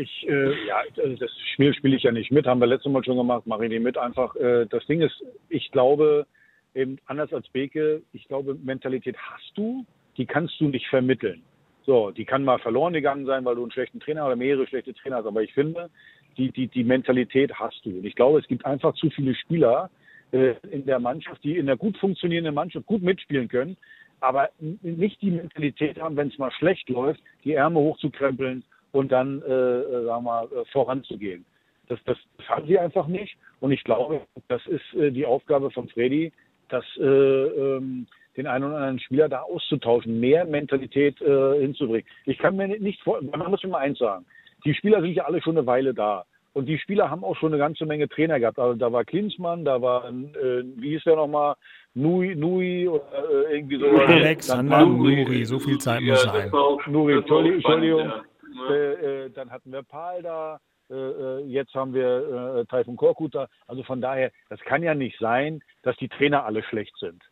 ich, 0.00 0.28
äh, 0.28 0.66
ja, 0.66 0.82
also 0.96 1.16
das 1.16 1.30
Spiel 1.52 1.74
spiele 1.74 1.96
ich 1.96 2.02
ja 2.02 2.12
nicht 2.12 2.30
mit, 2.30 2.46
haben 2.46 2.60
wir 2.60 2.66
letztes 2.66 2.90
Mal 2.90 3.04
schon 3.04 3.16
gemacht, 3.16 3.46
mache 3.46 3.64
ich 3.64 3.70
nicht 3.70 3.82
mit. 3.82 3.98
Einfach, 3.98 4.34
äh, 4.36 4.66
das 4.66 4.84
Ding 4.86 5.02
ist, 5.02 5.22
ich 5.48 5.70
glaube, 5.70 6.26
eben 6.74 6.98
anders 7.06 7.32
als 7.32 7.48
Beke, 7.48 8.02
ich 8.12 8.26
glaube, 8.28 8.54
Mentalität 8.54 9.16
hast 9.18 9.52
du, 9.56 9.84
die 10.16 10.26
kannst 10.26 10.60
du 10.60 10.68
nicht 10.68 10.86
vermitteln. 10.88 11.42
So, 11.84 12.10
die 12.10 12.24
kann 12.24 12.44
mal 12.44 12.58
verloren 12.58 12.92
gegangen 12.92 13.26
sein, 13.26 13.44
weil 13.44 13.56
du 13.56 13.62
einen 13.62 13.72
schlechten 13.72 14.00
Trainer 14.00 14.26
oder 14.26 14.36
mehrere 14.36 14.66
schlechte 14.66 14.94
Trainer 14.94 15.16
hast. 15.16 15.26
Aber 15.26 15.42
ich 15.42 15.52
finde, 15.54 15.90
die, 16.36 16.52
die, 16.52 16.68
die 16.68 16.84
Mentalität 16.84 17.52
hast 17.54 17.84
du. 17.84 17.90
Und 17.90 18.04
ich 18.04 18.14
glaube, 18.14 18.38
es 18.38 18.46
gibt 18.48 18.64
einfach 18.64 18.94
zu 18.94 19.10
viele 19.10 19.34
Spieler 19.34 19.90
äh, 20.32 20.54
in 20.70 20.86
der 20.86 21.00
Mannschaft, 21.00 21.42
die 21.42 21.56
in 21.56 21.68
einer 21.68 21.76
gut 21.76 21.96
funktionierenden 21.98 22.54
Mannschaft 22.54 22.86
gut 22.86 23.02
mitspielen 23.02 23.48
können, 23.48 23.76
aber 24.20 24.50
nicht 24.58 25.20
die 25.22 25.30
Mentalität 25.30 25.98
haben, 25.98 26.16
wenn 26.16 26.28
es 26.28 26.38
mal 26.38 26.52
schlecht 26.52 26.88
läuft, 26.90 27.20
die 27.44 27.54
Ärmel 27.54 27.82
hochzukrempeln 27.82 28.62
und 28.92 29.12
dann, 29.12 29.42
äh, 29.42 29.46
äh, 29.46 30.04
sagen 30.04 30.06
wir 30.06 30.20
mal, 30.20 30.44
äh, 30.46 30.64
voranzugehen. 30.72 31.44
Das, 31.88 31.98
das, 32.04 32.16
das 32.38 32.48
haben 32.48 32.66
sie 32.66 32.78
einfach 32.78 33.06
nicht. 33.06 33.36
Und 33.60 33.72
ich 33.72 33.82
glaube, 33.84 34.22
das 34.48 34.64
ist 34.66 34.94
äh, 34.94 35.10
die 35.10 35.26
Aufgabe 35.26 35.70
von 35.70 35.88
Freddy, 35.88 36.32
das 36.68 36.84
äh, 36.98 37.02
ähm, 37.02 38.06
den 38.36 38.46
einen 38.46 38.64
oder 38.64 38.76
anderen 38.76 39.00
Spieler 39.00 39.28
da 39.28 39.40
auszutauschen, 39.40 40.20
mehr 40.20 40.44
Mentalität 40.44 41.20
äh, 41.20 41.60
hinzubringen. 41.60 42.06
Ich 42.26 42.38
kann 42.38 42.56
mir 42.56 42.68
nicht 42.68 43.02
vor, 43.02 43.20
man 43.22 43.50
muss 43.50 43.62
mir 43.62 43.70
mal 43.70 43.78
eins 43.78 43.98
sagen. 43.98 44.24
Die 44.64 44.74
Spieler 44.74 45.00
sind 45.00 45.14
ja 45.14 45.24
alle 45.24 45.42
schon 45.42 45.56
eine 45.58 45.66
Weile 45.66 45.94
da. 45.94 46.24
Und 46.52 46.66
die 46.66 46.78
Spieler 46.78 47.10
haben 47.10 47.24
auch 47.24 47.36
schon 47.36 47.52
eine 47.52 47.58
ganze 47.58 47.86
Menge 47.86 48.08
Trainer 48.08 48.40
gehabt. 48.40 48.58
Also 48.58 48.74
da 48.74 48.92
war 48.92 49.04
Klinsmann, 49.04 49.64
da 49.64 49.80
war, 49.80 50.08
äh, 50.08 50.64
wie 50.76 50.90
hieß 50.90 51.04
der 51.04 51.16
nochmal, 51.16 51.54
Nui, 51.94 52.34
Nui 52.36 52.88
oder 52.88 53.04
äh, 53.48 53.56
irgendwie 53.56 53.78
so. 53.78 53.86
Alexander 53.86 54.84
Nuri, 54.86 55.44
so 55.44 55.58
viel 55.58 55.78
Zeit 55.78 56.02
muss 56.02 56.24
Ja, 56.24 56.32
sein. 56.32 56.50
Nuri, 56.86 57.18
Entschuldigung. 57.18 58.12
Äh, 58.70 59.24
äh, 59.24 59.30
dann 59.30 59.50
hatten 59.50 59.72
wir 59.72 59.82
Paul 59.82 60.22
da, 60.22 60.60
äh, 60.90 60.94
äh, 60.94 61.44
jetzt 61.46 61.74
haben 61.74 61.94
wir 61.94 62.58
äh, 62.58 62.64
Taifun 62.66 62.96
Korkut 62.96 63.34
da. 63.34 63.48
Also 63.66 63.82
von 63.82 64.00
daher, 64.00 64.32
das 64.48 64.60
kann 64.60 64.82
ja 64.82 64.94
nicht 64.94 65.18
sein, 65.18 65.62
dass 65.82 65.96
die 65.96 66.08
Trainer 66.08 66.44
alle 66.44 66.62
schlecht 66.62 66.96
sind. 66.98 67.22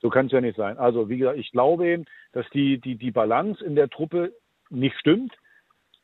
So 0.00 0.10
kann 0.10 0.26
es 0.26 0.32
ja 0.32 0.40
nicht 0.40 0.56
sein. 0.56 0.78
Also 0.78 1.08
wie 1.08 1.18
gesagt, 1.18 1.38
ich 1.38 1.50
glaube 1.50 1.86
eben, 1.86 2.04
dass 2.32 2.48
die, 2.50 2.80
die, 2.80 2.96
die 2.96 3.10
Balance 3.10 3.64
in 3.64 3.74
der 3.74 3.88
Truppe 3.88 4.32
nicht 4.70 4.96
stimmt, 4.98 5.34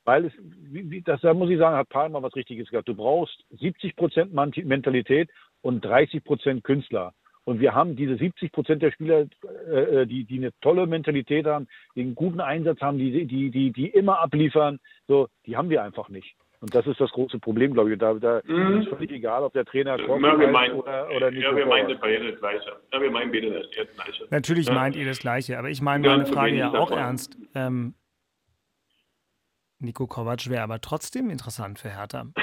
weil 0.04 0.26
es, 0.26 0.32
wie, 0.38 0.90
wie, 0.90 1.02
das 1.02 1.20
da 1.20 1.32
muss 1.32 1.50
ich 1.50 1.58
sagen, 1.58 1.76
hat 1.76 1.88
Paul 1.88 2.08
mal 2.08 2.22
was 2.22 2.34
Richtiges 2.34 2.68
gesagt. 2.68 2.88
Du 2.88 2.94
brauchst 2.94 3.44
70 3.50 3.96
Prozent 3.96 4.32
Mentalität 4.32 5.30
und 5.62 5.84
30 5.84 6.24
Prozent 6.24 6.64
Künstler. 6.64 7.14
Und 7.46 7.60
wir 7.60 7.74
haben 7.74 7.94
diese 7.94 8.16
70 8.16 8.52
Prozent 8.52 8.82
der 8.82 8.90
Spieler, 8.90 9.26
äh, 9.70 10.02
äh, 10.02 10.06
die, 10.06 10.24
die 10.24 10.38
eine 10.38 10.50
tolle 10.62 10.86
Mentalität 10.86 11.46
haben, 11.46 11.66
die 11.94 12.00
einen 12.00 12.14
guten 12.14 12.40
Einsatz 12.40 12.80
haben, 12.80 12.96
die, 12.98 13.26
die, 13.26 13.50
die, 13.50 13.70
die 13.72 13.88
immer 13.88 14.20
abliefern, 14.20 14.80
so, 15.08 15.28
die 15.46 15.56
haben 15.56 15.68
wir 15.68 15.82
einfach 15.82 16.08
nicht. 16.08 16.34
Und 16.60 16.74
das 16.74 16.86
ist 16.86 16.98
das 16.98 17.10
große 17.10 17.38
Problem, 17.40 17.74
glaube 17.74 17.92
ich. 17.92 17.98
Da, 17.98 18.14
da 18.14 18.40
Mhm. 18.46 18.80
ist 18.80 18.88
völlig 18.88 19.10
egal, 19.12 19.42
ob 19.42 19.52
der 19.52 19.66
Trainer 19.66 19.98
Korkut 19.98 20.22
Ja, 20.24 20.38
wir 20.38 20.46
heißt 20.46 20.52
meinen, 20.54 20.74
oder, 20.76 21.10
oder 21.14 21.30
Nico 21.30 21.50
ja, 21.50 21.56
wir 21.56 21.66
meinen 21.66 21.98
beide 22.00 22.30
das 22.30 22.40
Gleiche. 22.40 22.72
Ja, 22.90 23.00
wir 23.02 23.10
meinen 23.10 23.30
beide 23.30 23.50
das 23.50 23.70
Gleiche. 23.70 24.26
Natürlich 24.30 24.66
Ja. 24.68 24.72
meint 24.74 24.96
ihr 24.96 25.04
das 25.04 25.18
Gleiche, 25.18 25.58
aber 25.58 25.68
ich 25.68 25.82
meine 25.82 26.06
Ja, 26.06 26.12
meine 26.16 26.24
Frage 26.26 26.54
ja 26.56 26.68
auch 26.70 26.88
davon. 26.88 26.98
ernst. 26.98 27.36
Ähm, 27.54 27.92
Nico 29.84 30.06
Kovac 30.06 30.48
wäre 30.50 30.62
aber 30.62 30.80
trotzdem 30.80 31.30
interessant 31.30 31.78
für 31.78 31.90
Hertha. 31.90 32.26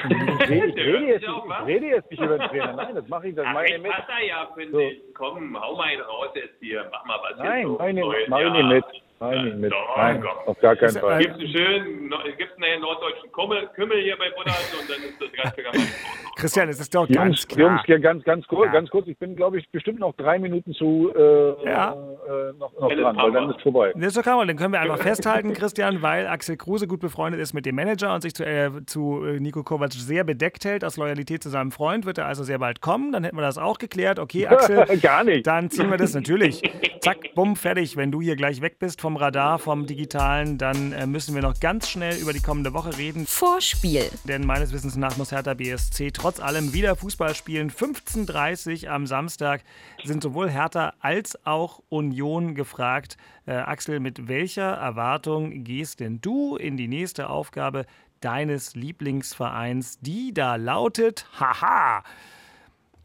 Ich 0.41 0.49
rede, 0.49 0.67
ich, 0.69 0.75
rede 0.77 1.05
jetzt, 1.05 1.21
nicht- 1.27 1.45
ich 1.61 1.65
rede 1.67 1.85
jetzt 1.87 2.11
nicht 2.11 2.21
über 2.21 2.37
den 2.37 2.47
Trainer. 2.49 2.73
Nein, 2.73 2.95
das 2.95 3.07
mache 3.07 3.27
ich, 3.29 3.35
das 3.35 3.45
Ach, 3.47 3.53
meine 3.53 3.75
ich 3.75 3.81
mit. 3.81 3.91
hat 3.93 4.07
er 4.09 4.25
ja, 4.25 4.47
finde 4.55 4.71
So. 4.73 4.79
ich. 4.79 5.01
Komm, 5.13 5.61
hau 5.61 5.75
mal 5.75 5.83
einen 5.87 6.01
raus 6.01 6.29
jetzt 6.35 6.55
hier. 6.59 6.89
Mach 6.91 7.05
mal 7.05 7.19
was 7.21 7.37
Nein, 7.37 7.59
hier 7.59 7.67
so. 7.67 7.77
meine, 7.77 8.01
Neuen 8.01 8.29
meine 8.29 8.59
Jahr. 8.59 8.59
ich 8.77 8.85
nicht. 8.85 9.03
Meine 9.21 9.49
ich 9.49 9.55
mit. 9.55 9.71
Doch, 9.71 9.97
Nein, 9.97 10.21
komm. 10.21 10.47
auf 10.47 10.59
gar 10.59 10.75
keinen 10.75 10.87
Ist- 10.89 10.97
Fall. 10.99 11.19
Gibt's 11.19 11.39
einen 11.39 11.47
schönen, 11.47 12.09
no- 12.09 12.17
gibt's 12.37 12.53
einen 12.61 12.81
norddeutschen 12.81 13.31
Kümmel, 13.31 13.67
Kümmel 13.75 14.01
hier 14.01 14.17
bei 14.17 14.29
Buddha 14.35 14.51
und 14.79 14.89
dann 14.89 14.97
ist 15.09 15.21
das 15.21 15.31
ganze 15.43 15.61
ganz 15.63 15.77
Christian, 16.37 16.69
es 16.69 16.79
ist 16.79 16.95
doch 16.95 17.07
Jungs, 17.07 17.15
ganz 17.15 17.47
klar. 17.47 17.69
Jungs, 17.69 17.81
hier 17.85 17.99
ganz, 17.99 18.23
ganz 18.23 18.47
kurz, 18.47 18.65
Ja. 18.67 18.71
ganz 18.71 18.89
kurz. 18.89 19.07
Ich 19.07 19.17
bin, 19.19 19.35
glaube 19.35 19.59
ich, 19.59 19.69
bestimmt 19.69 19.99
noch 19.99 20.15
drei 20.15 20.39
Minuten 20.39 20.73
zu 20.73 21.11
äh, 21.15 21.65
Ja. 21.69 21.91
äh, 21.93 22.53
noch, 22.57 22.73
noch 22.79 22.89
dran, 22.89 23.15
weil 23.17 23.31
dann 23.31 23.49
ist 23.51 23.61
vorbei. 23.61 23.91
Das 23.95 24.07
ist 24.07 24.17
doch 24.17 24.23
Problem. 24.23 24.47
Dann 24.47 24.57
können 24.57 24.73
wir 24.73 24.79
einfach 24.81 24.97
festhalten, 24.97 25.53
Christian, 25.53 26.01
weil 26.01 26.25
Axel 26.25 26.57
Kruse 26.57 26.87
gut 26.87 26.99
befreundet 27.01 27.39
ist 27.41 27.53
mit 27.53 27.65
dem 27.67 27.75
Manager 27.75 28.15
und 28.15 28.21
sich 28.21 28.33
zu, 28.33 28.43
äh, 28.43 28.71
zu 28.87 29.23
äh, 29.23 29.39
Nico 29.39 29.61
Kovac 29.63 29.91
sehr 29.93 30.23
bedeckt 30.23 30.65
hält. 30.65 30.83
Aus 30.83 30.97
Loyalität 30.97 31.43
zu 31.43 31.49
seinem 31.49 31.69
Freund 31.71 32.05
wird 32.07 32.17
er 32.17 32.25
also 32.25 32.43
sehr 32.43 32.57
bald 32.57 32.81
kommen. 32.81 33.11
Dann 33.11 33.23
hätten 33.23 33.35
wir 33.35 33.41
das 33.43 33.59
auch 33.59 33.77
geklärt. 33.77 34.17
Okay, 34.17 34.47
Axel, 34.47 34.85
Gar 34.99 35.23
nicht. 35.25 35.45
dann 35.45 35.69
ziehen 35.69 35.91
wir 35.91 35.97
das 35.97 36.15
natürlich. 36.15 36.61
Zack, 37.01 37.17
bumm, 37.35 37.55
fertig. 37.55 37.97
Wenn 37.97 38.11
du 38.11 38.19
hier 38.21 38.35
gleich 38.35 38.61
weg 38.61 38.79
bist 38.79 39.01
vom 39.01 39.10
Radar, 39.17 39.59
vom 39.59 39.85
Digitalen, 39.85 40.57
dann 40.57 40.91
äh, 40.91 41.05
müssen 41.05 41.35
wir 41.35 41.41
noch 41.41 41.59
ganz 41.59 41.89
schnell 41.89 42.17
über 42.17 42.33
die 42.33 42.41
kommende 42.41 42.73
Woche 42.73 42.97
reden. 42.97 43.25
Vorspiel. 43.25 44.09
Denn 44.25 44.45
meines 44.45 44.73
Wissens 44.73 44.95
nach 44.95 45.17
muss 45.17 45.31
Hertha 45.31 45.53
BSC 45.53 46.11
trotz 46.11 46.39
allem 46.39 46.73
wieder 46.73 46.95
Fußball 46.95 47.35
spielen. 47.35 47.71
15.30 47.71 48.87
am 48.87 49.07
Samstag 49.07 49.63
sind 50.03 50.23
sowohl 50.23 50.49
Hertha 50.49 50.93
als 50.99 51.45
auch 51.45 51.81
Union 51.89 52.55
gefragt. 52.55 53.17
Äh, 53.45 53.53
Axel, 53.53 53.99
mit 53.99 54.27
welcher 54.27 54.71
Erwartung 54.73 55.63
gehst 55.63 55.99
denn 55.99 56.21
du 56.21 56.55
in 56.55 56.77
die 56.77 56.87
nächste 56.87 57.29
Aufgabe 57.29 57.85
deines 58.21 58.75
Lieblingsvereins, 58.75 59.99
die 59.99 60.33
da 60.33 60.55
lautet, 60.55 61.25
haha, 61.39 62.03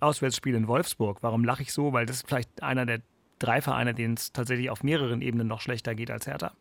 Auswärtsspiel 0.01 0.55
in 0.55 0.69
Wolfsburg. 0.69 1.19
Warum 1.23 1.45
lache 1.45 1.63
ich 1.63 1.73
so? 1.73 1.93
Weil 1.93 2.07
das 2.07 2.17
ist 2.17 2.29
vielleicht 2.29 2.63
einer 2.63 2.87
der 2.87 3.01
drei 3.39 3.61
Vereine, 3.61 3.95
denen 3.95 4.15
es 4.15 4.33
tatsächlich 4.33 4.71
auf 4.71 4.83
mehreren 4.83 5.23
Ebenen 5.23 5.47
noch 5.47 5.61
schlechter 5.61 5.95
geht 5.95 6.11
als 6.11 6.27
Hertha. 6.27 6.53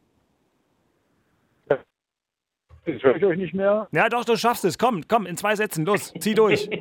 Jetzt 2.86 3.04
höre 3.04 3.16
ich 3.16 3.26
euch 3.26 3.38
nicht 3.38 3.54
mehr. 3.56 3.88
Ja, 3.92 4.10
doch, 4.10 4.26
du 4.26 4.38
schaffst 4.38 4.64
es. 4.64 4.78
Komm, 4.78 5.08
komm, 5.08 5.26
in 5.26 5.38
zwei 5.38 5.56
Sätzen, 5.56 5.86
los, 5.86 6.14
zieh 6.20 6.36
durch. 6.36 6.70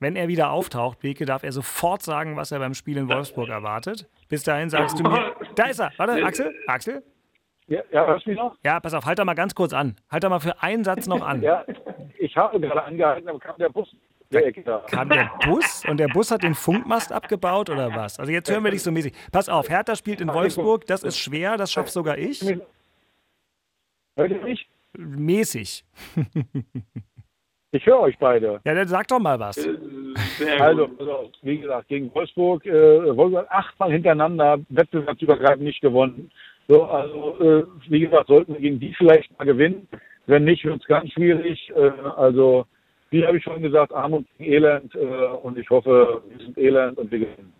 Wenn 0.00 0.16
er 0.16 0.26
wieder 0.26 0.50
auftaucht, 0.50 1.00
Beke, 1.00 1.26
darf 1.26 1.44
er 1.44 1.52
sofort 1.52 2.02
sagen, 2.02 2.36
was 2.36 2.50
er 2.50 2.58
beim 2.58 2.74
Spiel 2.74 2.96
in 2.96 3.08
Wolfsburg 3.08 3.50
erwartet. 3.50 4.08
Bis 4.28 4.42
dahin 4.42 4.68
sagst 4.68 4.98
du 4.98 5.04
mir. 5.04 5.36
Da 5.54 5.66
ist 5.66 5.80
er. 5.80 5.92
Warte, 5.98 6.24
Axel? 6.24 6.52
Axel? 6.66 7.02
Ja, 7.68 7.82
ja 7.92 8.06
hörst 8.06 8.26
du 8.26 8.30
mich 8.30 8.38
noch? 8.38 8.56
Ja, 8.64 8.80
pass 8.80 8.94
auf, 8.94 9.04
halt 9.04 9.18
da 9.18 9.24
mal 9.24 9.34
ganz 9.34 9.54
kurz 9.54 9.74
an. 9.74 9.96
Halt 10.10 10.24
da 10.24 10.30
mal 10.30 10.40
für 10.40 10.62
einen 10.62 10.82
Satz 10.82 11.06
noch 11.06 11.20
an. 11.20 11.42
Ja, 11.42 11.64
ich 12.18 12.36
habe 12.36 12.58
gerade 12.58 12.82
angehalten, 12.82 13.28
aber 13.28 13.38
kam 13.38 13.56
der 13.58 13.68
Bus. 13.68 13.94
Der 14.32 14.46
Ecke 14.46 14.62
da. 14.62 14.78
Kam 14.90 15.08
der 15.08 15.30
Bus 15.44 15.84
und 15.86 15.98
der 15.98 16.08
Bus 16.08 16.30
hat 16.30 16.42
den 16.42 16.54
Funkmast 16.54 17.12
abgebaut 17.12 17.68
oder 17.70 17.94
was? 17.94 18.18
Also 18.18 18.32
jetzt 18.32 18.50
hören 18.50 18.64
wir 18.64 18.70
dich 18.70 18.82
so 18.82 18.90
mäßig. 18.90 19.12
Pass 19.30 19.48
auf, 19.48 19.68
Hertha 19.68 19.94
spielt 19.94 20.20
in 20.20 20.32
Wolfsburg, 20.32 20.86
das 20.86 21.02
ist 21.02 21.18
schwer, 21.18 21.56
das 21.56 21.70
schaff 21.70 21.90
sogar 21.90 22.18
ich. 22.18 22.42
Hört 24.16 24.30
ihr 24.30 24.42
mich? 24.42 24.68
Mäßig. 24.96 25.84
Ich 27.74 27.86
höre 27.86 28.00
euch 28.00 28.18
beide. 28.18 28.60
Ja, 28.66 28.74
dann 28.74 28.86
sag 28.86 29.08
doch 29.08 29.18
mal 29.18 29.40
was. 29.40 29.56
Sehr 29.56 30.60
Also, 30.60 30.90
also, 30.98 31.30
wie 31.40 31.58
gesagt, 31.58 31.88
gegen 31.88 32.14
Wolfsburg, 32.14 32.66
äh, 32.66 33.16
Wolfsburg 33.16 33.46
achtmal 33.48 33.90
hintereinander 33.90 34.60
wettbewerbsübergreifend 34.68 35.62
nicht 35.62 35.80
gewonnen. 35.80 36.30
So, 36.68 36.84
also, 36.84 37.40
äh, 37.40 37.64
wie 37.88 38.00
gesagt, 38.00 38.26
sollten 38.28 38.52
wir 38.52 38.60
gegen 38.60 38.78
die 38.78 38.94
vielleicht 38.94 39.36
mal 39.38 39.46
gewinnen. 39.46 39.88
Wenn 40.26 40.44
nicht, 40.44 40.64
wird 40.64 40.82
es 40.82 40.86
ganz 40.86 41.10
schwierig. 41.12 41.72
Äh, 41.74 41.92
also, 42.16 42.66
wie 43.12 43.26
habe 43.26 43.36
ich 43.36 43.44
schon 43.44 43.62
gesagt, 43.62 43.92
Armut 43.92 44.26
gegen 44.38 44.52
Elend. 44.52 44.94
Äh, 44.94 44.98
und 44.98 45.58
ich 45.58 45.68
hoffe, 45.70 46.22
wir 46.28 46.38
sind 46.44 46.58
Elend 46.58 46.98
und 46.98 47.10
wir 47.10 47.20
gewinnen. 47.20 47.52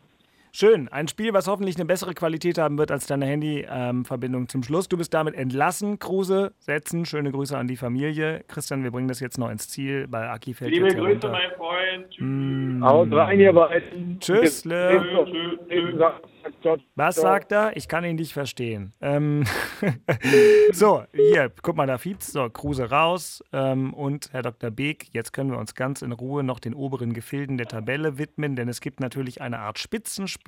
Schön. 0.55 0.89
Ein 0.89 1.09
Spiel, 1.09 1.33
was 1.33 1.49
hoffentlich 1.49 1.77
eine 1.77 1.87
bessere 1.87 2.13
Qualität 2.13 2.59
haben 2.59 2.77
wird 2.77 2.91
als 2.91 3.07
deine 3.07 3.25
Handy-Verbindung 3.25 4.51
zum 4.51 4.63
Schluss. 4.63 4.87
Du 4.87 4.99
bist 4.99 5.15
damit 5.15 5.35
entlassen, 5.35 5.99
Kruse. 5.99 6.53
Setzen. 6.59 7.07
Schöne 7.07 7.33
Grüße 7.33 7.57
an 7.57 7.69
die 7.69 7.79
Familie. 7.79 8.45
Christian, 8.49 8.85
wir 8.85 8.91
bringen 8.91 9.09
das 9.09 9.21
jetzt 9.21 9.39
noch 9.39 9.49
ins 9.49 9.71
Ziel, 9.71 10.07
weil 10.11 10.25
Aki 10.25 10.53
fällt 10.53 10.71
Liebe 10.71 10.89
jetzt 10.89 10.97
Grüße, 10.97 11.07
herunter. 11.07 11.31
mein 11.31 11.51
Freund. 11.57 12.11
Tschüss. 12.11 12.27
Mm. 12.27 12.85
Haut 12.85 13.13
rein, 13.13 13.41
ihr 13.41 13.53
beiden. 13.55 14.21
Tschüss, 14.21 14.67
Le. 14.67 15.03
Tschüss, 15.25 15.59
tschüss. 15.71 16.81
Was 16.97 17.17
sagt 17.17 17.53
er? 17.53 17.75
Ich 17.77 17.89
kann 17.89 18.05
ihn 18.05 18.17
nicht 18.17 18.35
verstehen. 18.35 18.93
Ähm 19.01 19.45
so, 20.73 21.03
hier, 21.15 21.51
guck 21.63 21.77
mal, 21.77 21.87
da 21.87 21.97
fiebt's. 21.97 22.31
So, 22.31 22.51
Kruse 22.51 22.91
raus. 22.91 23.43
Ähm, 23.55 23.95
und 23.95 24.29
Herr 24.33 24.43
Dr. 24.43 24.71
Beek, 24.71 25.09
jetzt 25.13 25.33
können 25.33 25.51
wir 25.51 25.59
uns 25.59 25.75
ganz 25.75 26.03
in 26.03 26.13
Ruhe 26.13 26.43
noch 26.43 26.61
den 26.61 26.75
oberen 26.75 27.15
Gefilden 27.15 27.57
der 27.57 27.69
Tabelle 27.69 28.19
widmen, 28.19 28.55
denn 28.55 28.69
es 28.69 28.83
gibt 28.83 29.01
natürlich 29.01 29.41
eine 29.41 29.61
Art 29.61 29.79
Spitzenspiel. 29.79 30.42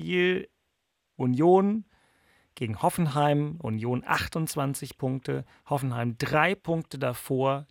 Union 1.17 1.85
gegen 2.55 2.83
Hoffenheim. 2.83 3.59
Union 3.63 4.03
28 4.07 4.99
Punkte. 4.99 5.45
Hoffenheim 5.69 6.17
drei 6.19 6.55
Punkte 6.55 6.99
davor. 6.99 7.67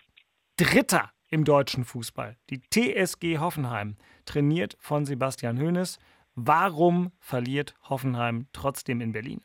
Dritter 0.58 1.12
im 1.34 1.46
deutschen 1.46 1.84
Fußball. 1.84 2.38
Die 2.52 2.62
TSG 2.62 3.40
Hoffenheim, 3.40 3.98
trainiert 4.26 4.78
von 4.80 5.04
Sebastian 5.06 5.60
Hoeneß. 5.60 5.98
Warum 6.36 7.12
verliert 7.20 7.74
Hoffenheim 7.90 8.48
trotzdem 8.54 9.02
in 9.02 9.14
Berlin? 9.14 9.42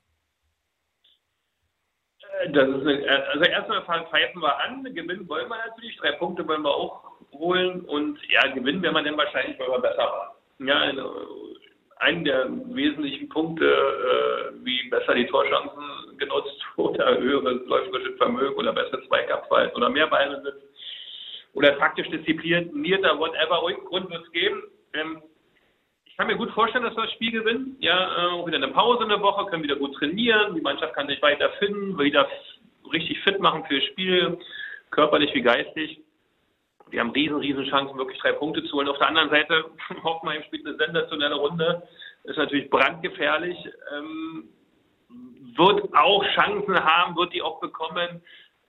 Das 2.53 2.69
ist 2.69 2.87
eine, 2.87 3.27
also 3.33 3.45
erstmal 3.45 3.83
pfeifen 3.85 4.41
wir 4.41 4.61
an, 4.61 4.85
gewinnen 4.85 5.29
wollen 5.29 5.49
wir 5.49 5.57
natürlich, 5.67 5.97
drei 5.97 6.13
Punkte 6.13 6.47
wollen 6.47 6.63
wir 6.63 6.75
auch 6.75 7.03
holen 7.33 7.81
und 7.87 8.19
ja, 8.29 8.47
gewinnen 8.53 8.83
werden 8.83 8.95
wir 8.95 9.03
dann 9.03 9.17
wahrscheinlich, 9.17 9.59
weil 9.59 9.69
wir 9.69 9.81
besser 9.81 9.99
waren. 9.99 10.67
Ja, 10.67 10.79
also, 10.79 11.27
einen 12.01 12.25
der 12.25 12.47
wesentlichen 12.49 13.29
Punkte, 13.29 13.67
äh, 13.67 14.65
wie 14.65 14.89
besser 14.89 15.15
die 15.15 15.27
Torchancen 15.27 16.17
genutzt 16.19 16.57
oder 16.77 17.19
höheres 17.19 17.67
läuferisches 17.67 18.17
Vermögen 18.17 18.55
oder 18.57 18.73
besser 18.73 19.03
Zweikampfverhalten 19.07 19.77
oder 19.77 19.91
mehr 19.91 20.07
Ballbesitz 20.07 20.63
oder 21.55 21.77
taktisch 21.79 22.09
disziplinierter, 22.11 23.19
whatever 23.19 23.63
Grund 23.87 24.11
wird 24.11 24.25
es 24.25 24.33
geben. 24.33 24.63
Ähm, 24.95 25.23
ich 26.05 26.17
kann 26.17 26.27
mir 26.27 26.37
gut 26.37 26.51
vorstellen, 26.51 26.85
dass 26.85 26.97
wir 26.97 27.05
das 27.05 27.13
Spiel 27.13 27.33
gewinnen. 27.33 27.77
Ja, 27.81 28.41
äh, 28.41 28.47
wieder 28.47 28.57
eine 28.57 28.69
Pause 28.69 29.05
eine 29.05 29.21
Woche, 29.21 29.47
können 29.47 29.63
wieder 29.63 29.77
gut 29.77 29.95
trainieren. 29.95 30.55
Die 30.55 30.61
Mannschaft 30.61 30.95
kann 30.95 31.09
sich 31.09 31.21
weiter 31.23 31.51
finden, 31.59 31.99
wieder 31.99 32.29
richtig 32.93 33.21
fit 33.21 33.41
machen 33.41 33.65
für 33.67 33.77
das 33.77 33.85
Spiel, 33.85 34.39
körperlich 34.91 35.35
wie 35.35 35.43
geistig. 35.43 36.01
Wir 36.91 37.01
haben 37.01 37.11
riesen, 37.11 37.37
riesen 37.37 37.65
Chancen, 37.67 37.99
wirklich 37.99 38.19
drei 38.21 38.33
Punkte 38.33 38.65
zu 38.65 38.77
holen. 38.77 38.89
Auf 38.89 38.99
der 38.99 39.09
anderen 39.09 39.31
Seite, 39.31 39.65
Hoffenheim 40.03 40.43
spielt 40.45 40.67
eine 40.67 40.77
sensationelle 40.77 41.35
Runde, 41.35 41.83
ist 42.25 42.37
natürlich 42.37 42.71
brandgefährlich, 42.71 43.57
ähm, 43.97 44.49
wird 45.57 45.95
auch 45.95 46.25
Chancen 46.35 46.83
haben, 46.83 47.17
wird 47.17 47.33
die 47.33 47.43
auch 47.43 47.61
bekommen. 47.61 48.23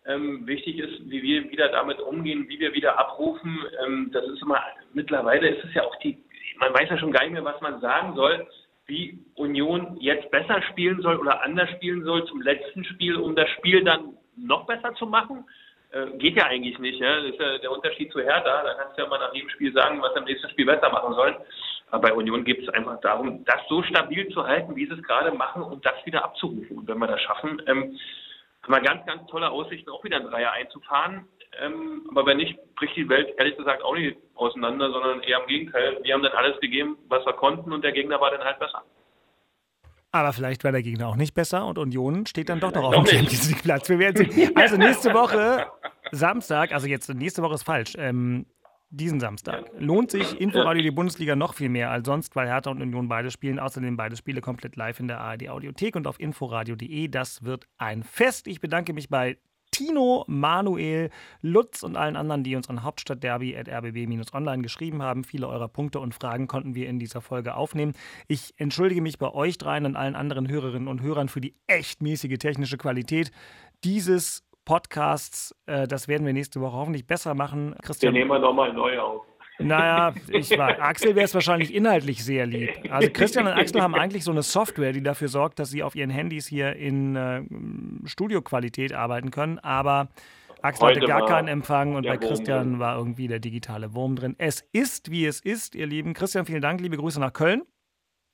Ähm, 0.05 0.47
wichtig 0.47 0.79
ist, 0.79 1.09
wie 1.09 1.21
wir 1.21 1.51
wieder 1.51 1.69
damit 1.69 1.99
umgehen, 1.99 2.47
wie 2.47 2.59
wir 2.59 2.73
wieder 2.73 2.97
abrufen. 2.97 3.59
Ähm, 3.85 4.09
das 4.11 4.25
ist 4.25 4.41
immer, 4.41 4.61
mittlerweile 4.93 5.49
ist 5.49 5.63
es 5.65 5.73
ja 5.73 5.83
auch 5.83 5.95
die, 5.97 6.17
man 6.59 6.73
weiß 6.73 6.89
ja 6.89 6.97
schon 6.97 7.11
gar 7.11 7.23
nicht 7.23 7.33
mehr, 7.33 7.45
was 7.45 7.61
man 7.61 7.79
sagen 7.81 8.15
soll, 8.15 8.47
wie 8.87 9.19
Union 9.35 9.97
jetzt 9.99 10.31
besser 10.31 10.61
spielen 10.71 11.01
soll 11.01 11.17
oder 11.17 11.43
anders 11.43 11.69
spielen 11.71 12.03
soll 12.03 12.25
zum 12.25 12.41
letzten 12.41 12.83
Spiel, 12.85 13.17
um 13.17 13.35
das 13.35 13.47
Spiel 13.49 13.83
dann 13.83 14.17
noch 14.35 14.65
besser 14.65 14.93
zu 14.95 15.05
machen. 15.05 15.45
Äh, 15.91 16.17
geht 16.17 16.35
ja 16.35 16.45
eigentlich 16.45 16.77
nicht. 16.79 16.99
Ja? 16.99 17.21
Das 17.21 17.31
ist 17.31 17.39
ja 17.39 17.57
der 17.57 17.71
Unterschied 17.71 18.11
zu 18.11 18.21
Hertha. 18.21 18.63
Da 18.63 18.73
kannst 18.75 18.97
du 18.97 19.01
ja 19.01 19.07
mal 19.07 19.19
nach 19.19 19.33
jedem 19.33 19.49
Spiel 19.49 19.73
sagen, 19.73 20.01
was 20.01 20.15
im 20.15 20.25
nächsten 20.25 20.49
Spiel 20.49 20.65
besser 20.65 20.89
machen 20.89 21.13
sollen. 21.13 21.35
Aber 21.91 22.09
bei 22.09 22.13
Union 22.13 22.43
geht 22.43 22.61
es 22.61 22.69
einfach 22.69 22.99
darum, 23.01 23.43
das 23.45 23.61
so 23.67 23.81
stabil 23.81 24.27
zu 24.29 24.45
halten, 24.45 24.75
wie 24.75 24.85
sie 24.85 24.93
es 24.93 25.03
gerade 25.03 25.31
machen 25.31 25.63
und 25.63 25.83
das 25.85 26.05
wieder 26.05 26.23
abzurufen. 26.23 26.77
Und 26.77 26.87
wenn 26.87 26.99
wir 26.99 27.07
das 27.07 27.21
schaffen, 27.21 27.61
ähm, 27.65 27.97
haben 28.61 28.73
wir 28.73 28.81
ganz, 28.81 29.05
ganz 29.07 29.27
tolle 29.27 29.49
Aussichten, 29.49 29.89
auch 29.89 30.03
wieder 30.03 30.17
ein 30.17 30.27
Dreier 30.27 30.51
einzufahren. 30.51 31.27
Ähm, 31.59 32.07
aber 32.11 32.27
wenn 32.27 32.37
nicht, 32.37 32.57
bricht 32.75 32.95
die 32.95 33.09
Welt 33.09 33.33
ehrlich 33.37 33.57
gesagt 33.57 33.83
auch 33.83 33.95
nicht 33.95 34.17
auseinander, 34.35 34.91
sondern 34.91 35.21
eher 35.21 35.39
im 35.41 35.47
Gegenteil. 35.47 35.97
Wir 36.03 36.13
haben 36.13 36.21
dann 36.21 36.33
alles 36.33 36.59
gegeben, 36.59 36.97
was 37.07 37.25
wir 37.25 37.33
konnten 37.33 37.73
und 37.73 37.83
der 37.83 37.91
Gegner 37.91 38.21
war 38.21 38.29
dann 38.29 38.43
halt 38.43 38.59
besser. 38.59 38.83
Aber 40.11 40.33
vielleicht 40.33 40.63
war 40.63 40.71
der 40.71 40.81
Gegner 40.81 41.07
auch 41.07 41.15
nicht 41.15 41.33
besser 41.33 41.65
und 41.65 41.77
Union 41.77 42.25
steht 42.25 42.49
dann 42.49 42.59
doch 42.59 42.73
noch 42.73 42.83
auf 42.83 42.95
dem 42.95 43.05
Champions 43.05 43.49
League 43.49 43.61
Platz. 43.61 43.89
Wir 43.89 43.99
werden 43.99 44.31
sehen. 44.31 44.51
Also 44.55 44.77
nächste 44.77 45.13
Woche, 45.13 45.67
Samstag, 46.11 46.71
also 46.71 46.87
jetzt 46.87 47.13
nächste 47.13 47.43
Woche 47.43 47.55
ist 47.55 47.63
falsch, 47.63 47.93
ähm, 47.97 48.45
diesen 48.89 49.19
Samstag. 49.19 49.65
Lohnt 49.77 50.09
sich 50.09 50.41
Inforadio 50.41 50.81
die 50.81 50.91
Bundesliga 50.91 51.35
noch 51.35 51.53
viel 51.53 51.69
mehr 51.69 51.91
als 51.91 52.07
sonst, 52.07 52.35
weil 52.35 52.47
Hertha 52.47 52.71
und 52.71 52.81
Union 52.81 53.07
beide 53.07 53.29
spielen. 53.29 53.59
Außerdem 53.59 53.97
beide 53.97 54.15
Spiele 54.15 54.41
komplett 54.41 54.75
live 54.75 54.99
in 54.99 55.07
der 55.07 55.19
ARD 55.21 55.49
Audiothek 55.49 55.95
und 55.95 56.07
auf 56.07 56.19
inforadio.de. 56.19 57.07
Das 57.07 57.43
wird 57.43 57.65
ein 57.77 58.01
Fest. 58.01 58.47
Ich 58.47 58.59
bedanke 58.61 58.93
mich 58.93 59.09
bei 59.09 59.37
Tino, 59.71 60.25
Manuel, 60.27 61.09
Lutz 61.41 61.83
und 61.83 61.95
allen 61.95 62.15
anderen, 62.15 62.43
die 62.43 62.55
uns 62.55 62.69
an 62.69 62.83
hauptstadtderby.rbb-online 62.83 64.61
geschrieben 64.61 65.01
haben. 65.01 65.23
Viele 65.23 65.47
eurer 65.47 65.67
Punkte 65.67 65.99
und 65.99 66.13
Fragen 66.13 66.47
konnten 66.47 66.75
wir 66.75 66.87
in 66.89 66.99
dieser 66.99 67.21
Folge 67.21 67.55
aufnehmen. 67.55 67.93
Ich 68.27 68.53
entschuldige 68.57 69.01
mich 69.01 69.17
bei 69.17 69.31
euch 69.33 69.57
dreien 69.57 69.85
und 69.85 69.95
allen 69.95 70.15
anderen 70.15 70.49
Hörerinnen 70.49 70.87
und 70.87 71.01
Hörern 71.01 71.29
für 71.29 71.41
die 71.41 71.55
echt 71.67 72.01
mäßige 72.01 72.37
technische 72.37 72.77
Qualität 72.77 73.31
dieses 73.83 74.43
Podcasts. 74.65 75.55
Äh, 75.65 75.87
das 75.87 76.07
werden 76.07 76.25
wir 76.25 76.33
nächste 76.33 76.61
Woche 76.61 76.77
hoffentlich 76.77 77.07
besser 77.07 77.33
machen. 77.33 77.75
Christian, 77.81 78.13
wir 78.13 78.19
nehmen 78.19 78.31
wir 78.31 78.39
nochmal 78.39 78.73
neu 78.73 78.99
auf. 78.99 79.28
Naja, 79.59 80.13
ich 80.29 80.57
war, 80.57 80.79
Axel 80.81 81.15
wäre 81.15 81.25
es 81.25 81.33
wahrscheinlich 81.33 81.73
inhaltlich 81.73 82.23
sehr 82.23 82.45
lieb. 82.45 82.69
Also 82.89 83.09
Christian 83.11 83.47
und 83.47 83.53
Axel 83.53 83.81
haben 83.81 83.95
eigentlich 83.95 84.23
so 84.23 84.31
eine 84.31 84.41
Software, 84.41 84.93
die 84.93 85.03
dafür 85.03 85.27
sorgt, 85.27 85.59
dass 85.59 85.69
sie 85.69 85.83
auf 85.83 85.95
ihren 85.95 86.09
Handys 86.09 86.47
hier 86.47 86.75
in 86.75 87.15
äh, 87.15 87.43
Studioqualität 88.07 88.93
arbeiten 88.93 89.31
können. 89.31 89.59
Aber 89.59 90.07
Axel 90.61 90.89
Heute 90.89 91.01
hatte 91.01 91.07
gar 91.07 91.25
keinen 91.25 91.47
Empfang 91.47 91.95
und 91.95 92.05
bei 92.05 92.17
Christian 92.17 92.71
drin. 92.71 92.79
war 92.79 92.97
irgendwie 92.97 93.27
der 93.27 93.39
digitale 93.39 93.93
Wurm 93.93 94.15
drin. 94.15 94.35
Es 94.37 94.61
ist, 94.71 95.11
wie 95.11 95.25
es 95.25 95.39
ist, 95.39 95.75
ihr 95.75 95.87
Lieben. 95.87 96.13
Christian, 96.13 96.45
vielen 96.45 96.61
Dank. 96.61 96.81
Liebe 96.81 96.97
Grüße 96.97 97.19
nach 97.19 97.33
Köln. 97.33 97.63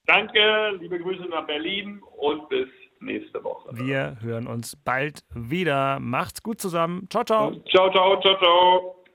Danke, 0.06 0.78
liebe 0.80 1.00
Grüße 1.00 1.26
nach 1.26 1.48
Berlin 1.48 2.02
und 2.18 2.48
bis 2.50 2.68
nächste 3.00 3.44
Woche. 3.44 3.70
Wir 3.74 4.18
hören 4.22 4.48
uns 4.48 4.76
bald 4.76 5.24
wieder. 5.34 6.00
Macht's 6.00 6.44
gut 6.44 6.62
zusammen. 6.62 7.08
Ciao, 7.10 7.24
ciao. 7.24 7.52
Ciao, 7.70 7.92
ciao, 7.92 8.22
ciao, 8.22 8.38
ciao. 8.38 9.05